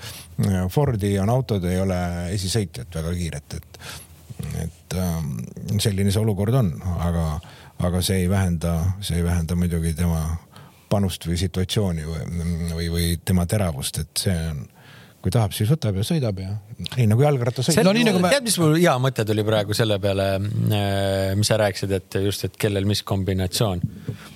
Fordi 0.75 1.13
on 1.23 1.31
autod, 1.31 1.63
ei 1.71 1.79
ole 1.79 1.99
esisõitjat 2.35 2.99
väga 2.99 3.13
kiiret, 3.15 3.55
et 3.61 3.79
et 4.61 4.97
ähm, 5.01 5.37
selline 5.79 6.13
see 6.13 6.23
olukord 6.23 6.55
on, 6.59 6.73
aga, 7.07 7.27
aga 7.87 8.03
see 8.05 8.25
ei 8.25 8.31
vähenda, 8.31 8.77
see 9.05 9.21
ei 9.21 9.27
vähenda 9.27 9.57
muidugi 9.59 9.95
tema 9.99 10.23
panust 10.91 11.27
või 11.27 11.39
situatsiooni 11.41 12.07
või, 12.07 12.47
või, 12.75 12.89
või 12.93 13.11
tema 13.25 13.47
teravust, 13.51 13.99
et 14.05 14.25
see 14.27 14.37
on 14.53 14.65
kui 15.25 15.33
tahab, 15.33 15.55
siis 15.57 15.71
võtab 15.73 15.97
ja 15.97 16.03
sõidab 16.05 16.41
ja 16.43 16.51
nii 16.99 17.07
nagu 17.09 17.23
jalgratta 17.25 17.63
sõidab. 17.65 17.87
No, 17.87 17.95
nii 17.97 18.05
nagu 18.11 18.21
me... 18.21 18.29
tead, 18.35 18.45
mis 18.45 18.59
mul 18.61 18.75
hea 18.77 18.93
mõte 19.01 19.25
tuli 19.25 19.45
praegu 19.47 19.77
selle 19.77 19.97
peale, 20.03 20.27
äh, 20.37 21.31
mis 21.39 21.49
sa 21.49 21.57
rääkisid, 21.63 21.95
et 21.97 22.19
just, 22.27 22.45
et 22.45 22.59
kellel 22.61 22.85
mis 22.89 23.01
kombinatsioon. 23.09 23.81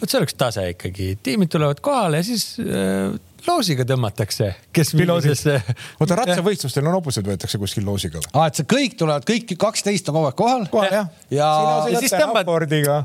vot 0.00 0.08
see 0.08 0.20
oleks 0.20 0.38
tase 0.40 0.64
ikkagi, 0.72 1.10
tiimid 1.22 1.52
tulevad 1.52 1.82
kohale 1.84 2.22
ja 2.22 2.28
siis 2.30 2.54
äh, 2.64 3.12
loosiga 3.46 3.84
tõmmatakse, 3.88 4.48
kes 4.74 4.94
millisesse. 4.98 5.58
oota, 6.00 6.16
ratsavõistlustel 6.18 6.86
on 6.88 6.96
hobused 6.98 7.26
võetakse 7.28 7.60
kuskil 7.60 7.86
loosiga 7.86 8.18
või? 8.18 8.30
aa, 8.32 8.48
et 8.50 8.58
see 8.58 8.68
kõik 8.70 8.96
tulevad, 9.00 9.26
kõik 9.28 9.54
kaksteist 9.60 10.10
on 10.10 10.18
kogu 10.18 10.30
aeg 10.30 10.38
kohal. 10.38 10.66
kohal 10.72 10.96
jah. 10.98 11.12
ja, 11.34 11.50
ja 11.92 12.02
siis 12.02 12.16
tõmbad. 12.16 12.50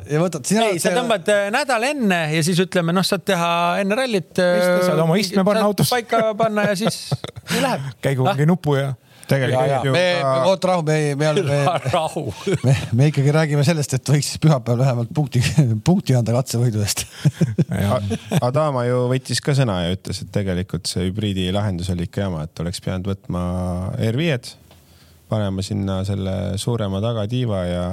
ja 0.09 0.23
võtad. 0.23 0.53
ei, 0.65 0.81
sa 0.81 0.95
tõmbad 0.95 1.29
äh, 1.33 1.45
nädal 1.53 1.87
enne 1.91 2.21
ja 2.33 2.43
siis 2.45 2.61
ütleme, 2.63 2.95
noh, 2.95 3.05
saad 3.07 3.25
teha 3.27 3.53
enne 3.83 3.99
rallit. 3.99 4.33
saad 4.39 5.03
oma 5.05 5.19
istme 5.21 5.45
panna 5.47 5.67
autosse. 5.69 5.93
paika 5.93 6.33
panna 6.39 6.69
ja 6.71 6.75
siis 6.79 7.05
läheb. 7.63 7.93
käigu 8.03 8.27
mingi 8.31 8.49
nupu 8.49 8.77
ja 8.79 8.93
tegelikult 9.29 9.93
me, 9.93 10.05
oota 10.49 10.71
rahu, 10.71 10.85
me, 10.87 10.97
me 11.19 11.29
oleme, 11.29 11.59
rahu. 11.95 12.25
me, 12.63 12.75
me 12.97 13.09
ikkagi 13.11 13.35
räägime 13.35 13.65
sellest, 13.67 13.97
et 13.97 14.11
võiks 14.13 14.33
pühapäeval 14.43 14.81
vähemalt 14.83 15.13
punkti, 15.15 15.43
punkti 15.87 16.17
anda 16.17 16.35
katsevõidu 16.35 16.83
eest. 16.83 17.05
Adama 18.41 18.85
ju 18.87 19.05
võttis 19.11 19.41
ka 19.43 19.55
sõna 19.57 19.79
ja 19.85 19.95
ütles, 19.95 20.23
et 20.23 20.33
tegelikult 20.35 20.89
see 20.89 21.07
hübriidi 21.07 21.47
lahendus 21.55 21.91
oli 21.93 22.07
ikka 22.09 22.27
jama, 22.27 22.43
et 22.47 22.63
oleks 22.63 22.83
pidanud 22.83 23.09
võtma 23.13 23.45
R5-d, 24.11 24.53
panema 25.31 25.65
sinna 25.65 26.01
selle 26.07 26.37
suurema 26.61 27.01
tagatiiva 27.03 27.63
ja 27.65 27.87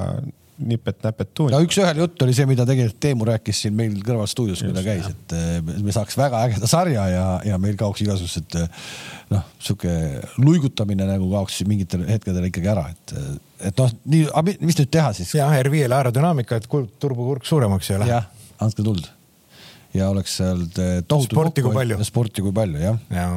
nipet-näpet 0.70 1.32
tuuni. 1.34 1.54
no 1.54 1.60
üks-ühele 1.64 2.04
jutt 2.04 2.22
oli 2.24 2.34
see, 2.36 2.46
mida 2.50 2.66
tegelikult 2.68 3.00
Teemu 3.00 3.26
rääkis 3.28 3.62
siin 3.64 3.76
meil 3.76 3.94
kõrval 4.04 4.28
stuudios, 4.30 4.62
kui 4.64 4.74
ta 4.76 4.82
käis, 4.84 5.08
et 5.10 5.34
eh, 5.36 5.60
me 5.62 5.94
saaks 5.94 6.18
väga 6.20 6.42
ägeda 6.48 6.70
sarja 6.70 7.06
ja, 7.10 7.24
ja 7.46 7.60
meil 7.62 7.78
kaoks 7.80 8.04
igasugused 8.04 8.58
eh, 8.60 8.90
noh, 9.32 9.46
sihuke 9.62 9.94
luigutamine 10.42 11.08
nagu 11.08 11.30
kaoks 11.32 11.62
mingitel 11.70 12.04
hetkedel 12.08 12.50
ikkagi 12.50 12.72
ära, 12.72 12.86
et, 12.92 13.16
et 13.70 13.80
noh, 13.80 13.94
nii, 14.12 14.26
mis 14.60 14.80
nüüd 14.82 14.92
teha 14.92 15.14
siis? 15.16 15.32
jah, 15.38 15.54
R5-l 15.62 15.96
aerodünaamika, 15.96 16.60
et 16.60 16.68
turbokurk 17.02 17.48
suuremaks 17.48 17.92
ei 17.94 18.02
lähe. 18.04 18.14
jah, 18.16 18.30
andke 18.60 18.86
tuld. 18.86 19.10
ja 19.96 20.12
oleks 20.12 20.38
seal 20.42 20.66
tohutu. 20.70 21.34
sporti 21.34 21.66
kui 21.66 21.76
palju. 21.76 22.00
sporti 22.06 22.46
kui 22.46 22.56
palju, 22.56 22.82
jah 22.84 23.00
ja 23.10 23.30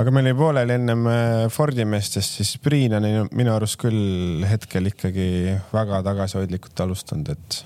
aga 0.00 0.12
meil 0.14 0.28
oli 0.28 0.38
pooleli 0.38 0.74
ennem 0.74 1.06
äh, 1.06 1.44
Fordi 1.52 1.84
meestest, 1.86 2.38
siis 2.38 2.56
Priin 2.62 2.96
on 2.98 3.06
minu 3.36 3.54
arust 3.54 3.78
küll 3.80 4.42
hetkel 4.48 4.90
ikkagi 4.90 5.26
väga 5.72 6.00
tagasihoidlikult 6.06 6.82
alustanud, 6.84 7.30
et. 7.34 7.60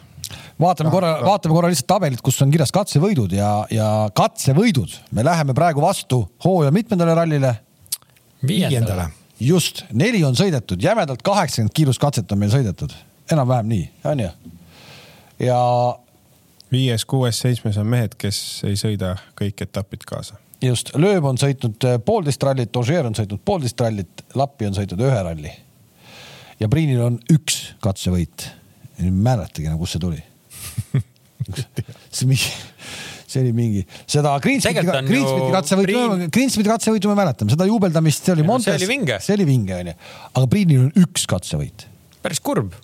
vaatame 0.61 0.93
korra, 0.93 1.15
vaatame 1.25 1.57
korra 1.57 1.71
lihtsalt 1.73 1.89
tabelit, 1.95 2.23
kus 2.25 2.41
on 2.45 2.53
kirjas 2.53 2.73
katsevõidud 2.75 3.33
ja, 3.37 3.53
ja 3.73 3.89
katsevõidud, 4.17 4.99
me 5.17 5.25
läheme 5.27 5.57
praegu 5.57 5.85
vastu 5.85 6.25
hooaja 6.45 6.75
mitmendale 6.75 7.17
rallile? 7.17 7.55
viiendale. 8.47 9.09
just, 9.43 9.85
neli 9.93 10.21
on 10.25 10.37
sõidetud, 10.39 10.83
jämedalt 10.83 11.25
kaheksakümmend 11.27 11.75
kiiruskatset 11.75 12.35
on 12.35 12.43
meil 12.43 12.53
sõidetud, 12.53 12.93
enam-vähem 13.33 13.73
nii, 13.73 13.87
on 14.13 14.27
ju? 14.27 14.35
ja. 15.49 15.63
viies, 16.71 17.09
kuues, 17.09 17.41
seitsmes 17.41 17.81
on 17.81 17.89
mehed, 17.89 18.19
kes 18.21 18.61
ei 18.69 18.77
sõida 18.79 19.17
kõik 19.41 19.65
etapid 19.65 20.05
kaasa 20.07 20.37
just, 20.65 20.93
Lööb 20.99 21.27
on 21.29 21.39
sõitnud 21.41 21.87
äh, 21.87 21.99
poolteist 22.05 22.43
rallit, 22.47 22.75
Ožeer 22.77 23.09
on 23.09 23.17
sõitnud 23.17 23.43
poolteist 23.47 23.81
rallit, 23.83 24.25
Lappi 24.39 24.69
on 24.69 24.77
sõitnud 24.77 25.03
ühe 25.07 25.21
ralli. 25.27 25.53
ja 26.61 26.69
Priinil 26.71 27.05
on 27.05 27.21
üks 27.33 27.61
katsevõit. 27.85 28.49
enam, 28.99 29.79
kust 29.79 29.97
see 29.97 30.03
tuli 30.03 30.23
see 32.17 32.27
mingi, 32.27 32.51
see 33.27 33.45
oli 33.45 33.53
mingi, 33.55 33.85
seda 34.07 34.35
Greensmiti, 34.43 34.83
Greensmiti 34.83 35.53
katsevõitu 35.55 35.93
Priin..., 35.93 36.27
Greensmiti 36.35 36.73
katsevõitu 36.73 37.13
me 37.13 37.21
mäletame, 37.21 37.55
seda 37.55 37.69
juubeldamist, 37.69 38.27
see 38.27 38.35
oli 38.35 38.47
Montes. 38.47 38.73
see 38.73 38.83
oli 38.83 38.91
vinge. 38.91 39.21
see 39.23 39.39
oli 39.39 39.49
vinge, 39.49 39.79
onju. 39.79 39.97
aga 40.35 40.51
Priinil 40.51 40.89
on 40.89 40.93
üks 41.07 41.29
katsevõit. 41.31 41.87
päris 42.25 42.43
kurb 42.43 42.75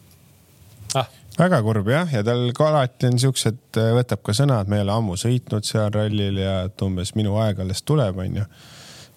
ah 0.95 1.11
väga 1.39 1.61
kurb 1.67 1.91
jah, 1.91 2.09
ja 2.13 2.23
tal 2.27 2.47
ka 2.57 2.71
alati 2.71 3.11
on 3.11 3.19
siuksed, 3.23 3.61
äh, 3.81 3.91
võtab 3.99 4.23
ka 4.27 4.37
sõna, 4.37 4.61
et 4.63 4.71
me 4.71 4.81
ei 4.81 4.87
ole 4.87 4.95
ammu 4.95 5.19
sõitnud 5.21 5.67
seal 5.67 5.93
rallil 5.95 6.41
ja 6.43 6.63
et 6.69 6.87
umbes 6.87 7.15
minu 7.19 7.39
aeg 7.43 7.63
alles 7.65 7.83
tuleb, 7.87 8.23
onju 8.27 8.47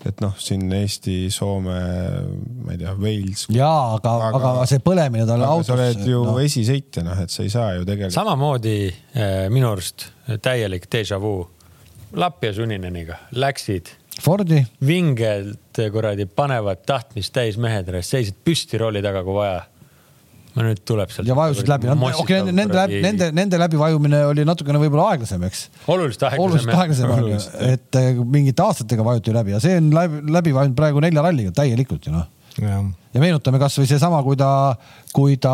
et 0.05 0.21
noh, 0.21 0.33
siin 0.39 0.69
Eesti, 0.77 1.15
Soome, 1.33 1.75
ma 2.63 2.73
ei 2.75 2.79
tea, 2.79 2.93
Wales. 3.01 3.47
ja 3.53 3.69
aga, 3.95 4.13
aga, 4.29 4.41
aga 4.53 4.65
see 4.69 4.81
põlemine 4.83 5.25
tal 5.27 5.43
autos. 5.45 5.69
sa 5.71 5.75
oled 5.75 6.03
ju 6.05 6.23
no. 6.23 6.35
esisõitja, 6.43 7.03
noh, 7.07 7.17
et 7.23 7.33
sa 7.33 7.43
ei 7.43 7.51
saa 7.53 7.71
ju 7.75 7.85
tegelikult. 7.87 8.15
samamoodi 8.15 8.75
eh, 8.87 9.47
minu 9.53 9.71
arust 9.73 10.09
täielik 10.43 10.89
déjà 10.91 11.19
vu. 11.21 11.39
Lappi 12.17 12.47
ja 12.47 12.53
Sunineniga 12.55 13.17
läksid 13.35 13.89
Fordi. 14.23 14.61
vingelt 14.87 15.81
kuradi 15.91 16.25
panevad 16.25 16.85
tahtmist 16.87 17.33
täis 17.35 17.57
mehed, 17.59 17.89
seisid 17.99 18.37
püsti 18.47 18.79
rooli 18.79 19.01
taga, 19.03 19.25
kui 19.27 19.35
vaja 19.35 19.65
no 20.57 20.67
nüüd 20.67 20.81
tuleb 20.87 21.11
sealt. 21.13 21.29
ja 21.29 21.37
vajusid 21.37 21.69
läbi, 21.69 21.91
okei 21.91 22.39
nende, 22.39 22.55
nende 22.61 22.79
läbi, 22.79 23.01
nende, 23.05 23.29
nende 23.35 23.59
läbivajumine 23.61 24.23
oli 24.31 24.45
natukene 24.47 24.81
võib-olla 24.81 25.11
aeglasem, 25.13 25.43
eks. 25.47 25.67
oluliselt 25.85 26.27
aeglasem. 26.29 26.45
oluliselt 26.45 26.77
aeglasem 26.77 27.13
on 27.13 27.27
ju, 27.31 27.41
et 27.73 28.01
eh, 28.01 28.23
mingite 28.37 28.65
aastatega 28.65 29.05
vajuti 29.07 29.35
läbi 29.35 29.55
ja 29.55 29.61
see 29.63 29.77
on 29.81 29.93
läbi, 29.95 30.23
läbi 30.39 30.55
vajunud 30.57 30.79
praegu 30.79 31.03
nelja 31.03 31.25
ralliga 31.25 31.53
täielikult 31.61 32.09
ju 32.09 32.15
noh. 32.15 32.33
Ja. 32.57 32.79
ja 33.13 33.21
meenutame 33.21 33.59
kasvõi 33.61 33.85
seesama, 33.85 34.17
kui 34.25 34.33
ta, 34.39 34.49
kui 35.13 35.35
ta 35.41 35.51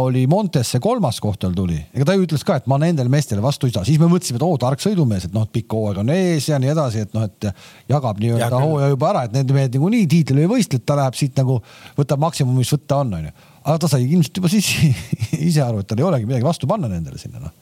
oli 0.00 0.22
Montesse 0.30 0.78
kolmas 0.80 1.18
koht 1.20 1.42
tal 1.42 1.52
tuli, 1.52 1.76
ega 1.92 2.06
ta 2.08 2.14
ju 2.16 2.24
ütles 2.24 2.46
ka, 2.48 2.56
et 2.56 2.70
ma 2.70 2.78
nendele 2.80 3.12
meestele 3.12 3.44
vastu 3.44 3.68
ei 3.68 3.74
saa, 3.74 3.84
siis 3.84 4.00
me 4.00 4.08
mõtlesime, 4.08 4.40
et 4.40 4.46
oo 4.46 4.56
tark 4.60 4.80
sõidumees, 4.80 5.28
et 5.28 5.36
noh, 5.36 5.44
et 5.44 5.52
pikk 5.58 5.76
hooaeg 5.76 6.00
on 6.00 6.14
ees 6.14 6.48
ja 6.48 6.56
nii 6.62 6.72
edasi, 6.72 7.04
et 7.04 7.12
noh, 7.16 7.28
et 7.28 7.50
jagab 7.92 8.24
nii-öelda 8.24 8.64
hooaja 8.64 8.88
juba 8.94 9.12
ära, 9.12 9.26
et 9.28 9.36
need 9.36 9.52
mehed 9.52 9.76
niikuinii 9.76 10.08
tiitlile 10.16 10.46
ei 10.46 10.52
võistle, 10.54 10.80
et 10.80 10.88
ta 10.88 10.96
läheb 11.02 11.20
siit 11.20 11.36
nagu 11.36 11.60
võtab 12.00 12.24
maksimumi, 12.24 12.64
mis 12.64 12.72
võtta 12.78 13.02
on, 13.04 13.18
onju 13.20 13.36
aga 13.70 13.84
ta 13.84 13.90
sai 13.92 14.06
ilmselt 14.08 14.36
juba 14.40 14.50
siis 14.52 14.68
ise 15.50 15.62
aru, 15.64 15.82
et 15.82 15.90
tal 15.90 16.02
ei 16.02 16.06
olegi 16.06 16.28
midagi 16.28 16.46
vastu 16.46 16.68
panna 16.70 16.90
nendele 16.90 17.20
sinna 17.20 17.42
noh. 17.42 17.56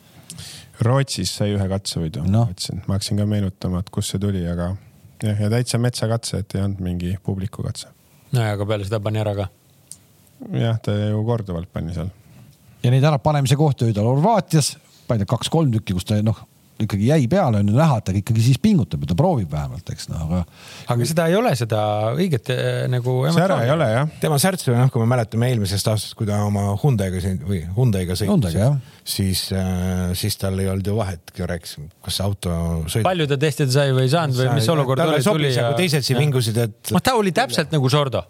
Rootsis 0.87 1.33
sai 1.41 1.55
ühe 1.57 1.65
katsevõidu 1.71 2.25
no., 2.31 2.45
ma 2.87 2.97
hakkasin 2.97 3.19
ka 3.19 3.27
meenutama, 3.27 3.83
et 3.83 3.91
kust 3.95 4.15
see 4.15 4.23
tuli, 4.23 4.45
aga 4.47 4.73
jah, 5.25 5.41
ja 5.45 5.51
täitsa 5.53 5.81
metsakatse, 5.83 6.43
et 6.45 6.55
ei 6.55 6.63
olnud 6.65 6.83
mingi 6.85 7.17
publiku 7.25 7.65
katse. 7.67 7.91
no 8.33 8.45
ja, 8.45 8.55
aga 8.55 8.67
peale 8.69 8.87
seda 8.87 9.01
pani 9.03 9.23
ära 9.23 9.35
ka. 9.39 9.49
jah, 10.55 10.79
ta 10.83 10.95
ju 10.95 11.25
korduvalt 11.27 11.73
pani 11.73 11.97
seal. 11.97 12.13
ja 12.85 12.95
neid 12.95 13.09
ärapanemise 13.11 13.59
kohti 13.59 13.89
oli 13.89 13.97
tal 13.97 14.11
Horvaatias, 14.11 14.77
ma 15.09 15.17
ei 15.17 15.25
tea, 15.25 15.33
kaks-kolm 15.35 15.75
tükki, 15.75 15.99
kus 15.99 16.07
ta 16.09 16.23
noh 16.23 16.47
ikkagi 16.83 17.09
jäi 17.11 17.27
peale, 17.31 17.63
on 17.63 17.71
ju 17.71 17.77
näha, 17.77 17.99
et 17.99 18.07
ta 18.09 18.15
ikkagi 18.15 18.43
siis 18.45 18.61
pingutab 18.63 19.03
ja 19.03 19.11
ta 19.11 19.17
proovib 19.19 19.51
vähemalt, 19.53 19.91
eks 19.93 20.09
noh, 20.13 20.25
aga. 20.29 20.43
aga 20.95 21.09
seda 21.11 21.27
ei 21.31 21.37
ole, 21.39 21.53
seda 21.59 21.81
õiget 22.15 22.53
äh, 22.55 22.69
nagu. 22.93 23.17
sära 23.35 23.59
ei 23.67 23.73
ole 23.75 23.89
jah. 23.91 24.13
tema 24.23 24.39
särtsu, 24.43 24.73
noh, 24.77 24.93
kui 24.95 25.03
me 25.03 25.09
mäletame 25.11 25.51
eelmisest 25.51 25.91
aastast, 25.91 26.15
kui 26.19 26.29
ta 26.29 26.41
oma 26.47 26.71
Hyundai'ga 26.79 27.23
siin 27.25 27.41
või 27.43 27.61
Hyundai'ga 27.77 28.19
sõitis, 28.19 28.57
siis 29.09 29.45
äh,, 29.57 30.09
siis 30.19 30.39
tal 30.41 30.59
ei 30.63 30.71
olnud 30.71 30.87
ju 30.87 30.97
vahet, 30.99 31.35
kas 31.35 32.21
auto 32.25 32.55
sõidab. 32.87 33.09
palju 33.11 33.29
ta 33.31 33.41
testida 33.41 33.75
sai 33.75 33.95
või 33.97 34.07
ei 34.07 34.15
saanud 34.15 34.39
või 34.39 34.59
mis 34.61 34.73
olukord 34.73 35.05
oli, 35.07 35.23
tuli 35.27 35.55
ja. 35.55 35.73
teised 35.79 36.07
siin 36.07 36.21
vingusid, 36.23 36.63
et. 36.69 36.95
noh, 36.95 37.05
ta 37.05 37.19
oli 37.19 37.35
täpselt 37.37 37.75
nagu 37.75 37.91
Sordo 37.93 38.25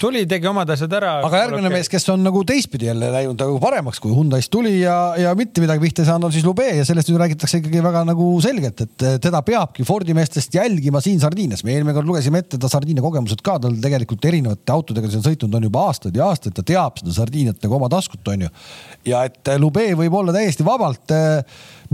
tuli, 0.00 0.22
tegi 0.28 0.48
omad 0.50 0.70
asjad 0.74 0.92
ära. 0.96 1.12
aga 1.24 1.40
järgmine 1.44 1.68
okay. 1.68 1.78
mees, 1.78 1.88
kes 1.92 2.06
on 2.12 2.22
nagu 2.24 2.42
teistpidi 2.48 2.88
jälle 2.88 3.10
läinud 3.14 3.40
nagu 3.40 3.58
paremaks, 3.62 4.00
kui 4.02 4.12
Hyundai'st 4.14 4.50
tuli 4.52 4.74
ja, 4.80 4.96
ja 5.20 5.32
mitte 5.38 5.62
midagi 5.64 5.82
pihta 5.84 6.04
ei 6.04 6.08
saanud, 6.10 6.28
on 6.28 6.34
siis 6.34 6.46
Lube 6.46 6.66
ja 6.66 6.84
sellest 6.86 7.10
nüüd 7.10 7.20
räägitakse 7.22 7.60
ikkagi 7.60 7.82
väga 7.84 8.02
nagu 8.08 8.28
selgelt, 8.44 8.84
et 8.86 9.06
teda 9.24 9.42
peabki 9.46 9.86
Fordi 9.90 10.14
meestest 10.16 10.54
jälgima 10.54 11.00
siin 11.04 11.20
Sardiinias. 11.22 11.64
me 11.64 11.74
eelmine 11.74 11.94
kord 11.96 12.08
lugesime 12.08 12.42
ette 12.44 12.60
ta 12.60 12.68
Sardiinia 12.70 13.04
kogemused 13.04 13.42
ka, 13.44 13.56
tal 13.62 13.78
tegelikult 13.82 14.24
erinevate 14.30 14.74
autodega 14.74 15.10
siin 15.12 15.24
sõitnud 15.24 15.56
on 15.56 15.68
juba 15.68 15.86
aastaid 15.88 16.16
ja 16.16 16.28
aastaid, 16.30 16.54
ta 16.56 16.66
teab 16.66 17.00
seda 17.00 17.16
Sardiiniat 17.16 17.62
nagu 17.64 17.78
oma 17.80 17.88
taskut, 17.92 18.22
onju. 18.34 18.52
ja 19.08 19.24
et 19.28 19.54
Lube 19.60 19.88
võib 19.98 20.20
olla 20.20 20.36
täiesti 20.36 20.66
vabalt 20.66 21.16
äh, 21.16 21.40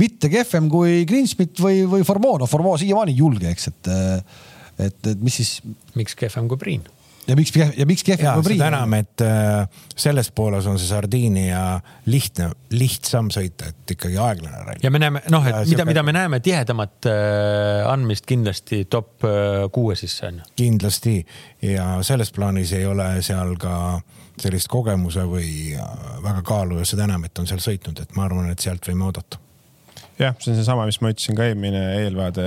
mitte 0.01 0.31
kehvem 0.33 0.69
kui 0.73 1.05
Greensmit 1.09 1.63
või, 1.63 1.85
või 1.89 2.05
Formeau, 2.07 2.41
no 2.43 2.51
Formeau 2.51 2.79
siiamaani 2.81 3.15
ei 3.15 3.23
julge, 3.25 3.55
eks, 3.55 3.73
et 3.73 3.95
et, 4.77 5.07
et 5.07 5.23
mis 5.25 5.41
siis. 5.41 5.57
miks 5.97 6.17
kehvem 6.19 6.49
kui 6.51 6.61
Priin? 6.61 6.85
Ja 7.27 7.37
miks, 7.37 7.53
ja 7.77 7.87
miks 7.87 8.05
kehvem 8.07 8.39
kui 8.39 8.51
Priin? 8.51 8.61
seda 8.61 8.69
enam, 8.73 8.95
et 8.99 9.25
äh, 9.25 9.85
selles 9.97 10.31
pooles 10.35 10.67
on 10.71 10.79
see 10.81 10.89
Sardiinia 10.89 11.63
lihtne, 12.11 12.51
lihtsam 12.77 13.31
sõita, 13.35 13.71
et 13.73 13.97
ikkagi 13.97 14.19
aeglane 14.23 14.63
ralli. 14.63 14.83
ja 14.85 14.93
me 14.95 15.01
näeme, 15.03 15.23
noh, 15.33 15.47
et 15.47 15.57
ja 15.59 15.65
mida, 15.71 15.89
mida 15.89 16.05
me 16.07 16.15
näeme 16.17 16.41
tihedamat 16.45 17.11
äh, 17.11 17.87
andmist 17.91 18.29
kindlasti 18.29 18.85
top 18.91 19.27
äh, 19.27 19.65
kuue 19.73 19.97
sisse 19.99 20.31
on 20.31 20.43
ju. 20.43 20.51
kindlasti 20.63 21.17
ja 21.63 21.97
selles 22.07 22.33
plaanis 22.33 22.75
ei 22.77 22.87
ole 22.87 23.11
seal 23.27 23.57
ka 23.61 23.77
sellist 24.41 24.69
kogemuse 24.73 25.25
või 25.31 25.75
äh, 25.75 25.97
väga 26.25 26.45
kaalu 26.47 26.83
ja 26.83 26.89
seda 26.89 27.09
enam, 27.09 27.27
et 27.27 27.39
on 27.43 27.49
seal 27.49 27.63
sõitnud, 27.63 28.03
et 28.03 28.17
ma 28.17 28.29
arvan, 28.29 28.51
et 28.53 28.63
sealt 28.63 28.87
võime 28.89 29.09
oodata 29.09 29.41
jah, 30.21 30.35
see 30.41 30.53
on 30.53 30.59
seesama, 30.59 30.87
mis 30.89 30.99
ma 31.05 31.13
ütlesin 31.13 31.37
ka 31.37 31.47
eelmine 31.47 31.83
eelvaade 32.01 32.47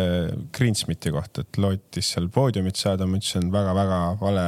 Greensmiti 0.56 1.14
kohta, 1.14 1.46
et 1.46 1.60
lootis 1.62 2.14
seal 2.16 2.30
poodiumit 2.34 2.80
saada, 2.80 3.08
ma 3.10 3.20
ütlesin 3.20 3.52
väga-väga 3.54 4.00
vale 4.22 4.46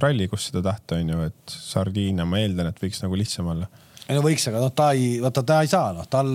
ralli, 0.00 0.28
kus 0.32 0.48
seda 0.48 0.62
tahta, 0.70 0.98
on 1.00 1.12
ju, 1.12 1.28
et 1.30 1.54
Sardiinia, 1.54 2.26
ma 2.28 2.40
eeldan, 2.40 2.70
et 2.70 2.82
võiks 2.82 3.02
nagu 3.04 3.18
lihtsam 3.18 3.50
olla. 3.52 3.68
ei 4.06 4.16
no 4.16 4.24
võiks, 4.24 4.46
aga 4.50 4.62
noh, 4.62 4.72
ta 4.76 4.90
ei, 4.96 5.18
vaata 5.22 5.44
ta 5.46 5.60
ei 5.64 5.70
saa, 5.70 5.92
noh, 5.96 6.08
tal, 6.10 6.32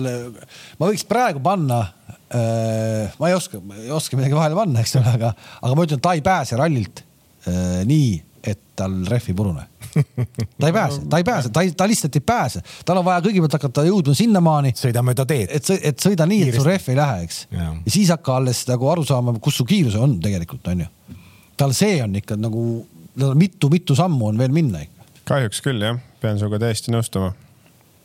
ma 0.80 0.90
võiks 0.90 1.06
praegu 1.08 1.42
panna 1.44 1.82
äh,, 2.30 3.16
ma 3.20 3.30
ei 3.30 3.36
oska, 3.36 3.60
ei 3.82 3.90
oska 3.94 4.18
midagi 4.18 4.38
vahele 4.38 4.58
panna, 4.58 4.82
eks 4.82 4.96
ole, 5.00 5.16
aga, 5.18 5.34
aga 5.60 5.78
ma 5.78 5.88
ütlen, 5.88 6.02
ta 6.02 6.14
ei 6.16 6.24
pääse 6.26 6.58
rallilt 6.58 7.02
äh, 7.46 7.82
nii 7.86 8.14
et 8.46 8.60
tal 8.76 8.94
rehv 9.08 9.30
ei 9.30 9.36
purune. 9.36 9.64
ta 10.60 10.68
ei 10.68 10.72
pääse, 10.72 11.00
ta 11.10 11.20
ei 11.20 11.24
pääse, 11.24 11.52
ta 11.52 11.62
ei, 11.64 11.72
ta 11.72 11.88
lihtsalt 11.88 12.16
ei 12.16 12.24
pääse, 12.26 12.62
tal 12.84 13.00
on 13.00 13.06
vaja 13.06 13.22
kõigepealt 13.24 13.56
hakata 13.58 13.86
jõudma 13.86 14.16
sinnamaani. 14.16 14.74
sõida 14.76 15.02
mööda 15.06 15.26
teed. 15.28 15.52
et, 15.56 15.70
et 15.90 16.02
sõida 16.02 16.26
nii, 16.28 16.50
et 16.50 16.58
su 16.58 16.66
rehv 16.66 16.90
ei 16.92 16.98
lähe, 16.98 17.22
eks. 17.28 17.40
ja 17.52 17.70
siis 17.86 18.12
hakka 18.12 18.36
alles 18.40 18.64
nagu 18.70 18.90
aru 18.92 19.06
saama, 19.08 19.36
kus 19.42 19.60
su 19.60 19.66
kiirus 19.68 19.96
on 20.00 20.18
tegelikult, 20.22 20.66
on 20.72 20.84
ju. 20.84 21.16
tal 21.56 21.74
see 21.76 21.98
on 22.04 22.18
ikka 22.20 22.36
nagu 22.40 22.66
mitu-mitu 23.16 23.96
sammu 23.96 24.32
on 24.32 24.38
veel 24.38 24.54
minna 24.54 24.84
ikka. 24.84 25.10
kahjuks 25.32 25.64
küll 25.64 25.82
jah, 25.82 26.00
pean 26.20 26.40
sinuga 26.40 26.60
täiesti 26.66 26.94
nõustuma 26.94 27.32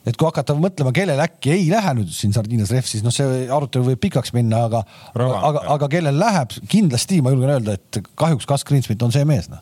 et 0.08 0.18
kui 0.18 0.26
hakata 0.26 0.56
mõtlema, 0.58 0.94
kellel 0.96 1.20
äkki 1.22 1.52
ei 1.54 1.68
lähe 1.70 1.92
nüüd 2.00 2.14
siin 2.16 2.32
Sardiinias 2.34 2.72
rehv, 2.74 2.88
siis 2.90 3.04
noh, 3.06 3.14
see 3.14 3.44
arutelu 3.54 3.92
võib 3.92 4.00
pikaks 4.02 4.34
minna, 4.34 4.64
aga, 4.70 4.86
aga, 5.14 5.66
aga 5.76 5.90
kellel 5.92 6.18
läheb, 6.18 6.56
kindlasti 6.72 7.20
ma 7.22 7.34
julgen 7.36 7.54
öelda, 7.54 7.76
et 7.78 8.00
kahjuks 8.18 8.50
Gus 8.50 8.66
Greensmit 8.66 9.04
on 9.06 9.14
see 9.14 9.28
mees 9.28 9.52
noh 9.52 9.62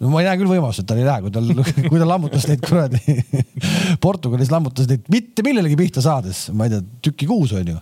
no 0.00 0.10
ma 0.12 0.22
ei 0.22 0.30
näe 0.30 0.40
küll 0.40 0.50
võimalust, 0.50 0.82
et 0.82 0.88
tal 0.88 1.00
ei 1.00 1.06
lähe, 1.06 1.26
kui 1.26 1.34
tal, 1.34 1.52
kui 1.90 2.00
ta 2.00 2.08
lammutas 2.08 2.48
neid 2.50 2.64
kuradi 2.64 3.20
Portugalis 4.04 4.52
lammutas 4.52 4.88
neid 4.90 5.06
mitte 5.12 5.44
millelegi 5.46 5.78
pihta 5.80 6.04
saades, 6.04 6.48
ma 6.56 6.66
ei 6.66 6.74
tea, 6.74 6.84
tüki 7.10 7.28
kuus 7.30 7.54
on 7.56 7.74
ju 7.74 7.78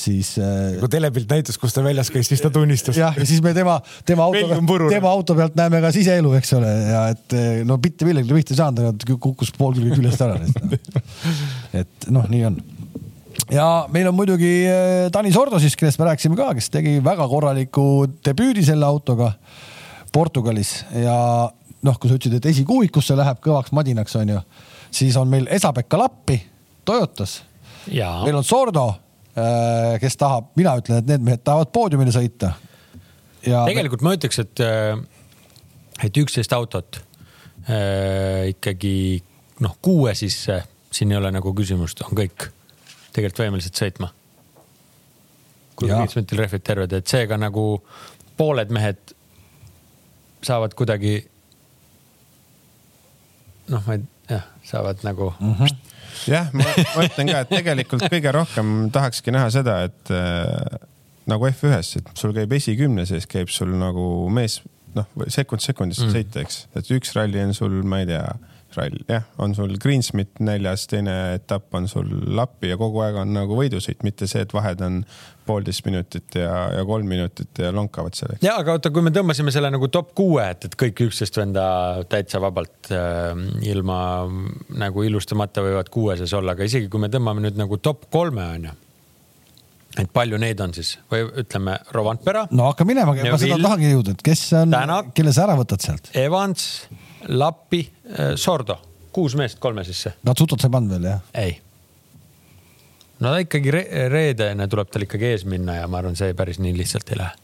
siis. 0.00 0.34
Äh, 0.38 0.78
kui 0.80 0.90
telepilt 0.92 1.30
näitas, 1.30 1.58
kus 1.60 1.74
ta 1.74 1.82
väljas 1.84 2.12
käis, 2.12 2.28
siis 2.30 2.42
ta 2.42 2.50
tunnistas. 2.54 2.98
jah, 2.98 3.16
ja 3.16 3.26
siis 3.26 3.42
me 3.42 3.54
tema, 3.56 3.80
tema 4.06 4.28
auto, 4.28 4.60
tema 4.88 5.10
auto 5.10 5.36
pealt 5.38 5.56
näeme 5.58 5.80
ka 5.82 5.92
siseelu, 5.94 6.34
eks 6.38 6.52
ole, 6.58 6.74
ja 6.92 7.06
et 7.14 7.36
äh, 7.36 7.48
no 7.66 7.78
mitte 7.82 8.08
millelegi 8.08 8.36
pihta 8.36 8.54
ei 8.54 8.60
saanud, 8.60 8.84
aga 8.84 9.16
kukkus 9.16 9.54
pool 9.56 9.74
külge 9.78 9.96
küljest 9.98 10.22
ära. 10.26 10.38
et 11.82 12.10
noh, 12.12 12.28
nii 12.30 12.44
on 12.50 12.60
ja 13.50 13.66
meil 13.92 14.08
on 14.10 14.16
muidugi 14.16 14.52
äh, 14.68 15.08
Tanis 15.12 15.38
Ordo 15.40 15.58
siis, 15.62 15.76
kellest 15.78 15.98
me 16.00 16.08
rääkisime 16.10 16.38
ka, 16.38 16.52
kes 16.58 16.70
tegi 16.72 16.98
väga 17.04 17.26
korraliku 17.30 18.06
debüüdi 18.24 18.64
selle 18.66 18.86
autoga 18.86 19.32
Portugalis 20.12 20.80
ja 20.94 21.16
noh, 21.86 21.98
kui 21.98 22.10
sa 22.10 22.16
ütlesid, 22.18 22.38
et 22.40 22.48
esikuuikusse 22.52 23.16
läheb 23.18 23.40
kõvaks 23.44 23.72
madinaks, 23.76 24.16
on 24.20 24.34
ju, 24.34 24.40
siis 24.94 25.16
on 25.20 25.30
meil 25.30 25.48
Esa-Pekka 25.50 25.98
Lappi 26.00 26.40
Toyotas. 26.84 27.42
meil 28.24 28.36
on 28.36 28.44
Sordo, 28.44 28.88
äh, 29.36 29.96
kes 30.00 30.16
tahab, 30.20 30.50
mina 30.56 30.74
ütlen, 30.80 31.00
et 31.00 31.08
need 31.08 31.24
mehed 31.24 31.44
tahavad 31.44 31.72
poodiumile 31.72 32.12
sõita. 32.14 32.54
tegelikult 33.42 34.02
ma 34.02 34.14
ütleks, 34.16 34.38
et, 34.42 34.60
äh, 34.60 34.98
et 36.04 36.16
üksteist 36.16 36.52
autot 36.52 37.00
äh, 37.68 38.50
ikkagi 38.52 39.22
noh, 39.60 39.76
kuue 39.82 40.14
sisse, 40.14 40.62
siin 40.90 41.12
ei 41.12 41.20
ole 41.20 41.30
nagu 41.32 41.54
küsimust, 41.54 42.02
on 42.04 42.16
kõik 42.16 42.50
tegelikult 43.12 43.44
võimelised 43.46 43.76
sõitma. 43.76 44.10
kui 45.80 45.88
Kiitsmetil 45.88 46.42
rehvid 46.42 46.62
terved, 46.62 46.92
et 46.92 47.08
seega 47.08 47.38
nagu 47.40 47.80
pooled 48.36 48.68
mehed 48.68 49.14
saavad 50.46 50.74
kuidagi 50.78 51.20
noh, 53.70 53.82
ma 53.86 53.96
ei, 53.96 54.04
jah, 54.30 54.44
saavad 54.66 55.04
nagu 55.06 55.32
mm. 55.38 55.54
-hmm. 55.54 55.78
jah, 56.30 56.50
ma 56.52 56.66
mõtlen 56.96 57.32
ka, 57.32 57.44
et 57.44 57.54
tegelikult 57.54 58.06
kõige 58.12 58.34
rohkem 58.34 58.90
tahakski 58.94 59.34
näha 59.34 59.50
seda, 59.54 59.80
et 59.88 60.12
äh, 60.14 60.80
nagu 61.30 61.48
F1-s, 61.50 62.00
et 62.00 62.12
sul 62.18 62.34
käib 62.36 62.52
esikümne 62.56 63.06
sees, 63.06 63.28
käib 63.30 63.50
sul 63.52 63.72
nagu 63.78 64.04
mees, 64.32 64.60
noh, 64.96 65.08
sekund 65.28 65.64
sekundist 65.64 66.06
mm. 66.06 66.14
sõita, 66.16 66.44
eks, 66.44 66.64
et 66.76 66.94
üks 66.96 67.14
ralli 67.16 67.42
on 67.42 67.54
sul, 67.56 67.82
ma 67.86 68.02
ei 68.02 68.10
tea 68.10 68.24
rall, 68.76 69.00
jah, 69.08 69.26
on 69.42 69.54
sul 69.54 69.74
Greensmit 69.82 70.40
näljas, 70.42 70.86
teine 70.90 71.34
etapp 71.34 71.74
on 71.74 71.88
sul 71.90 72.10
Lappi 72.36 72.70
ja 72.70 72.78
kogu 72.78 73.02
aeg 73.04 73.18
on 73.22 73.32
nagu 73.34 73.58
võidusõit, 73.58 74.04
mitte 74.06 74.28
see, 74.30 74.44
et 74.46 74.54
vahed 74.54 74.82
on 74.86 75.00
poolteist 75.50 75.86
minutit 75.86 76.38
ja, 76.38 76.54
ja 76.78 76.84
kolm 76.88 77.08
minutit 77.10 77.62
ja 77.62 77.72
lonkavad 77.74 78.16
seal. 78.18 78.36
ja 78.44 78.56
aga 78.60 78.78
oota, 78.78 78.92
kui 78.94 79.04
me 79.06 79.14
tõmbasime 79.14 79.54
selle 79.54 79.72
nagu 79.74 79.90
top 79.92 80.14
kuue, 80.18 80.44
et, 80.54 80.68
et 80.68 80.76
kõik 80.78 81.06
üksteist 81.08 81.40
venda 81.40 81.64
täitsa 82.10 82.42
vabalt 82.42 82.92
äh, 82.94 83.32
ilma 83.70 83.98
nagu 84.80 85.06
ilustamata 85.06 85.64
võivad 85.66 85.90
kuue 85.92 86.18
sees 86.20 86.34
olla, 86.38 86.56
aga 86.56 86.68
isegi 86.68 86.90
kui 86.92 87.02
me 87.02 87.10
tõmbame 87.12 87.44
nüüd 87.46 87.58
nagu 87.60 87.80
top 87.82 88.08
kolme 88.12 88.46
onju 88.54 88.76
et 89.98 90.10
palju 90.14 90.38
neid 90.38 90.60
on 90.62 90.74
siis 90.74 90.94
või 91.10 91.24
ütleme, 91.42 91.76
Rovanpera. 91.94 92.44
no 92.54 92.68
hakka 92.70 92.86
minema, 92.88 93.14
ma 93.16 93.40
seda 93.40 93.58
tahangi 93.62 93.90
jõuda, 93.90 94.14
et 94.14 94.22
kes 94.26 94.44
on, 94.60 94.76
kelle 95.16 95.34
sa 95.34 95.48
ära 95.48 95.56
võtad 95.58 95.82
sealt? 95.82 96.12
Evans, 96.18 96.68
Lappi, 97.28 97.82
äh, 98.14 98.36
Sordo, 98.40 98.78
kuus 99.14 99.34
meest 99.38 99.58
kolme 99.62 99.84
sisse. 99.86 100.14
Natsutot 100.26 100.62
sa 100.62 100.70
ei 100.70 100.76
pannud 100.78 100.94
veel 100.94 101.10
jah? 101.10 101.26
ei. 101.42 101.58
No 103.20 103.34
ikkagi 103.40 103.72
re 103.74 103.84
reedene 104.12 104.68
tuleb 104.70 104.90
tal 104.92 105.04
ikkagi 105.06 105.32
ees 105.34 105.44
minna 105.48 105.80
ja 105.80 105.88
ma 105.90 106.00
arvan, 106.00 106.16
see 106.18 106.34
päris 106.36 106.60
nii 106.62 106.76
lihtsalt 106.78 107.12
ei 107.12 107.20
lähe. 107.20 107.34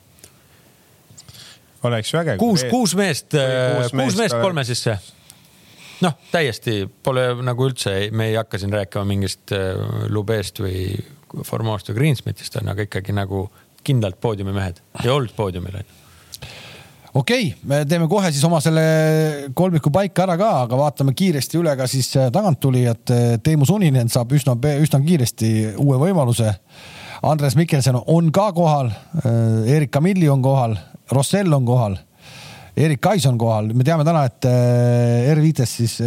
oleks 1.88 2.12
vägev. 2.16 2.40
kuus, 2.40 2.64
kuus 2.70 2.96
meest, 2.98 3.30
kuus 3.34 3.92
meest, 3.92 4.18
meest 4.18 4.38
kolme 4.40 4.64
sisse. 4.64 4.96
noh, 6.04 6.16
täiesti 6.32 6.78
pole 7.02 7.28
nagu 7.42 7.68
üldse, 7.68 7.98
me 8.12 8.30
ei 8.32 8.40
hakka 8.40 8.58
siin 8.62 8.72
rääkima 8.72 9.04
mingist 9.08 9.52
äh, 9.56 9.76
Lubest 10.08 10.60
või 10.64 10.88
Formost 11.44 11.90
või 11.90 12.00
Greensmithist 12.00 12.56
on, 12.60 12.72
aga 12.72 12.86
ikkagi 12.86 13.14
nagu 13.16 13.46
kindlalt 13.86 14.18
poodiumimehed 14.20 14.82
ja 15.04 15.14
olnud 15.14 15.34
poodiumil 15.36 15.80
on 15.82 15.86
ju 15.86 16.05
okei 17.16 17.48
okay,, 17.48 17.60
me 17.68 17.84
teeme 17.88 18.08
kohe 18.08 18.30
siis 18.32 18.44
oma 18.44 18.60
selle 18.64 18.82
kolmiku 19.56 19.90
paika 19.94 20.26
ära 20.26 20.36
ka, 20.40 20.50
aga 20.66 20.78
vaatame 20.80 21.14
kiiresti 21.16 21.60
üle 21.60 21.72
ka 21.78 21.88
siis 21.90 22.10
äh, 22.18 22.30
taganttulijad. 22.32 23.02
Teemu 23.44 23.68
Suninen 23.68 24.10
saab 24.12 24.34
üsna, 24.36 24.56
üsna 24.82 25.00
kiiresti 25.04 25.52
uue 25.82 25.98
võimaluse. 26.02 26.52
Andres 27.26 27.56
Mikkelson 27.56 28.02
on 28.12 28.28
ka 28.34 28.50
kohal. 28.56 28.90
Äh, 29.22 29.76
Erik 29.76 29.94
Kamilli 29.94 30.28
on 30.32 30.44
kohal, 30.44 30.76
Rossell 31.12 31.56
on 31.56 31.68
kohal. 31.68 31.96
Erik 32.76 33.00
Kais 33.00 33.24
on 33.28 33.38
kohal, 33.40 33.72
me 33.72 33.84
teame 33.86 34.04
täna, 34.04 34.26
et 34.28 34.50
äh, 34.50 35.30
R5-s 35.32 35.78
siis 35.80 36.00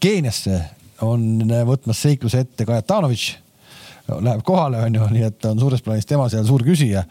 Keeniasse 0.00 0.58
on 1.04 1.48
võtmas 1.68 2.02
seikluse 2.04 2.42
ette 2.44 2.66
Kajatanovitš 2.68 3.30
läheb 4.08 4.42
kohale, 4.46 4.80
on 4.86 4.94
ju, 4.94 5.06
nii 5.12 5.24
et 5.28 5.46
on 5.50 5.60
suures 5.60 5.82
plaanis 5.84 6.08
tema 6.08 6.28
seal 6.32 6.44
suur 6.48 6.64
küsija. 6.66 7.04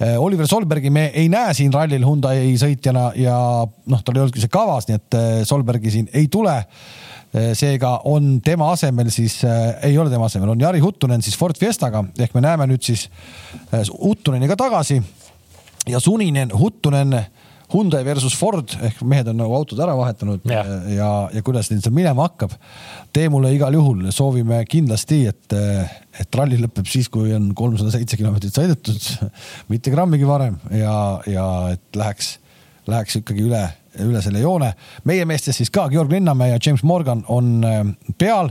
Eh, 0.00 0.16
Oliver 0.20 0.48
Solbergi 0.48 0.90
me 0.90 1.08
ei 1.14 1.28
näe 1.32 1.54
siin 1.56 1.72
rallil 1.74 2.04
Hyundai 2.06 2.54
sõitjana 2.60 3.10
ja 3.18 3.36
noh, 3.66 4.02
tal 4.04 4.16
ei 4.16 4.24
olnudki 4.24 4.42
see 4.42 4.52
kavas, 4.52 4.88
nii 4.88 5.00
et 5.00 5.18
eh, 5.18 5.30
Solbergi 5.48 5.92
siin 5.92 6.08
ei 6.16 6.30
tule 6.32 6.56
eh, 6.60 7.50
seega 7.58 7.96
on 8.10 8.38
tema 8.44 8.70
asemel 8.74 9.12
siis 9.14 9.40
ei 9.44 9.98
ole 9.98 10.12
tema 10.12 10.30
asemel, 10.30 10.54
on 10.54 10.64
Jari 10.64 10.80
Huttunen 10.84 11.22
siis 11.24 11.38
Ford 11.38 11.58
Fiestaga 11.58 12.04
ehk 12.18 12.36
me 12.36 12.44
näeme 12.46 12.68
nüüd 12.70 12.84
siis 12.86 13.08
Huttuneni 13.90 14.48
ka 14.50 14.56
tagasi. 14.58 15.00
ja 15.88 16.00
Suninen, 16.00 16.50
Huttunen 16.58 17.14
Hyundai 17.70 18.02
versus 18.06 18.34
Ford 18.38 18.72
ehk 18.82 19.02
mehed 19.06 19.30
on 19.30 19.38
nagu 19.38 19.54
autod 19.54 19.80
ära 19.82 19.94
vahetanud 19.98 20.46
ja, 20.50 20.62
ja, 20.90 21.10
ja 21.34 21.42
kuidas 21.46 21.70
neil 21.70 21.82
seal 21.84 21.94
minema 21.94 22.26
hakkab. 22.26 22.54
Teemule 23.14 23.52
igal 23.54 23.74
juhul 23.78 24.08
soovime 24.14 24.62
kindlasti, 24.70 25.22
et, 25.30 25.56
et 26.20 26.38
ralli 26.38 26.58
lõpeb 26.60 26.88
siis, 26.90 27.10
kui 27.12 27.34
on 27.36 27.50
kolmsada 27.58 27.92
seitse 27.94 28.18
kilomeetrit 28.18 28.58
sõidetud, 28.58 29.10
mitte 29.72 29.94
grammigi 29.94 30.28
varem 30.28 30.58
ja, 30.74 30.94
ja 31.30 31.46
et 31.76 32.00
läheks, 32.00 32.34
läheks 32.90 33.20
ikkagi 33.22 33.46
üle 33.46 33.64
üle 33.98 34.20
selle 34.22 34.40
joone. 34.42 34.70
meie 35.08 35.24
meestes 35.26 35.56
siis 35.58 35.70
ka 35.72 35.88
Georg 35.90 36.12
Linnamäe 36.12 36.52
ja 36.52 36.58
James 36.66 36.82
Morgan 36.86 37.24
on 37.28 37.64
äh, 37.64 37.80
peal. 38.18 38.50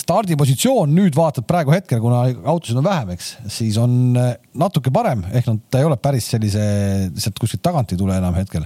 stardipositsioon 0.00 0.94
nüüd 0.96 1.12
vaatad 1.16 1.44
praegu 1.44 1.74
hetkel, 1.74 2.00
kuna 2.00 2.22
autosid 2.48 2.78
on 2.80 2.84
vähem, 2.86 3.10
eks, 3.12 3.34
siis 3.52 3.76
on 3.78 4.16
äh, 4.16 4.30
natuke 4.56 4.92
parem, 4.94 5.26
ehk 5.28 5.50
nad, 5.50 5.58
ta 5.70 5.82
ei 5.82 5.84
ole 5.84 5.98
päris 6.00 6.30
sellise, 6.32 6.62
sealt 7.20 7.36
kuskilt 7.42 7.60
tagant 7.62 7.92
ei 7.92 7.98
tule 8.00 8.16
enam 8.16 8.34
hetkel. 8.38 8.64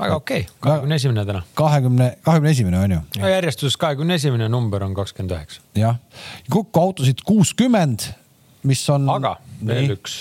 väga 0.00 0.18
okei 0.18 0.42
okay., 0.44 0.58
kahekümne 0.66 0.98
esimene 1.00 1.24
täna. 1.24 1.40
kahekümne, 1.56 2.10
kahekümne 2.26 2.52
esimene 2.52 2.82
on 2.82 2.96
ju. 2.96 3.00
järjestuses 3.22 3.78
kahekümne 3.80 4.20
esimene 4.20 4.48
number 4.52 4.84
on 4.84 4.92
kakskümmend 4.94 5.38
üheksa. 5.38 5.64
jah, 5.78 5.96
kokku 6.50 6.80
autosid 6.80 7.24
kuuskümmend, 7.24 8.10
mis 8.68 8.84
on. 8.92 9.08
aga 9.16 9.38
veel 9.64 9.88
Nii. 9.88 9.96
üks 9.96 10.18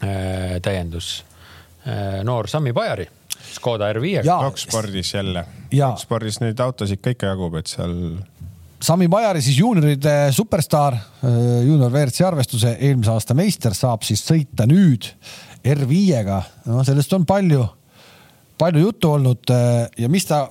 äh, 0.00 0.56
täiendus 0.64 1.18
äh,. 1.84 2.22
noor 2.24 2.48
Sami 2.48 2.72
Pajari 2.72 3.10
Škoda 3.54 3.90
R5-ga. 3.94 4.38
Rockspordis 4.42 5.14
jälle. 5.14 5.44
Rockspordis 5.72 6.40
neid 6.42 6.60
autosid 6.60 7.02
ka 7.02 7.14
ikka 7.14 7.32
jagub, 7.32 7.56
et 7.60 7.70
seal. 7.70 7.94
Sami 8.84 9.08
Bajari 9.08 9.40
siis 9.40 9.56
juunioride 9.58 10.14
superstaar, 10.36 10.96
äh, 11.24 11.38
juunior 11.64 11.92
WRC 11.92 12.26
arvestuse 12.26 12.74
eelmise 12.74 13.14
aasta 13.14 13.36
meister 13.38 13.76
saab 13.76 14.04
siis 14.04 14.24
sõita 14.26 14.66
nüüd 14.68 15.08
R5-ga. 15.64 16.42
no 16.68 16.84
sellest 16.84 17.12
on 17.16 17.24
palju 17.24 17.64
palju 18.58 18.84
juttu 18.84 19.10
olnud 19.16 19.50
äh, 19.50 19.88
ja 19.98 20.08
mis 20.12 20.26
ta, 20.28 20.44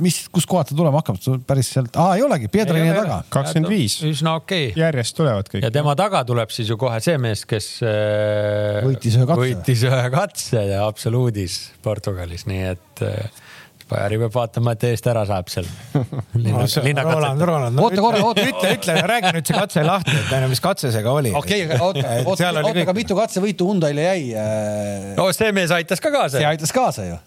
mis, 0.00 0.22
kuskohalt 0.32 0.70
ta 0.70 0.76
tulema 0.78 1.02
hakkab, 1.02 1.18
päris 1.46 1.70
sealt, 1.74 1.96
aa 2.00 2.16
ei 2.16 2.24
olegi, 2.24 2.48
Pietrani 2.52 2.94
taga. 2.96 3.20
kakskümmend 3.32 3.70
viis. 3.70 3.98
üsna 4.06 4.36
okei 4.40 4.70
okay.. 4.70 4.80
järjest 4.80 5.16
tulevad 5.18 5.50
kõik. 5.52 5.64
ja 5.66 5.72
tema 5.74 5.94
taga 5.98 6.22
tuleb 6.28 6.52
siis 6.54 6.70
ju 6.72 6.78
kohe 6.80 7.00
see 7.04 7.18
mees, 7.20 7.44
kes 7.48 7.68
äh, 7.84 8.80
võitis 8.86 9.18
ühe 9.18 9.28
katse, 9.28 9.44
võitis 9.44 9.86
ühe 9.90 10.10
katse 10.14 10.64
absoluudis 10.80 11.60
Portugalis, 11.84 12.46
nii 12.48 12.64
et 12.72 13.04
äh, 13.06 13.46
Bajari 13.90 14.18
peab 14.22 14.34
vaatama, 14.34 14.74
et 14.76 14.84
eest 14.90 15.06
ära 15.10 15.24
saab 15.26 15.48
seal. 15.50 15.66
Roland, 17.10 17.42
Roland, 17.48 17.80
oota 17.82 18.02
korra, 18.04 18.20
oota. 18.28 18.44
ütle, 18.46 18.74
ütle, 18.76 18.94
räägi 19.10 19.32
nüüd 19.34 19.48
see 19.50 19.56
katse 19.56 19.82
lahti, 19.86 20.14
et 20.14 20.28
tähendab, 20.28 20.52
mis 20.52 20.62
katse 20.62 20.92
see 20.94 21.02
ka 21.02 21.14
oli. 21.18 21.32
okei, 21.36 21.64
oota, 21.74 22.04
oota, 22.22 22.52
oota, 22.52 22.70
aga 22.84 22.94
mitu 22.96 23.16
katsevõitu 23.18 23.66
Hyundai'le 23.66 24.04
jäi? 24.04 24.28
Äh? 24.38 25.08
no 25.18 25.26
see 25.34 25.50
mees 25.56 25.74
aitas 25.74 26.02
ka 26.02 26.12
kaasa. 26.14 26.38
see 26.38 26.46
aitas 26.46 26.74
kaasa 26.76 27.08
ju. 27.08 27.18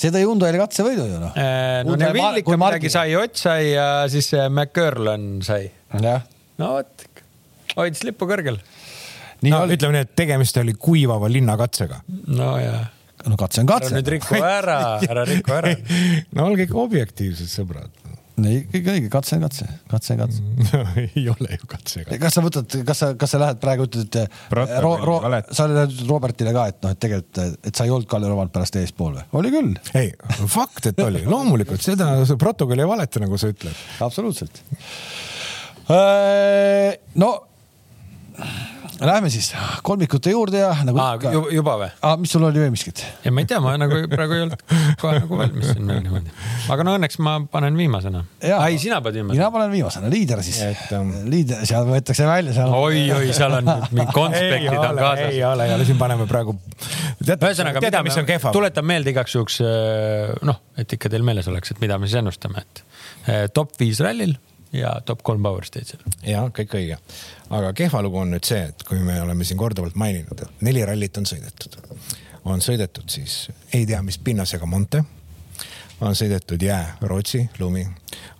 see 0.00 0.14
tõi 0.14 0.24
Hyundai'le 0.24 0.62
katsevõidu 0.62 1.04
ju 1.10 1.20
noh. 1.26 1.36
Äh, 1.36 1.82
no 1.88 1.98
Neville 2.00 2.40
ikka 2.40 2.58
midagi 2.64 2.92
sai, 2.92 3.12
Ott 3.20 3.36
sai 3.42 3.74
ja 3.74 3.88
siis 4.12 4.32
McCurlon 4.48 5.28
sai. 5.44 5.68
no 5.92 6.72
vot, 6.78 7.06
hoidis 7.76 8.06
lippu 8.08 8.30
kõrgel. 8.32 8.62
no 9.44 9.62
ütleme 9.68 9.98
nii, 9.98 10.08
et 10.08 10.16
tegemist 10.24 10.56
oli 10.64 10.78
kuivava 10.80 11.28
linnakatsega. 11.28 12.00
no 12.32 12.56
jaa 12.62 12.82
no 13.28 13.38
katse 13.40 13.62
on 13.62 13.68
katse. 13.70 13.92
nüüd 13.96 14.08
riku 14.16 14.38
ära, 14.38 14.78
ära 15.06 15.26
riku 15.28 15.54
ära. 15.56 15.74
no 16.36 16.48
olge 16.48 16.66
ikka 16.66 16.80
objektiivsed 16.82 17.50
sõbrad. 17.50 17.92
ei, 18.42 18.62
kõik 18.72 18.88
õige, 18.94 19.10
katse 19.12 19.36
on 19.36 19.44
katse, 19.44 19.66
katse 19.90 20.14
on 20.14 20.22
katse 20.22 20.42
no, 20.72 20.80
ei 21.02 21.26
ole 21.32 21.58
ju 21.58 21.68
katse. 21.70 22.04
kas 22.10 22.38
sa 22.38 22.44
võtad, 22.44 22.78
kas 22.88 23.02
sa, 23.04 23.10
kas 23.18 23.34
sa 23.34 23.42
lähed 23.42 23.60
praegu 23.62 23.86
ütled, 23.88 24.18
et 24.24 24.58
ro, 24.84 24.96
ro, 25.02 25.18
sa 25.50 25.68
oled 25.68 26.02
Robertile 26.08 26.56
ka, 26.56 26.66
et 26.72 26.80
noh, 26.84 26.96
et 26.96 27.02
tegelikult, 27.06 27.62
et 27.68 27.72
sa 27.76 27.86
ei 27.86 27.94
olnud 27.94 28.10
Kalle 28.10 28.32
Rovand 28.32 28.54
pärast 28.54 28.80
eespool 28.80 29.14
või? 29.18 29.28
oli 29.42 29.54
küll. 29.54 29.78
ei, 30.00 30.12
fakt, 30.42 30.90
et 30.92 31.04
oli, 31.04 31.24
loomulikult 31.28 31.84
seda, 31.84 32.14
see 32.28 32.40
protokoll 32.40 32.82
ei 32.82 32.90
valeta, 32.90 33.22
nagu 33.22 33.40
sa 33.40 33.52
ütled. 33.52 33.86
absoluutselt. 34.04 34.64
Äh, 35.92 36.94
no 37.20 37.34
Läheme 39.02 39.30
siis 39.30 39.50
kolmikute 39.82 40.30
juurde 40.30 40.60
ja 40.60 40.70
nagu 40.86 41.00
Aa, 41.02 41.16
ikka. 41.18 41.32
juba 41.54 41.74
või? 41.80 41.88
mis 42.22 42.32
sul 42.34 42.44
oli 42.46 42.60
veel 42.62 42.70
miskit? 42.74 43.02
ja 43.24 43.32
ma 43.34 43.42
ei 43.42 43.48
tea, 43.50 43.58
ma 43.62 43.74
nagu 43.80 43.98
praegu 44.12 44.36
ei 44.36 44.44
olnud 44.44 44.62
kohe 45.00 45.14
nagu 45.18 45.38
valmis 45.40 45.72
siin 45.72 45.88
veel 45.90 46.02
niimoodi. 46.04 46.34
aga 46.74 46.86
no 46.86 46.94
õnneks 46.98 47.18
ma 47.24 47.34
panen 47.52 47.78
viimasena. 47.78 48.22
ai, 48.58 48.78
sina 48.82 49.00
paned 49.04 49.18
viimasena? 49.18 49.38
mina 49.40 49.50
panen 49.54 49.74
viimasena, 49.74 50.12
liider 50.12 50.42
siis. 50.46 50.60
Um... 50.94 51.10
liider, 51.32 51.64
seal 51.68 51.88
võetakse 51.88 52.28
välja 52.28 52.54
seal. 52.56 52.76
oi, 52.78 53.02
oi, 53.16 53.32
seal 53.36 53.58
on 53.58 53.72
mingid 53.90 54.14
konspektid 54.14 54.78
on 54.78 55.02
kaasas. 55.02 55.26
ei 55.32 55.42
ole, 55.48 55.66
ei 55.66 55.76
ole, 55.78 55.88
siin 55.88 56.00
paneme 56.00 56.28
praegu. 56.30 56.56
ühesõnaga, 57.26 57.82
mida 57.82 58.04
me, 58.06 58.38
tuletan 58.54 58.88
meelde 58.88 59.14
igaks 59.14 59.36
juhuks 59.38 59.60
äh, 59.66 60.32
noh, 60.46 60.62
et 60.78 60.98
ikka 60.98 61.10
teil 61.12 61.26
meeles 61.26 61.50
oleks, 61.50 61.74
et 61.74 61.82
mida 61.82 61.98
me 61.98 62.10
siis 62.10 62.22
ennustame, 62.22 62.62
et 62.62 62.84
äh, 63.26 63.44
top 63.54 63.74
viis 63.82 64.00
rallil 64.04 64.38
ja 64.72 64.92
top 65.04 65.22
kolm 65.22 65.42
Power 65.42 65.64
Stage'il. 65.64 66.02
ja 66.26 66.42
kõik 66.54 66.76
õige, 66.78 66.98
aga 67.50 67.72
kehva 67.76 68.02
lugu 68.02 68.20
on 68.22 68.32
nüüd 68.34 68.46
see, 68.48 68.62
et 68.72 68.84
kui 68.88 69.00
me 69.04 69.20
oleme 69.22 69.44
siin 69.44 69.60
korduvalt 69.60 69.96
maininud, 70.00 70.44
et 70.46 70.62
neli 70.64 70.84
rallit 70.88 71.18
on 71.20 71.28
sõidetud, 71.28 71.76
on 72.44 72.64
sõidetud 72.64 73.10
siis 73.12 73.46
ei 73.72 73.86
tea 73.86 74.02
mis 74.02 74.18
pinnasega 74.18 74.66
Monte, 74.66 75.04
on 76.02 76.16
sõidetud 76.18 76.62
jää, 76.62 76.96
Rootsi, 77.06 77.44
lumi, 77.60 77.84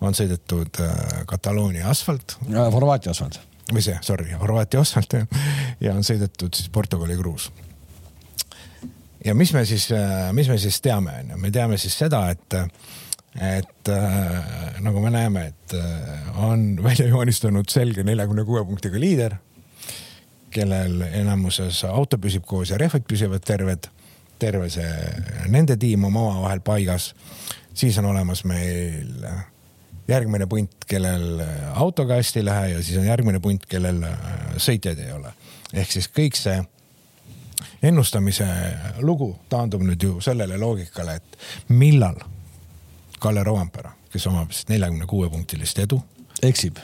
on 0.01 0.15
sõidetud 0.17 0.81
äh, 0.83 0.95
Kataloonia 1.29 1.87
asfalt. 1.89 2.37
Horvaatia 2.49 3.13
asfalt. 3.13 3.39
või 3.71 3.81
see, 3.81 3.95
sorry, 4.03 4.33
Horvaatia 4.39 4.81
asfalt 4.83 5.13
jah, 5.13 5.45
ja 5.79 5.93
on 5.93 6.03
sõidetud 6.03 6.53
siis 6.55 6.69
Portugali 6.69 7.15
kruus. 7.17 7.51
ja 9.25 9.35
mis 9.35 9.53
me 9.53 9.65
siis, 9.65 9.91
äh, 9.91 10.33
mis 10.33 10.49
me 10.49 10.57
siis 10.57 10.81
teame, 10.81 11.13
on 11.21 11.29
ju, 11.35 11.37
me 11.37 11.51
teame 11.51 11.77
siis 11.77 11.95
seda, 11.97 12.25
et 12.29 12.57
et 13.41 13.89
äh, 13.89 14.81
nagu 14.85 15.01
me 15.01 15.09
näeme, 15.09 15.47
et 15.47 15.73
äh, 15.73 16.43
on 16.43 16.75
välja 16.87 17.07
joonistunud 17.07 17.69
selge 17.69 18.03
neljakümne 18.03 18.45
kuue 18.45 18.65
punktiga 18.65 18.99
liider, 18.99 19.37
kellel 20.53 21.01
enamuses 21.09 21.81
auto 21.89 22.19
püsib 22.21 22.45
koos 22.45 22.69
ja 22.69 22.77
rehvid 22.77 23.07
püsivad 23.09 23.41
terved, 23.45 23.89
terve 24.39 24.69
see 24.69 24.91
nende 25.49 25.77
tiim 25.81 26.05
on 26.05 26.13
omavahel 26.13 26.61
paigas. 26.61 27.13
siis 27.73 27.97
on 27.97 28.05
olemas 28.05 28.43
meil 28.45 29.25
järgmine 30.07 30.45
punt, 30.47 30.85
kellel 30.87 31.41
autoga 31.73 32.19
hästi 32.19 32.39
ei 32.39 32.45
lähe 32.45 32.67
ja 32.73 32.83
siis 32.83 32.97
on 32.97 33.05
järgmine 33.05 33.39
punt, 33.39 33.65
kellel 33.65 34.03
äh, 34.03 34.19
sõitjaid 34.57 34.99
ei 34.99 35.11
ole. 35.11 35.33
ehk 35.73 35.91
siis 35.91 36.09
kõik 36.09 36.37
see 36.37 36.59
ennustamise 37.83 38.45
lugu 39.01 39.33
taandub 39.49 39.81
nüüd 39.81 40.03
ju 40.03 40.21
sellele 40.21 40.57
loogikale, 40.57 41.15
et 41.15 41.69
millal 41.69 42.19
Kalle 43.23 43.43
Rovanpera, 43.43 43.93
kes 44.11 44.27
omab 44.27 44.51
vist 44.51 44.71
neljakümne 44.71 45.07
kuue 45.09 45.29
punktilist 45.31 45.79
edu. 45.79 46.01
eksib? 46.43 46.81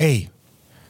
ei, 0.00 0.28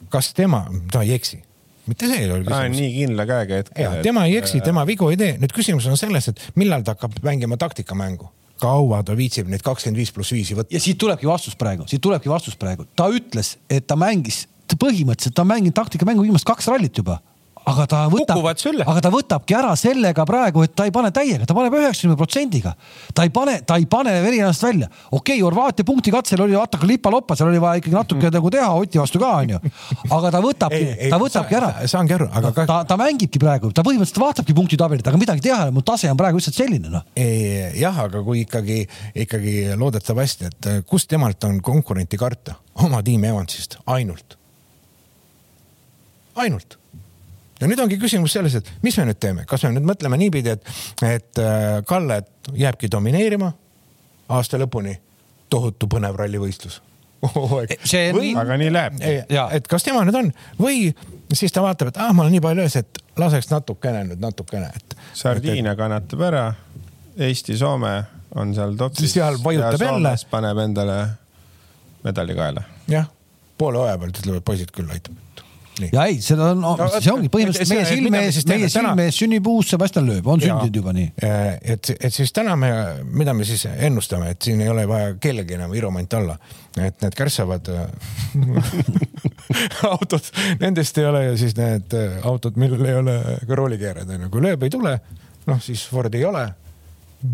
kas 0.08 0.32
tema, 0.34 0.66
ta 0.92 1.02
ei 1.02 1.16
eksi 1.18 1.42
mitte 1.86 2.08
see 2.08 2.22
ei 2.22 2.30
ole 2.32 2.44
küsimus. 2.46 2.78
nii 2.78 2.92
kindla 2.94 3.26
käega 3.28 3.58
hetkel. 3.60 3.98
tema 4.06 4.24
ei 4.28 4.38
eksi, 4.38 4.60
tema 4.64 4.86
vigu 4.88 5.10
ei 5.12 5.18
tee. 5.20 5.34
nüüd 5.40 5.52
küsimus 5.52 5.88
on 5.90 6.00
selles, 6.00 6.30
et 6.32 6.40
millal 6.56 6.84
ta 6.86 6.94
hakkab 6.96 7.18
mängima 7.26 7.58
taktikamängu 7.60 8.30
kaua 8.62 9.02
ta 9.04 9.16
viitsib 9.18 9.50
neid 9.50 9.64
kakskümmend 9.66 10.00
viis 10.00 10.12
pluss 10.14 10.32
viisi 10.32 10.56
võtta. 10.56 10.72
ja 10.72 10.80
siit 10.80 10.98
tulebki 11.00 11.28
vastus 11.28 11.56
praegu, 11.60 11.88
siit 11.90 12.02
tulebki 12.04 12.30
vastus 12.32 12.56
praegu. 12.56 12.86
ta 12.96 13.08
ütles, 13.12 13.56
et 13.68 13.86
ta 13.86 13.98
mängis 14.00 14.44
põhimõtteliselt 14.74 15.36
ta 15.36 15.44
on 15.44 15.50
mänginud 15.52 15.76
taktikamängu 15.76 16.24
viimased 16.24 16.46
kaks 16.48 16.66
rallit 16.72 16.96
juba 16.98 17.20
aga 17.70 17.86
ta 17.88 18.00
võtab, 18.12 18.40
aga 18.84 19.02
ta 19.04 19.10
võtabki 19.12 19.56
ära 19.56 19.72
sellega 19.78 20.26
praegu, 20.28 20.64
et 20.66 20.74
ta 20.76 20.86
ei 20.88 20.92
pane 20.94 21.10
täiega, 21.14 21.46
ta 21.48 21.56
paneb 21.56 21.76
üheksakümne 21.78 22.16
protsendiga. 22.18 22.74
ta 23.14 23.24
ei 23.24 23.32
pane, 23.32 23.56
ta 23.66 23.78
ei 23.80 23.86
pane 23.90 24.12
veri 24.24 24.42
ennast 24.42 24.62
välja. 24.62 24.88
okei 25.10 25.38
okay,, 25.38 25.44
Horvaatia 25.44 25.84
punkti 25.84 26.12
katsel 26.12 26.42
oli 26.44 26.56
vaata 26.56 26.78
ka 26.80 26.88
lipa-loppa, 26.88 27.36
seal 27.36 27.50
oli 27.50 27.62
vaja 27.62 27.80
ikkagi 27.80 27.96
natuke 27.96 28.30
nagu 28.34 28.50
teha 28.50 28.68
Oti 28.74 29.00
vastu 29.00 29.20
ka 29.22 29.32
onju. 29.40 29.60
aga 30.10 30.32
ta 30.34 30.42
võtabki, 30.44 31.10
ta 31.10 31.20
võtabki 31.20 31.58
ära. 31.60 31.72
saangi 31.90 32.16
aru, 32.18 32.28
aga 32.32 32.52
ka.... 32.52 32.66
ta, 32.70 32.78
ta 32.92 33.00
mängibki 33.00 33.40
praegu, 33.42 33.72
ta 33.72 33.86
põhimõtteliselt 33.86 34.22
vaatabki 34.22 34.56
punktitabelit, 34.56 35.08
aga 35.08 35.20
midagi 35.20 35.44
teha, 35.48 35.70
mu 35.74 35.84
tase 35.86 36.12
on 36.12 36.20
praegu 36.20 36.40
lihtsalt 36.40 36.60
selline 36.60 36.92
noh. 36.92 37.08
jah, 37.80 38.04
aga 38.06 38.22
kui 38.26 38.44
ikkagi, 38.44 38.82
ikkagi 39.24 39.56
loodetavasti, 39.80 40.52
et 40.52 40.70
kust 40.88 41.08
temalt 41.10 41.44
on 41.48 41.60
konkurenti 41.64 42.20
karta, 42.20 42.58
oma 42.84 43.02
tiimi 43.04 43.32
Evansist 43.32 43.78
ainult 43.88 44.36
ainult 46.36 46.78
ja 47.60 47.68
nüüd 47.70 47.82
ongi 47.84 47.98
küsimus 48.00 48.34
selles, 48.36 48.56
et 48.58 48.70
mis 48.82 48.96
me 48.98 49.08
nüüd 49.10 49.20
teeme, 49.22 49.44
kas 49.50 49.66
me 49.66 49.74
nüüd 49.76 49.86
mõtleme 49.88 50.18
niipidi, 50.20 50.56
et, 50.56 50.72
et 51.06 51.42
äh, 51.42 51.82
Kalle 51.88 52.22
jääbki 52.52 52.90
domineerima 52.92 53.52
aasta 54.34 54.58
lõpuni, 54.60 54.96
tohutu 55.52 55.88
põnev 55.90 56.18
rallivõistlus 56.18 56.80
see 57.90 58.10
on 58.10 58.18
või, 58.18 58.32
aga 58.36 58.56
nii 58.60 58.72
läheb. 58.72 58.98
et 59.56 59.68
kas 59.70 59.86
tema 59.86 60.02
nüüd 60.04 60.18
on 60.18 60.30
või 60.58 60.90
siis 61.32 61.52
ta 61.54 61.62
vaatab, 61.64 61.92
et 61.92 62.00
ah, 62.02 62.12
ma 62.12 62.24
olen 62.24 62.36
nii 62.36 62.44
palju 62.44 62.64
ees, 62.64 62.76
et 62.82 63.00
laseks 63.20 63.50
natukene 63.52 64.04
nüüd 64.10 64.22
natukene, 64.22 64.70
et. 64.74 64.96
sardiine 65.16 65.72
et... 65.72 65.78
kannatab 65.78 66.24
ära. 66.28 66.44
Eesti, 67.14 67.54
Soome 67.58 67.92
on 68.34 68.54
seal 68.56 68.74
topis. 68.78 69.12
seal 69.14 69.38
vajutab 69.42 69.82
jälle. 69.86 70.14
paneb 70.30 70.58
endale 70.64 70.96
medali 72.04 72.34
kaela. 72.34 72.64
jah, 72.90 73.06
poole 73.58 73.78
hooaja 73.78 74.00
pealt 74.02 74.18
ütlevad 74.22 74.46
poisid 74.46 74.74
küll 74.74 74.90
aitab 74.90 75.14
ja 75.82 76.04
ei, 76.06 76.18
seda 76.22 76.50
on 76.52 76.60
no,, 76.62 76.74
see 76.94 77.12
ongi 77.12 77.30
põhimõtteliselt 77.32 77.74
meie 77.74 77.86
silme 77.88 78.20
ees, 78.26 78.38
meie 78.48 78.68
silme 78.70 79.06
ees 79.08 79.18
sünnib 79.18 79.48
uus 79.50 79.72
Sebastian 79.72 80.06
Loeb, 80.06 80.26
on 80.30 80.42
sündinud 80.42 80.78
juba 80.78 80.94
nii. 80.94 81.08
et, 81.74 81.90
et 81.98 82.14
siis 82.14 82.30
täna 82.34 82.54
me, 82.58 82.70
mida 83.10 83.34
me 83.36 83.46
siis 83.48 83.66
ennustame, 83.72 84.30
et 84.34 84.46
siin 84.46 84.62
ei 84.62 84.70
ole 84.70 84.86
vaja 84.90 85.14
kellelgi 85.20 85.56
enam 85.58 85.74
iromant 85.74 86.18
olla, 86.20 86.36
et 86.78 87.02
need 87.02 87.18
kärssavad 87.18 87.70
autod, 89.94 90.30
nendest 90.62 91.02
ei 91.02 91.08
ole 91.10 91.24
ju 91.30 91.40
siis 91.42 91.56
need 91.58 91.96
autod, 92.22 92.60
millel 92.60 92.86
ei 92.90 93.00
ole 93.00 93.18
ka 93.42 93.58
roolikeered 93.58 94.14
onju, 94.16 94.30
kui 94.30 94.46
Loeb 94.46 94.68
ei 94.68 94.74
tule, 94.74 94.94
noh 95.50 95.64
siis 95.64 95.82
Ford 95.90 96.14
ei 96.14 96.24
ole. 96.28 96.46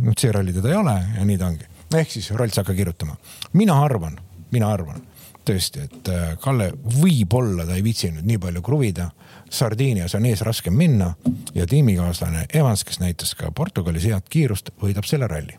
noh, 0.01 0.15
C-ralli 0.15 0.55
teda 0.55 0.73
ei 0.73 0.81
ole 0.81 0.97
ja 1.19 1.29
nii 1.29 1.39
ta 1.39 1.53
ongi. 1.53 1.69
ehk 1.99 2.17
siis 2.17 2.31
Rolls 2.31 2.57
hakka 2.57 2.75
kirjutama. 2.75 3.17
mina 3.53 3.83
arvan, 3.85 4.17
mina 4.51 4.73
arvan 4.73 5.10
tõesti, 5.45 5.85
et 5.87 6.09
äh, 6.13 6.35
Kalle 6.41 6.71
võib-olla 7.01 7.67
ta 7.67 7.77
ei 7.77 7.85
viitsinud 7.85 8.27
nii 8.27 8.39
palju 8.43 8.63
kruvida. 8.65 9.11
Sardiinias 9.51 10.15
on 10.15 10.27
ees 10.29 10.43
raskem 10.47 10.77
minna 10.77 11.11
ja 11.55 11.67
tiimikaaslane 11.67 12.47
Evans, 12.55 12.85
kes 12.87 13.01
näitas 13.03 13.35
ka 13.35 13.51
Portugalis 13.55 14.07
head 14.07 14.29
kiirust, 14.31 14.71
võidab 14.83 15.09
selle 15.09 15.27
ralli. 15.31 15.57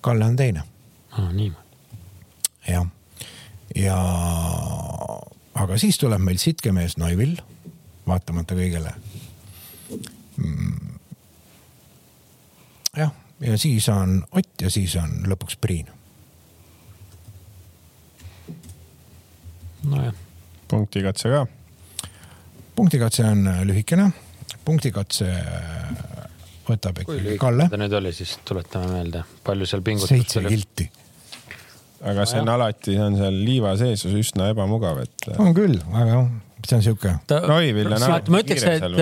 Kalle 0.00 0.26
on 0.26 0.36
teine 0.36 0.64
ah,. 1.10 1.32
niimoodi. 1.32 1.66
jah, 2.68 2.86
ja 3.76 3.96
aga 5.60 5.78
siis 5.80 5.98
tuleb 6.00 6.22
meil 6.24 6.40
sitkemees 6.40 6.96
Neuvill, 7.00 7.40
vaatamata 8.08 8.56
kõigele 8.56 8.92
mm.. 10.36 10.98
jah, 12.96 13.12
ja 13.44 13.58
siis 13.60 13.88
on 13.92 14.22
Ott 14.32 14.64
ja 14.64 14.72
siis 14.72 14.96
on 14.96 15.24
lõpuks 15.28 15.60
Priin 15.60 15.88
nojah. 19.82 20.14
Punktikatse 20.70 21.30
ka. 21.32 21.46
punktikatse 22.76 23.24
on 23.26 23.46
äh, 23.50 23.62
lühikene, 23.68 24.10
punktikatse 24.64 25.28
äh, 25.28 25.94
võtab 26.68 27.02
ikkagi 27.02 27.38
Kalle. 27.40 27.68
ta 27.70 27.80
nüüd 27.80 27.96
oli 27.98 28.12
siis, 28.14 28.36
tuletame 28.46 28.92
meelde, 28.94 29.24
palju 29.46 29.68
seal 29.68 29.82
pingutust 29.86 30.14
oli? 30.14 30.22
seitse 30.22 30.44
kilti. 30.46 30.86
aga 32.12 32.28
see 32.28 32.44
on 32.44 32.52
alati, 32.54 32.94
on 33.02 33.18
seal 33.18 33.42
liiva 33.46 33.74
sees 33.80 34.06
üsna 34.08 34.52
ebamugav, 34.54 35.02
et. 35.06 35.28
Äh, 35.32 35.42
on 35.42 35.56
küll, 35.56 35.80
aga 35.90 36.14
jah 36.14 36.30
see 36.60 36.76
on 36.76 36.82
sihuke. 36.84 37.12
ma 38.28 38.40
ütleks, 38.42 38.64
et 38.68 38.98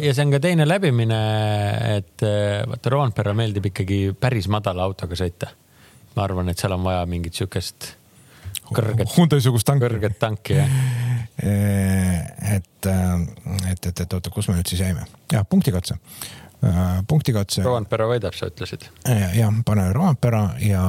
ja 0.00 0.12
see 0.16 0.24
on 0.24 0.30
ka 0.32 0.38
teine 0.40 0.64
läbimine, 0.64 1.18
et 1.98 2.24
vaata 2.70 2.92
Rompera 2.94 3.34
meeldib 3.36 3.68
ikkagi 3.68 3.98
päris 4.16 4.48
madala 4.48 4.86
autoga 4.88 5.18
sõita. 5.20 5.50
ma 6.16 6.24
arvan, 6.24 6.48
et 6.48 6.60
seal 6.60 6.72
on 6.72 6.88
vaja 6.88 7.04
mingit 7.08 7.36
sihukest 7.36 7.92
kõrget, 8.72 9.12
Hyundai-sugust 9.16 9.68
tanki. 9.68 9.86
kõrget 9.86 10.18
tanki, 10.20 10.58
jah. 10.60 10.76
et, 11.38 12.86
et, 12.86 13.86
et, 13.86 14.00
et 14.00 14.12
oota, 14.12 14.30
kus 14.30 14.48
me 14.48 14.58
nüüd 14.58 14.68
siis 14.68 14.82
jäime? 14.84 15.06
jah, 15.32 15.46
punktikatse. 15.48 15.96
punktikatse. 17.08 17.62
Rovanpera 17.66 18.06
võidab, 18.10 18.36
sa 18.38 18.50
ütlesid. 18.52 18.86
jah, 19.08 19.54
pane 19.66 19.88
Rovanpera 19.92 20.44
ja 20.62 20.84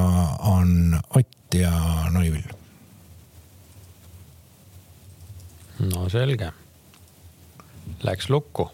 on 0.50 1.00
Ott 1.14 1.54
ja 1.54 1.72
Neuvill. 2.10 2.52
no 5.90 6.08
selge. 6.08 6.52
Läks 8.02 8.28
lukku. 8.30 8.70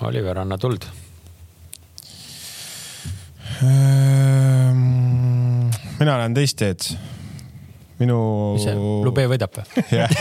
Oliver, 0.00 0.38
anna 0.38 0.56
tuld 0.58 0.86
ehm, 3.60 4.78
mina 5.98 6.18
lähen 6.18 6.34
teist 6.34 6.56
teed. 6.60 6.86
Minu. 8.00 8.16
Lube 9.04 9.26
võidab 9.30 9.54
või? 9.56 9.84
jah, 10.00 10.14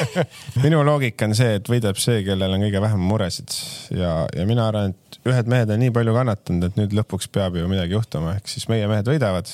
minu 0.63 0.82
loogika 0.86 1.27
on 1.30 1.36
see, 1.38 1.57
et 1.59 1.71
võidab 1.71 1.99
see, 2.01 2.21
kellel 2.27 2.55
on 2.55 2.65
kõige 2.65 2.82
vähem 2.84 3.03
muresid 3.11 3.55
ja, 3.95 4.13
ja 4.36 4.45
mina 4.49 4.67
arvan, 4.69 4.93
et 4.93 5.19
ühed 5.30 5.51
mehed 5.51 5.73
on 5.73 5.82
nii 5.84 5.93
palju 5.95 6.15
kannatanud, 6.15 6.69
et 6.69 6.80
nüüd 6.80 6.95
lõpuks 6.99 7.30
peab 7.34 7.57
ju 7.59 7.69
midagi 7.71 7.95
juhtuma, 7.97 8.38
ehk 8.38 8.51
siis 8.51 8.67
meie 8.71 8.88
mehed 8.91 9.09
võidavad. 9.09 9.51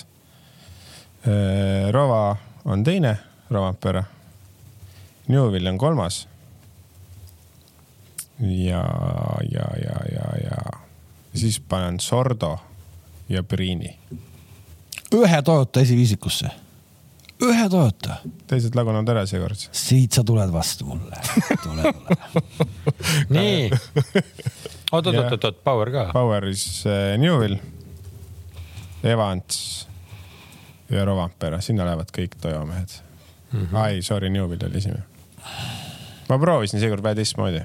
Äh, 1.25 1.89
Rova 1.95 2.35
on 2.65 2.85
teine, 2.85 3.17
Rovampere. 3.53 4.05
Newvil 5.29 5.67
on 5.71 5.77
kolmas. 5.81 6.25
ja, 8.39 8.83
ja, 9.49 9.67
ja, 9.79 9.99
ja, 10.11 10.25
ja 10.43 10.57
siis 11.33 11.59
panen 11.59 11.99
Sordo 12.03 12.57
ja 13.29 13.43
Priini 13.43 13.93
ühe 15.13 15.41
Toyota 15.41 15.79
esiviisikusse, 15.79 16.49
ühe 17.43 17.69
Toyota. 17.69 18.19
teised 18.47 18.75
lagunevad 18.77 19.09
ära 19.15 19.25
seekord. 19.27 19.67
siit 19.71 20.15
sa 20.15 20.23
tuled 20.23 20.51
vastu 20.53 20.87
mulle, 20.87 21.19
tule, 21.63 21.91
tule. 21.91 22.43
nii, 23.35 23.69
oot, 24.91 25.07
oot, 25.07 25.15
oot, 25.15 25.43
oot, 25.43 25.63
Power 25.63 25.91
ka. 25.91 26.05
Power 26.15 26.47
is 26.49 26.85
uh, 26.87 27.15
Newvil, 27.19 27.57
Evans 29.03 29.87
ja 30.89 31.05
Rovampere, 31.05 31.61
sinna 31.65 31.87
lähevad 31.87 32.11
kõik 32.13 32.37
Toyo 32.41 32.65
mehed 32.65 32.99
mm. 33.51 33.65
-hmm. 33.65 33.77
ai, 33.81 34.01
sorry, 34.01 34.29
Newvil 34.29 34.67
oli 34.67 34.77
esimene. 34.77 35.03
ma 36.29 36.39
proovisin 36.39 36.79
seekord 36.79 37.03
vähe 37.03 37.15
teistmoodi 37.15 37.63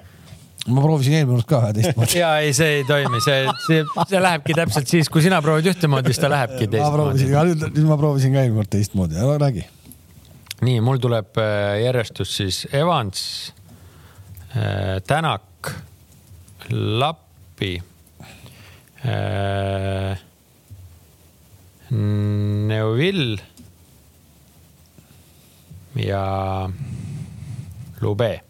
ma 0.69 0.83
proovisin 0.85 1.17
eelmine 1.17 1.39
kord 1.39 1.49
ka 1.49 1.61
ühe 1.65 1.75
teistmoodi. 1.79 2.19
ja 2.23 2.31
ei, 2.45 2.53
see 2.57 2.81
ei 2.81 2.87
toimi, 2.89 3.21
see, 3.25 3.45
see, 3.65 3.85
see 4.11 4.23
lähebki 4.23 4.57
täpselt 4.59 4.91
siis, 4.93 5.09
kui 5.13 5.25
sina 5.25 5.41
proovid 5.45 5.71
ühtemoodi, 5.73 6.13
siis 6.13 6.23
ta 6.23 6.31
lähebki 6.33 6.69
teistmoodi. 6.73 7.29
nüüd, 7.33 7.65
nüüd 7.71 7.87
ma 7.89 7.99
proovisin 8.01 8.35
ka 8.37 8.43
eelmine 8.43 8.61
kord 8.61 8.73
teistmoodi, 8.75 9.21
aga 9.21 9.39
räägi. 9.47 9.65
nii, 10.69 10.83
mul 10.85 11.01
tuleb 11.01 11.41
äh, 11.41 11.79
järjestus 11.87 12.35
siis 12.37 12.65
Evans, 12.77 13.23
äh, 14.53 14.99
Tänak, 15.09 15.73
Lappi, 16.71 17.79
äh, 19.09 20.21
Neuvill 21.91 23.41
ja 25.99 26.23
Lube 28.01 28.50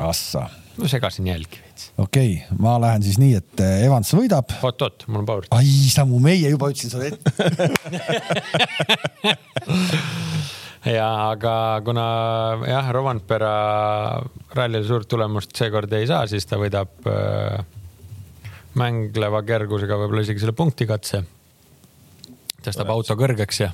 Assa. 0.00 0.48
ma 0.80 0.88
segasin 0.88 1.26
jälgi 1.28 1.60
veits. 1.60 1.90
okei 1.98 2.32
okay,, 2.34 2.58
ma 2.58 2.78
lähen 2.80 3.02
siis 3.04 3.18
nii, 3.20 3.34
et 3.36 3.60
eh, 3.60 3.84
Evans 3.84 4.12
võidab. 4.16 4.52
oot, 4.64 4.82
oot, 4.86 5.04
mul 5.08 5.20
on 5.22 5.26
power. 5.28 5.48
ai, 5.56 5.68
Samu, 5.92 6.20
meie 6.24 6.48
juba 6.52 6.70
ütlesin 6.72 6.92
sulle 6.92 7.10
ette 7.12 7.28
ja 10.96 11.08
aga 11.30 11.54
kuna 11.84 12.06
jah, 12.68 12.88
Rovanpera 12.96 13.52
rallil 14.56 14.86
suurt 14.88 15.08
tulemust 15.10 15.52
seekord 15.56 15.92
ei 15.98 16.08
saa, 16.08 16.24
siis 16.30 16.48
ta 16.48 16.56
võidab 16.60 17.10
äh, 17.10 17.60
mängleva 18.80 19.42
kergusega 19.44 19.98
võib-olla 20.00 20.24
isegi 20.24 20.40
selle 20.40 20.56
punktikatse. 20.56 21.24
tõstab 22.64 22.88
auto 22.94 23.16
kõrgeks 23.20 23.60
ja 23.66 23.72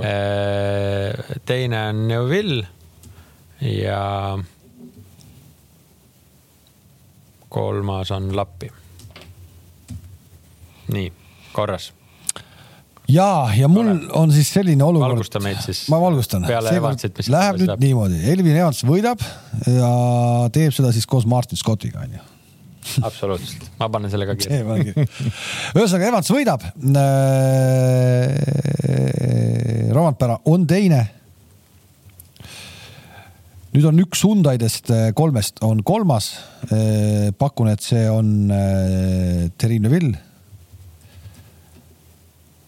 äh,. 0.00 1.36
teine 1.44 1.84
on 1.90 2.06
Neuville 2.08 2.64
ja 3.60 4.00
kolmas 7.50 8.10
on 8.14 8.30
Lappi. 8.36 8.70
nii, 10.92 11.12
korras. 11.52 11.92
ja, 13.08 13.50
ja 13.56 13.68
mul 13.68 13.90
Ole. 13.90 14.10
on 14.22 14.32
siis 14.32 14.52
selline 14.54 14.84
olukord. 14.84 15.10
valgusta 15.10 15.42
meid 15.42 15.62
siis. 15.64 15.84
ma 15.90 16.00
valgustan. 16.00 16.46
Läheb 16.48 17.62
nüüd 17.62 17.76
niimoodi, 17.82 18.24
Elvin 18.32 18.56
Evans 18.56 18.84
võidab 18.86 19.22
ja 19.66 19.94
teeb 20.54 20.74
seda 20.74 20.92
siis 20.94 21.06
koos 21.10 21.26
Martin 21.26 21.58
Scottiga 21.58 22.06
onju 22.06 22.30
absoluutselt, 23.02 23.70
ma 23.78 23.88
panen 23.92 24.10
selle 24.12 24.26
ka 24.28 24.34
kirja. 24.38 24.64
ühesõnaga 25.76 26.08
Evans 26.08 26.30
võidab. 26.32 26.64
Äh, 26.64 28.32
Romantpera 29.94 30.38
on 30.50 30.66
teine. 30.70 31.19
Nüüd 33.74 33.86
on 33.86 34.00
üks 34.02 34.24
Hyundai'dest 34.26 34.90
äh, 34.94 35.10
kolmest 35.14 35.62
on 35.66 35.84
kolmas. 35.86 36.32
Äh, 36.70 37.30
pakun, 37.38 37.70
et 37.70 37.84
see 37.84 38.08
on 38.10 38.50
Terrine 39.58 39.92
Vill 39.92 40.12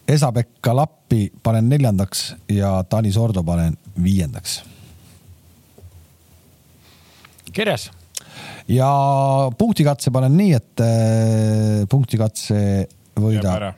Esa-Pekka 0.07 0.75
Lappi 0.75 1.29
panen 1.43 1.69
neljandaks 1.71 2.33
ja 2.51 2.75
Tanis 2.89 3.17
Ordo 3.17 3.43
panen 3.43 3.77
viiendaks. 4.03 4.61
kirjas. 7.53 7.91
ja 8.67 8.89
punktikatse 9.57 10.11
panen 10.11 10.33
nii, 10.37 10.53
et 10.57 10.81
äh, 10.81 11.83
punktikatse 11.89 12.57
võidab 13.15 13.67
äh, 13.69 13.75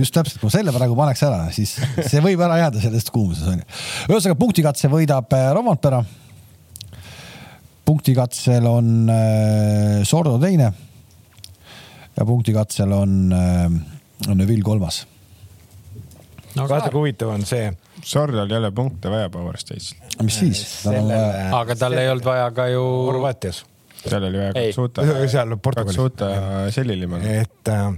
just 0.00 0.14
täpselt, 0.14 0.38
kui 0.40 0.48
ma 0.48 0.52
selle 0.54 0.74
praegu 0.74 0.96
paneks 0.98 1.24
ära, 1.26 1.40
siis 1.54 1.76
see 2.08 2.22
võib 2.24 2.40
ära 2.44 2.58
jääda 2.62 2.82
sellest 2.82 3.12
kuumuses 3.14 3.48
onju. 3.52 3.66
ühesõnaga 4.08 4.38
punktikatse 4.40 4.90
võidab 4.92 5.32
äh, 5.36 5.50
Romantpera. 5.56 6.02
punktikatsel 7.84 8.66
on 8.66 9.10
äh, 9.12 10.04
Sordo 10.08 10.38
teine. 10.40 10.72
ja 12.16 12.24
punktikatsel 12.24 12.92
on 12.92 13.18
äh, 13.32 13.82
on 14.28 14.38
Neville 14.38 14.62
kolmas 14.62 15.04
no,. 16.56 16.68
vaata 16.68 16.90
kui 16.90 17.04
huvitav 17.04 17.34
on 17.34 17.46
see. 17.46 17.72
Sordal 18.04 18.50
jälle 18.50 18.70
punkte 18.70 19.10
vaja 19.10 19.30
Power 19.30 19.56
Stage'il. 19.56 20.00
mis 20.22 20.38
siis? 20.38 20.64
aga 21.52 21.76
tal 21.76 21.96
ei 21.98 22.10
olnud 22.10 22.24
vaja 22.24 22.50
ka 22.54 22.68
ju. 22.68 22.82
Horvaatias. 23.08 23.64
seal 24.04 24.28
oli 24.28 24.38
vaja 24.38 24.56
Katsuta. 24.58 25.06
seal 25.28 25.56
Portugalis. 25.56 25.96
Katsuta 25.96 26.30
Sellilimal. 26.70 27.24
et 27.24 27.68
äh, 27.68 27.92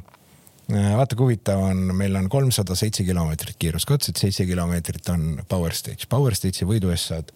vaata 0.72 1.16
kui 1.16 1.30
huvitav 1.30 1.62
on, 1.62 1.82
meil 1.94 2.16
on 2.18 2.28
kolmsada 2.28 2.74
seitse 2.78 3.04
kilomeetrit 3.06 3.56
kiiruskatset, 3.58 4.16
seitse 4.16 4.46
kilomeetrit 4.46 5.08
on 5.08 5.42
Power 5.48 5.74
Stage. 5.74 6.08
Power 6.08 6.34
Stage'i 6.34 6.66
võidu 6.66 6.90
eest 6.90 7.12
saad 7.12 7.30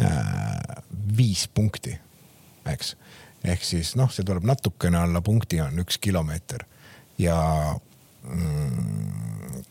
äh, 0.00 0.82
viis 1.16 1.46
punkti, 1.48 1.96
eks. 2.68 2.94
ehk 3.44 3.64
siis 3.64 3.94
noh, 3.96 4.10
see 4.12 4.26
tuleb 4.26 4.44
natukene 4.48 5.00
alla 5.00 5.22
punkti, 5.24 5.60
on 5.64 5.80
üks 5.80 6.00
kilomeeter. 6.02 6.66
Ja 7.18 7.38
mm, 8.28 9.62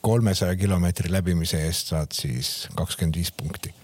kolmesaja 0.00 0.56
kilomeetri 0.56 1.12
läbimise 1.12 1.60
eest 1.66 1.92
saad 1.92 2.16
siis 2.16 2.70
kakskümmend 2.78 3.20
viis 3.20 3.32
punkti. 3.32 3.74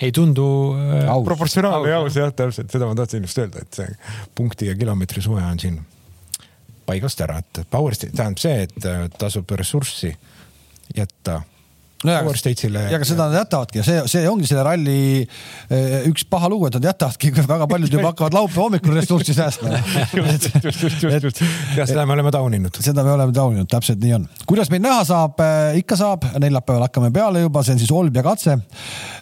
Ei 0.00 0.12
tundu 0.12 0.46
äh, 0.76 1.12
proportsionaalne 1.24 1.92
ja 1.92 2.00
aus 2.00 2.16
jah, 2.16 2.32
täpselt. 2.32 2.72
Seda 2.72 2.88
ma 2.88 2.96
tahtsin 2.96 3.24
just 3.24 3.38
öelda, 3.40 3.64
et 3.64 3.76
see 3.76 3.92
punkti 4.36 4.68
ja 4.68 4.76
kilomeetri 4.76 5.24
suhe 5.24 5.44
on 5.44 5.60
siin 5.60 5.78
paigast 6.86 7.20
ära, 7.24 7.40
et 7.42 7.64
power 7.70 7.96
state 7.96 8.16
tähendab 8.16 8.42
see, 8.42 8.64
et 8.68 8.88
äh, 8.88 9.04
tasub 9.18 9.50
ressurssi 9.58 10.14
jätta 10.96 11.42
no 12.04 12.12
ja, 12.12 12.20
ja 12.20 12.98
aga 12.98 13.06
seda 13.08 13.26
nad 13.30 13.38
jätavadki 13.40 13.80
ja 13.80 13.84
see, 13.86 14.00
see 14.10 14.26
ongi 14.28 14.48
selle 14.48 14.64
ralli 14.66 14.98
eh, 15.22 16.04
üks 16.10 16.26
paha 16.28 16.50
lugu, 16.52 16.68
et 16.68 16.76
nad 16.76 16.90
jätavadki, 16.90 17.30
väga 17.38 17.68
paljud 17.70 17.96
juba 17.96 18.10
hakkavad 18.10 18.36
laupäeva 18.36 18.66
hommikul 18.66 18.96
ressurssi 18.98 19.36
säästma. 19.36 19.70
ja 21.78 21.86
seda 21.88 22.04
me 22.06 22.16
oleme 22.16 22.32
tauninud. 22.34 22.80
seda 22.84 23.04
me 23.06 23.14
oleme 23.16 23.32
tauninud, 23.36 23.68
täpselt 23.72 24.02
nii 24.04 24.14
on. 24.18 24.28
kuidas 24.48 24.70
meid 24.72 24.84
näha 24.84 25.02
saab, 25.08 25.40
eh, 25.40 25.80
ikka 25.80 25.98
saab, 25.98 26.28
neljapäeval 26.42 26.88
hakkame 26.88 27.12
peale 27.14 27.46
juba, 27.46 27.64
see 27.64 27.76
on 27.76 27.82
siis 27.82 27.94
Olbja 27.96 28.24
katse. 28.26 28.58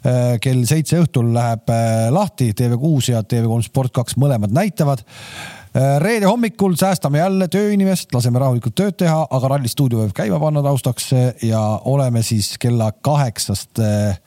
Eh, 0.05 0.37
kell 0.43 0.67
seitse 0.69 0.99
õhtul 1.05 1.31
läheb 1.35 1.71
lahti, 2.15 2.51
TV6 2.59 3.15
ja 3.15 3.23
TV3 3.23 3.71
Sport 3.71 3.95
kaks 4.03 4.19
mõlemad 4.21 4.55
näitavad 4.55 5.07
Äh, 5.07 5.54
reede 5.75 6.27
hommikul 6.27 6.77
säästame 6.79 7.19
jälle 7.19 7.49
tööinimest, 7.51 8.13
laseme 8.15 8.39
rahulikult 8.39 8.77
tööd 8.79 8.99
teha, 9.03 9.25
aga 9.27 9.49
rallistuudio 9.57 10.05
võib 10.05 10.13
käima 10.15 10.39
panna 10.39 10.63
taustaks 10.63 11.09
ja 11.43 11.63
oleme 11.91 12.23
siis 12.23 12.53
kella 12.63 12.93
kaheksast 13.03 13.83
äh, 13.83 14.21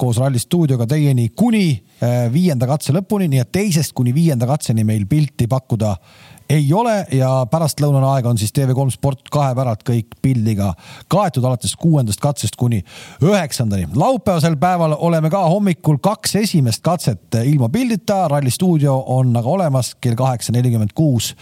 koos 0.00 0.18
rallistuudioga 0.18 0.86
teieni 0.90 1.28
kuni 1.36 1.66
äh, 1.74 2.32
viienda 2.32 2.66
katse 2.70 2.94
lõpuni, 2.96 3.28
nii 3.30 3.42
et 3.44 3.52
teisest 3.54 3.94
kuni 3.96 4.14
viienda 4.14 4.48
katseni 4.48 4.84
meil 4.86 5.06
pilti 5.10 5.46
pakkuda 5.50 5.94
ei 6.48 6.66
ole 6.72 6.94
ja 7.12 7.30
pärastlõunane 7.50 8.06
aeg 8.14 8.26
on 8.28 8.38
siis 8.38 8.52
TV3 8.56 8.92
Sport 8.94 9.30
kahe 9.32 9.54
päralt 9.56 9.84
kõik 9.86 10.16
pildiga 10.22 10.72
kaetud 11.12 11.44
alates 11.44 11.74
kuuendast 11.80 12.20
katsest 12.20 12.56
kuni 12.60 12.82
üheksandani. 13.22 13.88
laupäevasel 13.96 14.56
päeval 14.60 14.96
oleme 14.98 15.30
ka 15.30 15.40
hommikul 15.48 15.98
kaks 16.02 16.36
esimest 16.42 16.82
katset 16.82 17.38
ilma 17.44 17.68
pildita, 17.68 18.28
Ralli 18.28 18.50
stuudio 18.50 18.96
on 19.06 19.36
aga 19.36 19.48
olemas 19.48 19.94
kell 20.00 20.14
kaheksa 20.14 20.52
nelikümmend 20.52 20.92
kuus. 20.94 21.34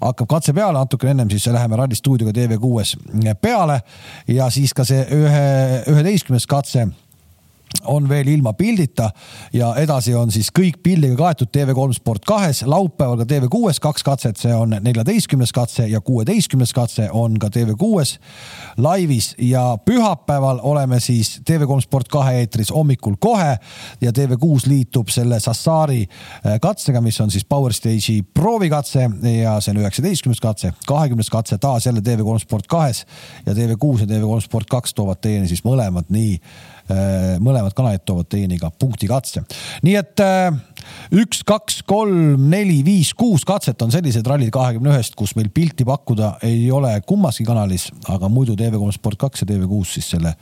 Hakkab 0.00 0.28
katse 0.28 0.52
peale, 0.52 0.78
natukene 0.78 1.10
ennem 1.10 1.30
siis 1.30 1.46
läheme 1.46 1.76
Ralli 1.76 1.94
stuudioga 1.94 2.32
TV6-s 2.32 2.96
peale. 3.40 3.80
Ja 4.28 4.50
siis 4.50 4.74
ka 4.74 4.84
see 4.84 5.04
ühe, 5.14 5.84
üheteistkümnes 5.86 6.46
katse 6.46 6.88
on 7.84 8.08
veel 8.08 8.28
ilma 8.28 8.52
pildita 8.52 9.10
ja 9.52 9.72
edasi 9.76 10.14
on 10.14 10.32
siis 10.32 10.50
kõik 10.54 10.80
pildiga 10.82 11.16
kaetud 11.18 11.50
TV3 11.52 11.96
Sport 11.96 12.24
kahes, 12.28 12.62
laupäeval 12.66 13.20
ka 13.22 13.26
TV6-s 13.28 13.80
kaks 13.80 14.04
katset, 14.04 14.40
see 14.40 14.54
on 14.54 14.76
neljateistkümnes 14.80 15.52
katse 15.54 15.86
ja 15.88 16.00
kuueteistkümnes 16.04 16.72
katse 16.76 17.08
on 17.12 17.38
ka 17.38 17.50
TV6-s 17.54 18.18
laivis 18.82 19.34
ja 19.38 19.78
pühapäeval 19.84 20.60
oleme 20.62 21.00
siis 21.00 21.40
TV3 21.50 21.80
Sport 21.84 22.08
kahe 22.12 22.38
eetris 22.42 22.72
hommikul 22.74 23.16
kohe 23.20 23.56
ja 24.00 24.12
TV6 24.12 24.68
liitub 24.68 25.12
selle 25.12 25.40
Sassari 25.40 26.02
äh, 26.04 26.58
katsega, 26.60 27.00
mis 27.00 27.20
on 27.20 27.30
siis 27.30 27.44
Power 27.44 27.72
Stage'i 27.72 28.22
proovikatse 28.22 29.08
ja 29.40 29.58
see 29.60 29.74
on 29.74 29.82
üheksateistkümnes 29.84 30.40
katse, 30.40 30.72
kahekümnes 30.86 31.30
katse 31.30 31.58
taas 31.58 31.86
jälle 31.86 32.00
TV3 32.00 32.38
Sport 32.42 32.66
kahes 32.66 33.04
ja 33.46 33.52
TV6 33.52 34.04
ja 34.04 34.10
TV3 34.16 34.40
Sport 34.44 34.70
kaks 34.70 34.94
toovad 34.94 35.22
teieni 35.22 35.48
siis 35.48 35.64
mõlemad 35.64 36.10
nii 36.12 36.38
mõlemad 37.44 37.74
kanalid 37.76 38.04
toovad 38.08 38.28
teieni 38.32 38.58
ka 38.60 38.70
punktikatse. 38.70 39.42
nii 39.84 39.96
et 40.00 40.22
äh, 40.24 40.56
üks, 41.12 41.42
kaks, 41.48 41.82
kolm, 41.88 42.48
neli, 42.50 42.80
viis, 42.84 43.12
kuus 43.18 43.44
katset 43.48 43.82
on 43.82 43.92
sellised 43.94 44.26
rallid 44.26 44.52
kahekümne 44.54 44.94
ühest, 44.94 45.16
kus 45.18 45.34
meil 45.38 45.50
pilti 45.54 45.86
pakkuda 45.88 46.36
ei 46.48 46.70
ole 46.72 46.94
kummaski 47.06 47.46
kanalis, 47.48 47.88
aga 48.08 48.30
muidu 48.32 48.56
TV3 48.58 48.96
Sport 48.96 49.20
kaks 49.26 49.44
ja 49.44 49.50
TV6 49.50 49.98
siis 49.98 50.10
selle 50.16 50.34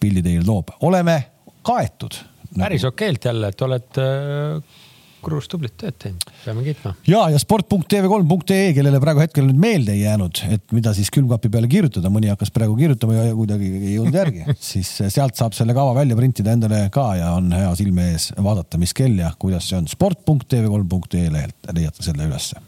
pildi 0.00 0.24
teile 0.24 0.44
toob. 0.46 0.72
oleme 0.80 1.18
kaetud. 1.62 2.16
päris 2.56 2.84
okeilt 2.84 3.24
jälle, 3.24 3.52
et 3.52 3.62
oled 3.62 4.00
äh, 4.00 4.79
Kruus 5.24 5.48
tublit 5.50 5.74
tööd 5.80 5.96
teinud, 6.00 6.24
peame 6.44 6.64
kiitma. 6.64 6.94
ja, 7.08 7.24
ja 7.32 7.40
sport.tv3.ee, 7.40 8.70
kellele 8.76 9.00
praegu 9.02 9.22
hetkel 9.24 9.46
nüüd 9.48 9.60
meelde 9.60 9.94
ei 9.96 10.04
jäänud, 10.04 10.42
et 10.56 10.64
mida 10.76 10.94
siis 10.96 11.12
külmkapi 11.14 11.50
peale 11.52 11.70
kirjutada, 11.70 12.12
mõni 12.12 12.32
hakkas 12.32 12.52
praegu 12.54 12.76
kirjutama 12.78 13.18
ja 13.18 13.34
kuidagi 13.36 13.70
ei 13.80 13.94
jõudnud 13.98 14.18
järgi, 14.20 14.46
siis 14.72 14.90
sealt 15.02 15.38
saab 15.40 15.56
selle 15.56 15.76
kava 15.76 15.94
välja 16.00 16.18
printida 16.18 16.56
endale 16.56 16.86
ka 16.94 17.10
ja 17.20 17.34
on 17.36 17.52
hea 17.54 17.70
silme 17.78 18.10
ees 18.14 18.30
vaadata, 18.38 18.80
mis 18.80 18.96
kell 18.96 19.20
ja 19.20 19.32
kuidas 19.40 19.68
see 19.70 19.78
on. 19.80 19.88
sport.tv3.ee 19.90 21.30
lehelt 21.32 21.72
leiate 21.76 22.06
selle 22.06 22.28
ülesse 22.30 22.60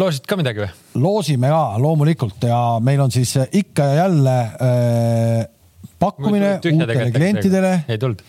loosid 0.00 0.26
ka 0.28 0.36
midagi 0.36 0.64
või? 0.64 0.70
loosime 1.00 1.50
ka 1.52 1.62
loomulikult 1.80 2.44
ja 2.48 2.60
meil 2.84 3.00
on 3.04 3.12
siis 3.14 3.36
ikka 3.48 3.86
ja 3.90 3.94
jälle 4.02 4.38
äh, 4.44 5.44
pakkumine 5.98 6.56
uutele 6.58 7.10
klientidele. 7.14 7.76
ei 7.88 7.98
tulnud 7.98 8.24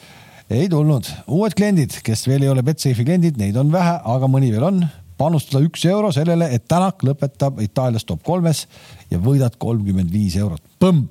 ei 0.49 0.67
tulnud, 0.69 1.07
uued 1.33 1.55
kliendid, 1.57 1.97
kes 2.05 2.27
veel 2.29 2.45
ei 2.45 2.51
ole 2.51 2.63
Betsafe'i 2.65 3.05
kliendid, 3.05 3.39
neid 3.41 3.57
on 3.57 3.71
vähe, 3.73 3.97
aga 4.03 4.29
mõni 4.29 4.51
veel 4.53 4.69
on. 4.69 4.85
panustada 5.15 5.63
üks 5.63 5.85
euro 5.87 6.09
sellele, 6.11 6.49
et 6.51 6.65
Tänak 6.67 7.03
lõpetab 7.07 7.61
Itaalias 7.63 8.03
top 8.03 8.19
kolmes 8.23 8.65
ja 9.09 9.17
võidad 9.17 9.55
kolmkümmend 9.57 10.11
viis 10.11 10.35
eurot, 10.35 10.61
põmm! 10.79 11.07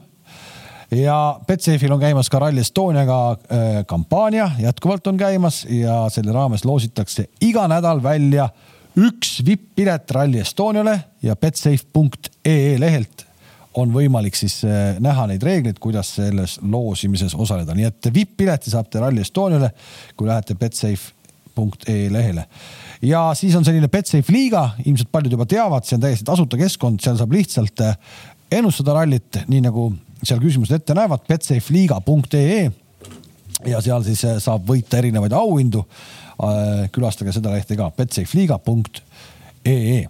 Ja 0.95 1.41
Betsafe'il 1.49 1.93
on 1.93 2.03
käimas 2.03 2.29
ka 2.31 2.39
Rally 2.39 2.61
Estoniaga 2.61 3.17
äh, 3.33 3.79
kampaania, 3.89 4.51
jätkuvalt 4.61 5.07
on 5.11 5.17
käimas 5.19 5.65
ja 5.65 6.05
selle 6.13 6.33
raames 6.33 6.65
loositakse 6.65 7.27
iga 7.43 7.65
nädal 7.69 8.03
välja 8.03 8.51
üks 8.95 9.41
vipp-pilet 9.47 10.11
Rally 10.11 10.45
Estoniale 10.45 10.99
ja 11.23 11.35
betsafe.ee 11.37 12.77
lehelt 12.79 13.24
on 13.81 13.93
võimalik 13.95 14.37
siis 14.39 14.61
eh, 14.67 14.97
näha 15.03 15.27
neid 15.31 15.43
reegleid, 15.45 15.79
kuidas 15.83 16.15
selles 16.19 16.59
loosimises 16.63 17.35
osaleda, 17.35 17.75
nii 17.77 17.89
et 17.89 18.11
vipp-pileti 18.15 18.73
saate 18.73 19.03
Rally 19.03 19.25
Estoniale, 19.25 19.71
kui 20.17 20.29
lähete 20.29 20.55
betsafe.ee 20.59 22.13
lehele. 22.13 22.47
ja 23.03 23.27
siis 23.35 23.55
on 23.59 23.65
selline 23.67 23.89
Betsafe 23.89 24.33
liiga, 24.33 24.71
ilmselt 24.85 25.11
paljud 25.13 25.33
juba 25.35 25.47
teavad, 25.51 25.87
see 25.87 25.97
on 25.99 26.07
täiesti 26.07 26.29
tasuta 26.29 26.61
keskkond, 26.61 27.03
seal 27.03 27.19
saab 27.19 27.35
lihtsalt 27.35 27.85
eh, 27.87 27.95
ennustada 28.61 28.93
rallit, 29.01 29.43
nii 29.51 29.63
nagu 29.67 29.83
seal 30.25 30.41
küsimused 30.43 30.79
ette 30.79 30.97
näevad, 30.97 31.27
betsafeliiga.ee 31.29 32.63
ja 33.71 33.81
seal 33.85 34.03
siis 34.07 34.25
eh, 34.29 34.39
saab 34.43 34.63
võita 34.69 34.99
erinevaid 35.03 35.35
auhindu. 35.35 35.81
külastage 36.93 37.33
seda 37.33 37.53
lehte 37.53 37.77
ka, 37.79 37.91
betsafeliiga.ee. 37.95 40.01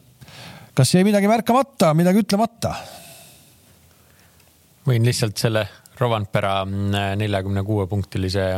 kas 0.75 0.95
jäi 0.95 1.05
midagi 1.05 1.29
märkamata, 1.29 1.95
midagi 1.95 2.19
ütlemata? 2.25 2.75
Võin 4.87 5.07
lihtsalt 5.07 5.41
selle 5.41 5.67
Rovanpera 5.99 6.65
neljakümne 6.67 7.63
kuue 7.67 7.87
punktilise 7.87 8.49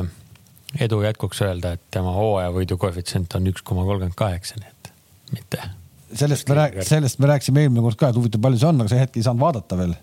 edu 0.81 1.03
jätkuks 1.05 1.43
öelda, 1.47 1.74
et 1.77 1.85
tema 1.95 2.14
hooajavõidu 2.16 2.79
koefitsient 2.81 3.37
on 3.39 3.51
üks 3.53 3.64
koma 3.66 3.85
kolmkümmend 3.87 4.16
kaheksa, 4.18 4.59
nii 4.61 4.72
et 4.72 4.91
mitte. 5.37 5.68
sellest 6.14 6.49
me 6.49 6.59
rääk-, 6.59 6.83
sellest 6.87 7.22
me 7.22 7.31
rääkisime 7.33 7.66
eelmine 7.66 7.85
kord 7.85 8.01
ka, 8.01 8.11
et 8.11 8.18
huvitav, 8.18 8.43
palju 8.43 8.61
see 8.61 8.68
on, 8.72 8.83
aga 8.83 8.93
see 8.93 9.05
hetk 9.05 9.16
ei 9.20 9.27
saanud 9.27 9.45
vaadata 9.45 9.79
veel. 9.79 9.95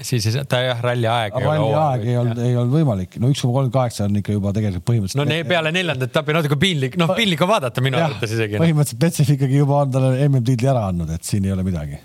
siis 0.00 0.28
ei 0.28 0.34
saa, 0.36 0.46
ta 0.48 0.60
jah, 0.64 0.82
ralli 0.84 1.08
aeg. 1.10 1.40
ralli 1.44 1.74
aeg 1.80 2.06
ei 2.06 2.16
olnud, 2.20 2.42
ei 2.46 2.54
olnud 2.56 2.76
võimalik, 2.76 3.18
no 3.22 3.32
üks 3.32 3.42
koma 3.44 3.56
kolmkümmend 3.58 3.76
kaheksa 3.78 4.06
on 4.06 4.22
ikka 4.22 4.36
juba 4.36 4.54
tegelikult 4.56 4.86
põhimõtteliselt. 4.92 5.22
no 5.22 5.28
ne, 5.32 5.42
peale 5.48 5.74
neljandat 5.76 6.12
etappi 6.12 6.36
natuke 6.36 6.60
piinlik, 6.60 6.98
noh 7.00 7.14
piinlik 7.16 7.44
on 7.46 7.52
vaadata 7.54 7.84
minu 7.84 8.00
arvates 8.00 8.36
isegi. 8.36 8.58
Noh. 8.58 8.66
põhimõtteliselt 8.66 9.04
Betsev 9.06 9.36
ikkagi 9.36 9.60
juba 9.62 9.84
on 9.84 9.94
talle 9.96 10.16
MM-tiitli 10.28 10.72
ära 10.74 10.86
andnud, 10.92 11.12
et 11.16 11.28
siin 11.28 11.48
ei 11.48 11.56
ole 11.56 11.66
midagi. 11.66 12.00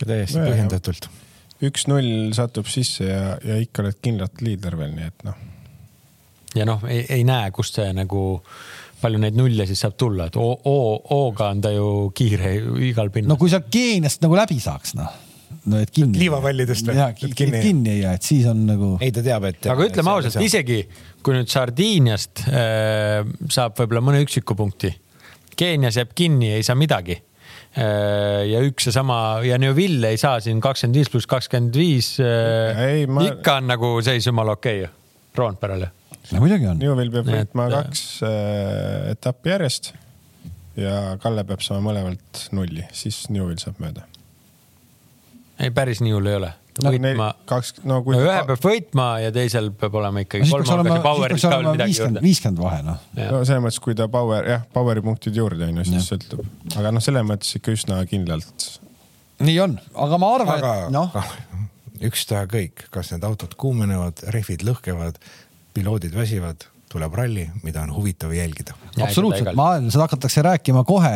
täiesti 0.00 0.40
no, 0.40 0.48
põhjendatult. 0.48 1.10
Üks-null 1.66 2.34
satub 2.36 2.68
sisse 2.70 3.06
ja, 3.08 3.38
ja 3.44 3.56
ikka 3.60 3.84
oled 3.84 3.98
kindlalt 4.02 4.44
liider 4.44 4.76
veel, 4.80 4.92
nii 4.96 5.08
et 5.08 5.24
noh. 5.28 5.40
ja 6.56 6.68
noh, 6.68 6.84
ei, 6.88 7.04
ei 7.18 7.26
näe, 7.28 7.50
kust 7.54 7.80
see 7.80 7.90
nagu 7.96 8.22
palju 9.00 9.20
neid 9.20 9.36
nulle 9.38 9.64
siis 9.68 9.80
saab 9.80 9.96
tulla, 10.00 10.28
et 10.28 10.36
O-ga 10.36 11.50
on 11.50 11.64
ta 11.64 11.72
ju 11.72 11.88
kiire 12.16 12.54
igal 12.90 13.12
pinnal. 13.12 13.34
no 13.34 13.40
kui 13.40 13.52
sa 13.52 13.62
Keeniast 13.64 14.24
nagu 14.24 14.38
läbi 14.38 14.60
saaks, 14.60 14.96
noh 15.00 15.28
no 15.68 15.80
et 15.82 15.90
kinni. 15.92 16.18
liivapallidest 16.22 16.88
või? 16.88 16.96
jah, 16.98 17.12
kinni, 17.16 17.60
kinni 17.62 17.92
ei 17.94 18.02
jää, 18.04 18.16
et 18.18 18.26
siis 18.26 18.46
on 18.50 18.62
nagu. 18.68 18.90
ei, 19.02 19.12
ta 19.14 19.24
teab, 19.24 19.46
et. 19.50 19.66
aga 19.72 19.86
ütleme 19.88 20.12
ausalt, 20.12 20.40
isegi 20.44 20.80
kui 21.24 21.36
nüüd 21.36 21.50
Sardiiniast 21.52 22.44
äh, 22.48 23.20
saab 23.52 23.76
võib-olla 23.80 24.04
mõne 24.10 24.22
üksiku 24.24 24.56
punkti, 24.58 24.92
Keenias 25.60 25.98
jääb 26.00 26.14
kinni, 26.16 26.54
ei 26.56 26.64
saa 26.64 26.78
midagi. 26.78 27.18
Ja 27.76 28.60
üks 28.66 28.88
seesama 28.88 29.40
ja 29.46 29.58
Neuville 29.62 30.10
ei 30.10 30.18
saa 30.18 30.40
siin 30.42 30.58
kakskümmend 30.62 30.98
viis 30.98 31.10
pluss 31.12 31.30
kakskümmend 31.30 31.76
viis. 31.78 32.12
Äh, 32.18 33.04
ikka 33.28 33.60
on 33.60 33.70
nagu 33.70 33.92
seis 34.04 34.26
jumala 34.26 34.56
okei 34.58 34.82
okay, 34.82 34.88
ju, 34.88 35.24
Roonperel 35.38 35.86
ju. 35.86 35.90
no 36.32 36.44
muidugi 36.44 36.70
on. 36.70 36.82
Newvil 36.82 37.14
peab 37.14 37.30
võitma 37.30 37.68
et... 37.70 37.76
kaks 37.78 38.06
äh, 38.26 39.10
etappi 39.14 39.54
järjest 39.54 39.92
ja 40.80 41.18
Kalle 41.22 41.46
peab 41.46 41.62
saama 41.62 41.92
mõlemalt 41.92 42.48
nulli, 42.56 42.86
siis 42.94 43.28
Newvil 43.30 43.60
saab 43.62 43.78
mööda 43.82 44.10
ei, 45.60 45.70
päris 45.70 46.00
nii 46.00 46.14
hull 46.16 46.30
ei 46.30 46.38
ole. 46.40 46.52
Võitma 46.84 47.28
no,, 47.30 47.46
kaks, 47.50 47.72
no 47.88 48.00
kui 48.06 48.16
no, 48.16 48.22
ühe 48.24 48.38
peab 48.48 48.64
võitma 48.64 49.06
ja 49.22 49.32
teisel 49.34 49.70
peab 49.76 49.98
olema 50.00 50.24
ikkagi 50.24 50.48
no,. 50.48 51.74
viiskümmend 52.24 52.62
vahe 52.62 52.80
noh. 52.86 53.04
no 53.18 53.42
selles 53.48 53.64
mõttes, 53.66 53.80
kui 53.84 53.96
ta 53.98 54.08
power, 54.12 54.48
jah, 54.54 54.64
power'i 54.74 55.04
punktid 55.04 55.38
juurde 55.40 55.68
on 55.68 55.82
ju, 55.82 55.86
siis 55.92 56.10
sõltub. 56.12 56.42
aga 56.76 56.94
noh, 56.96 57.04
selles 57.04 57.26
mõttes 57.28 57.52
ikka 57.60 57.76
üsna 57.76 58.00
kindlalt. 58.10 58.66
nii 59.44 59.60
on, 59.66 59.78
aga 60.06 60.20
ma 60.22 60.34
arvan, 60.38 60.66
et 60.66 60.92
noh. 60.96 61.30
ükstaha 62.10 62.48
kõik, 62.50 62.88
kas 62.94 63.14
need 63.14 63.26
autod 63.28 63.56
kuumenevad, 63.60 64.24
rehvid 64.34 64.64
lõhkevad, 64.66 65.20
piloodid 65.76 66.16
väsivad 66.16 66.68
tuleb 66.90 67.14
ralli, 67.14 67.44
mida 67.62 67.84
on 67.84 67.92
huvitav 67.94 68.32
jälgida. 68.34 68.74
absoluutselt, 69.04 69.52
ma 69.54 69.68
arvan, 69.76 69.90
seda 69.94 70.08
hakatakse 70.08 70.42
rääkima 70.42 70.82
kohe 70.88 71.12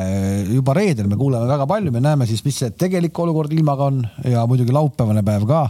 juba 0.46 0.76
reedel, 0.76 1.08
me 1.10 1.18
kuuleme 1.18 1.48
väga 1.50 1.66
palju, 1.66 1.90
me 1.94 2.02
näeme 2.04 2.28
siis, 2.30 2.44
mis 2.46 2.60
see 2.62 2.70
tegelik 2.78 3.18
olukord 3.18 3.52
ilmaga 3.52 3.88
on 3.90 4.04
ja 4.30 4.44
muidugi 4.50 4.74
laupäevane 4.74 5.24
päev 5.26 5.48
ka. 5.50 5.64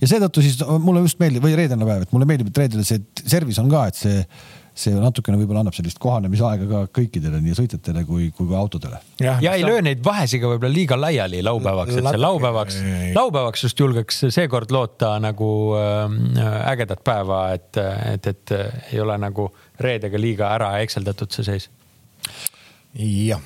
ja 0.00 0.10
seetõttu 0.10 0.42
siis 0.42 0.58
mulle 0.82 1.04
just 1.04 1.22
meeldib 1.22 1.46
või 1.46 1.54
reedene 1.60 1.86
päev, 1.86 2.02
et 2.02 2.16
mulle 2.16 2.26
meeldib, 2.26 2.50
et 2.50 2.62
reedel 2.64 2.82
see 2.88 2.98
servis 3.22 3.60
on 3.62 3.70
ka, 3.70 3.86
et 3.92 4.00
see 4.00 4.24
see 4.74 4.94
natukene 4.98 5.38
võib-olla 5.38 5.62
annab 5.62 5.76
sellist 5.76 6.00
kohanemisaega 6.02 6.66
ka 6.66 6.80
kõikidele, 6.98 7.38
nii 7.42 7.54
sõitjatele 7.54 8.02
kui, 8.08 8.28
kui 8.34 8.48
ka 8.50 8.58
autodele. 8.58 8.98
ja, 9.22 9.36
ja 9.42 9.54
ei 9.54 9.62
löö 9.66 9.82
neid 9.84 10.02
vahesid 10.04 10.42
ka 10.42 10.50
võib-olla 10.50 10.74
liiga 10.74 10.98
laiali 10.98 11.42
laupäevaks, 11.46 11.94
et 11.94 12.08
see 12.08 12.22
laupäevaks, 12.22 12.80
laupäevaks 13.14 13.64
just 13.68 13.80
julgeks 13.80 14.24
seekord 14.34 14.74
loota 14.74 15.14
nagu 15.22 15.48
äh, 15.78 16.50
ägedat 16.72 17.04
päeva, 17.06 17.46
et, 17.54 17.70
et, 18.14 18.26
et 18.34 18.54
ei 18.90 19.00
ole 19.00 19.18
nagu 19.22 19.48
reedega 19.80 20.20
liiga 20.20 20.50
ära 20.56 20.74
ekseldatud 20.82 21.30
see 21.34 21.46
seis. 21.46 21.70
jah. 22.98 23.42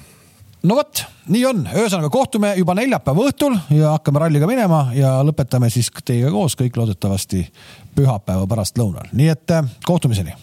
No 0.66 0.74
vot, 0.74 1.04
nii 1.30 1.44
on, 1.46 1.60
ühesõnaga 1.70 2.08
kohtume 2.10 2.56
juba 2.58 2.74
neljapäeva 2.74 3.28
õhtul 3.28 3.54
ja 3.76 3.92
hakkame 3.94 4.24
ralliga 4.24 4.48
minema 4.50 4.88
ja 4.96 5.12
lõpetame 5.22 5.68
siis 5.70 5.92
teiega 6.02 6.32
koos 6.34 6.58
kõik 6.58 6.80
loodetavasti 6.80 7.44
pühapäeva 7.94 8.48
pärastlõunal, 8.50 9.12
nii 9.12 9.30
et 9.36 9.58
kohtumiseni 9.86 10.34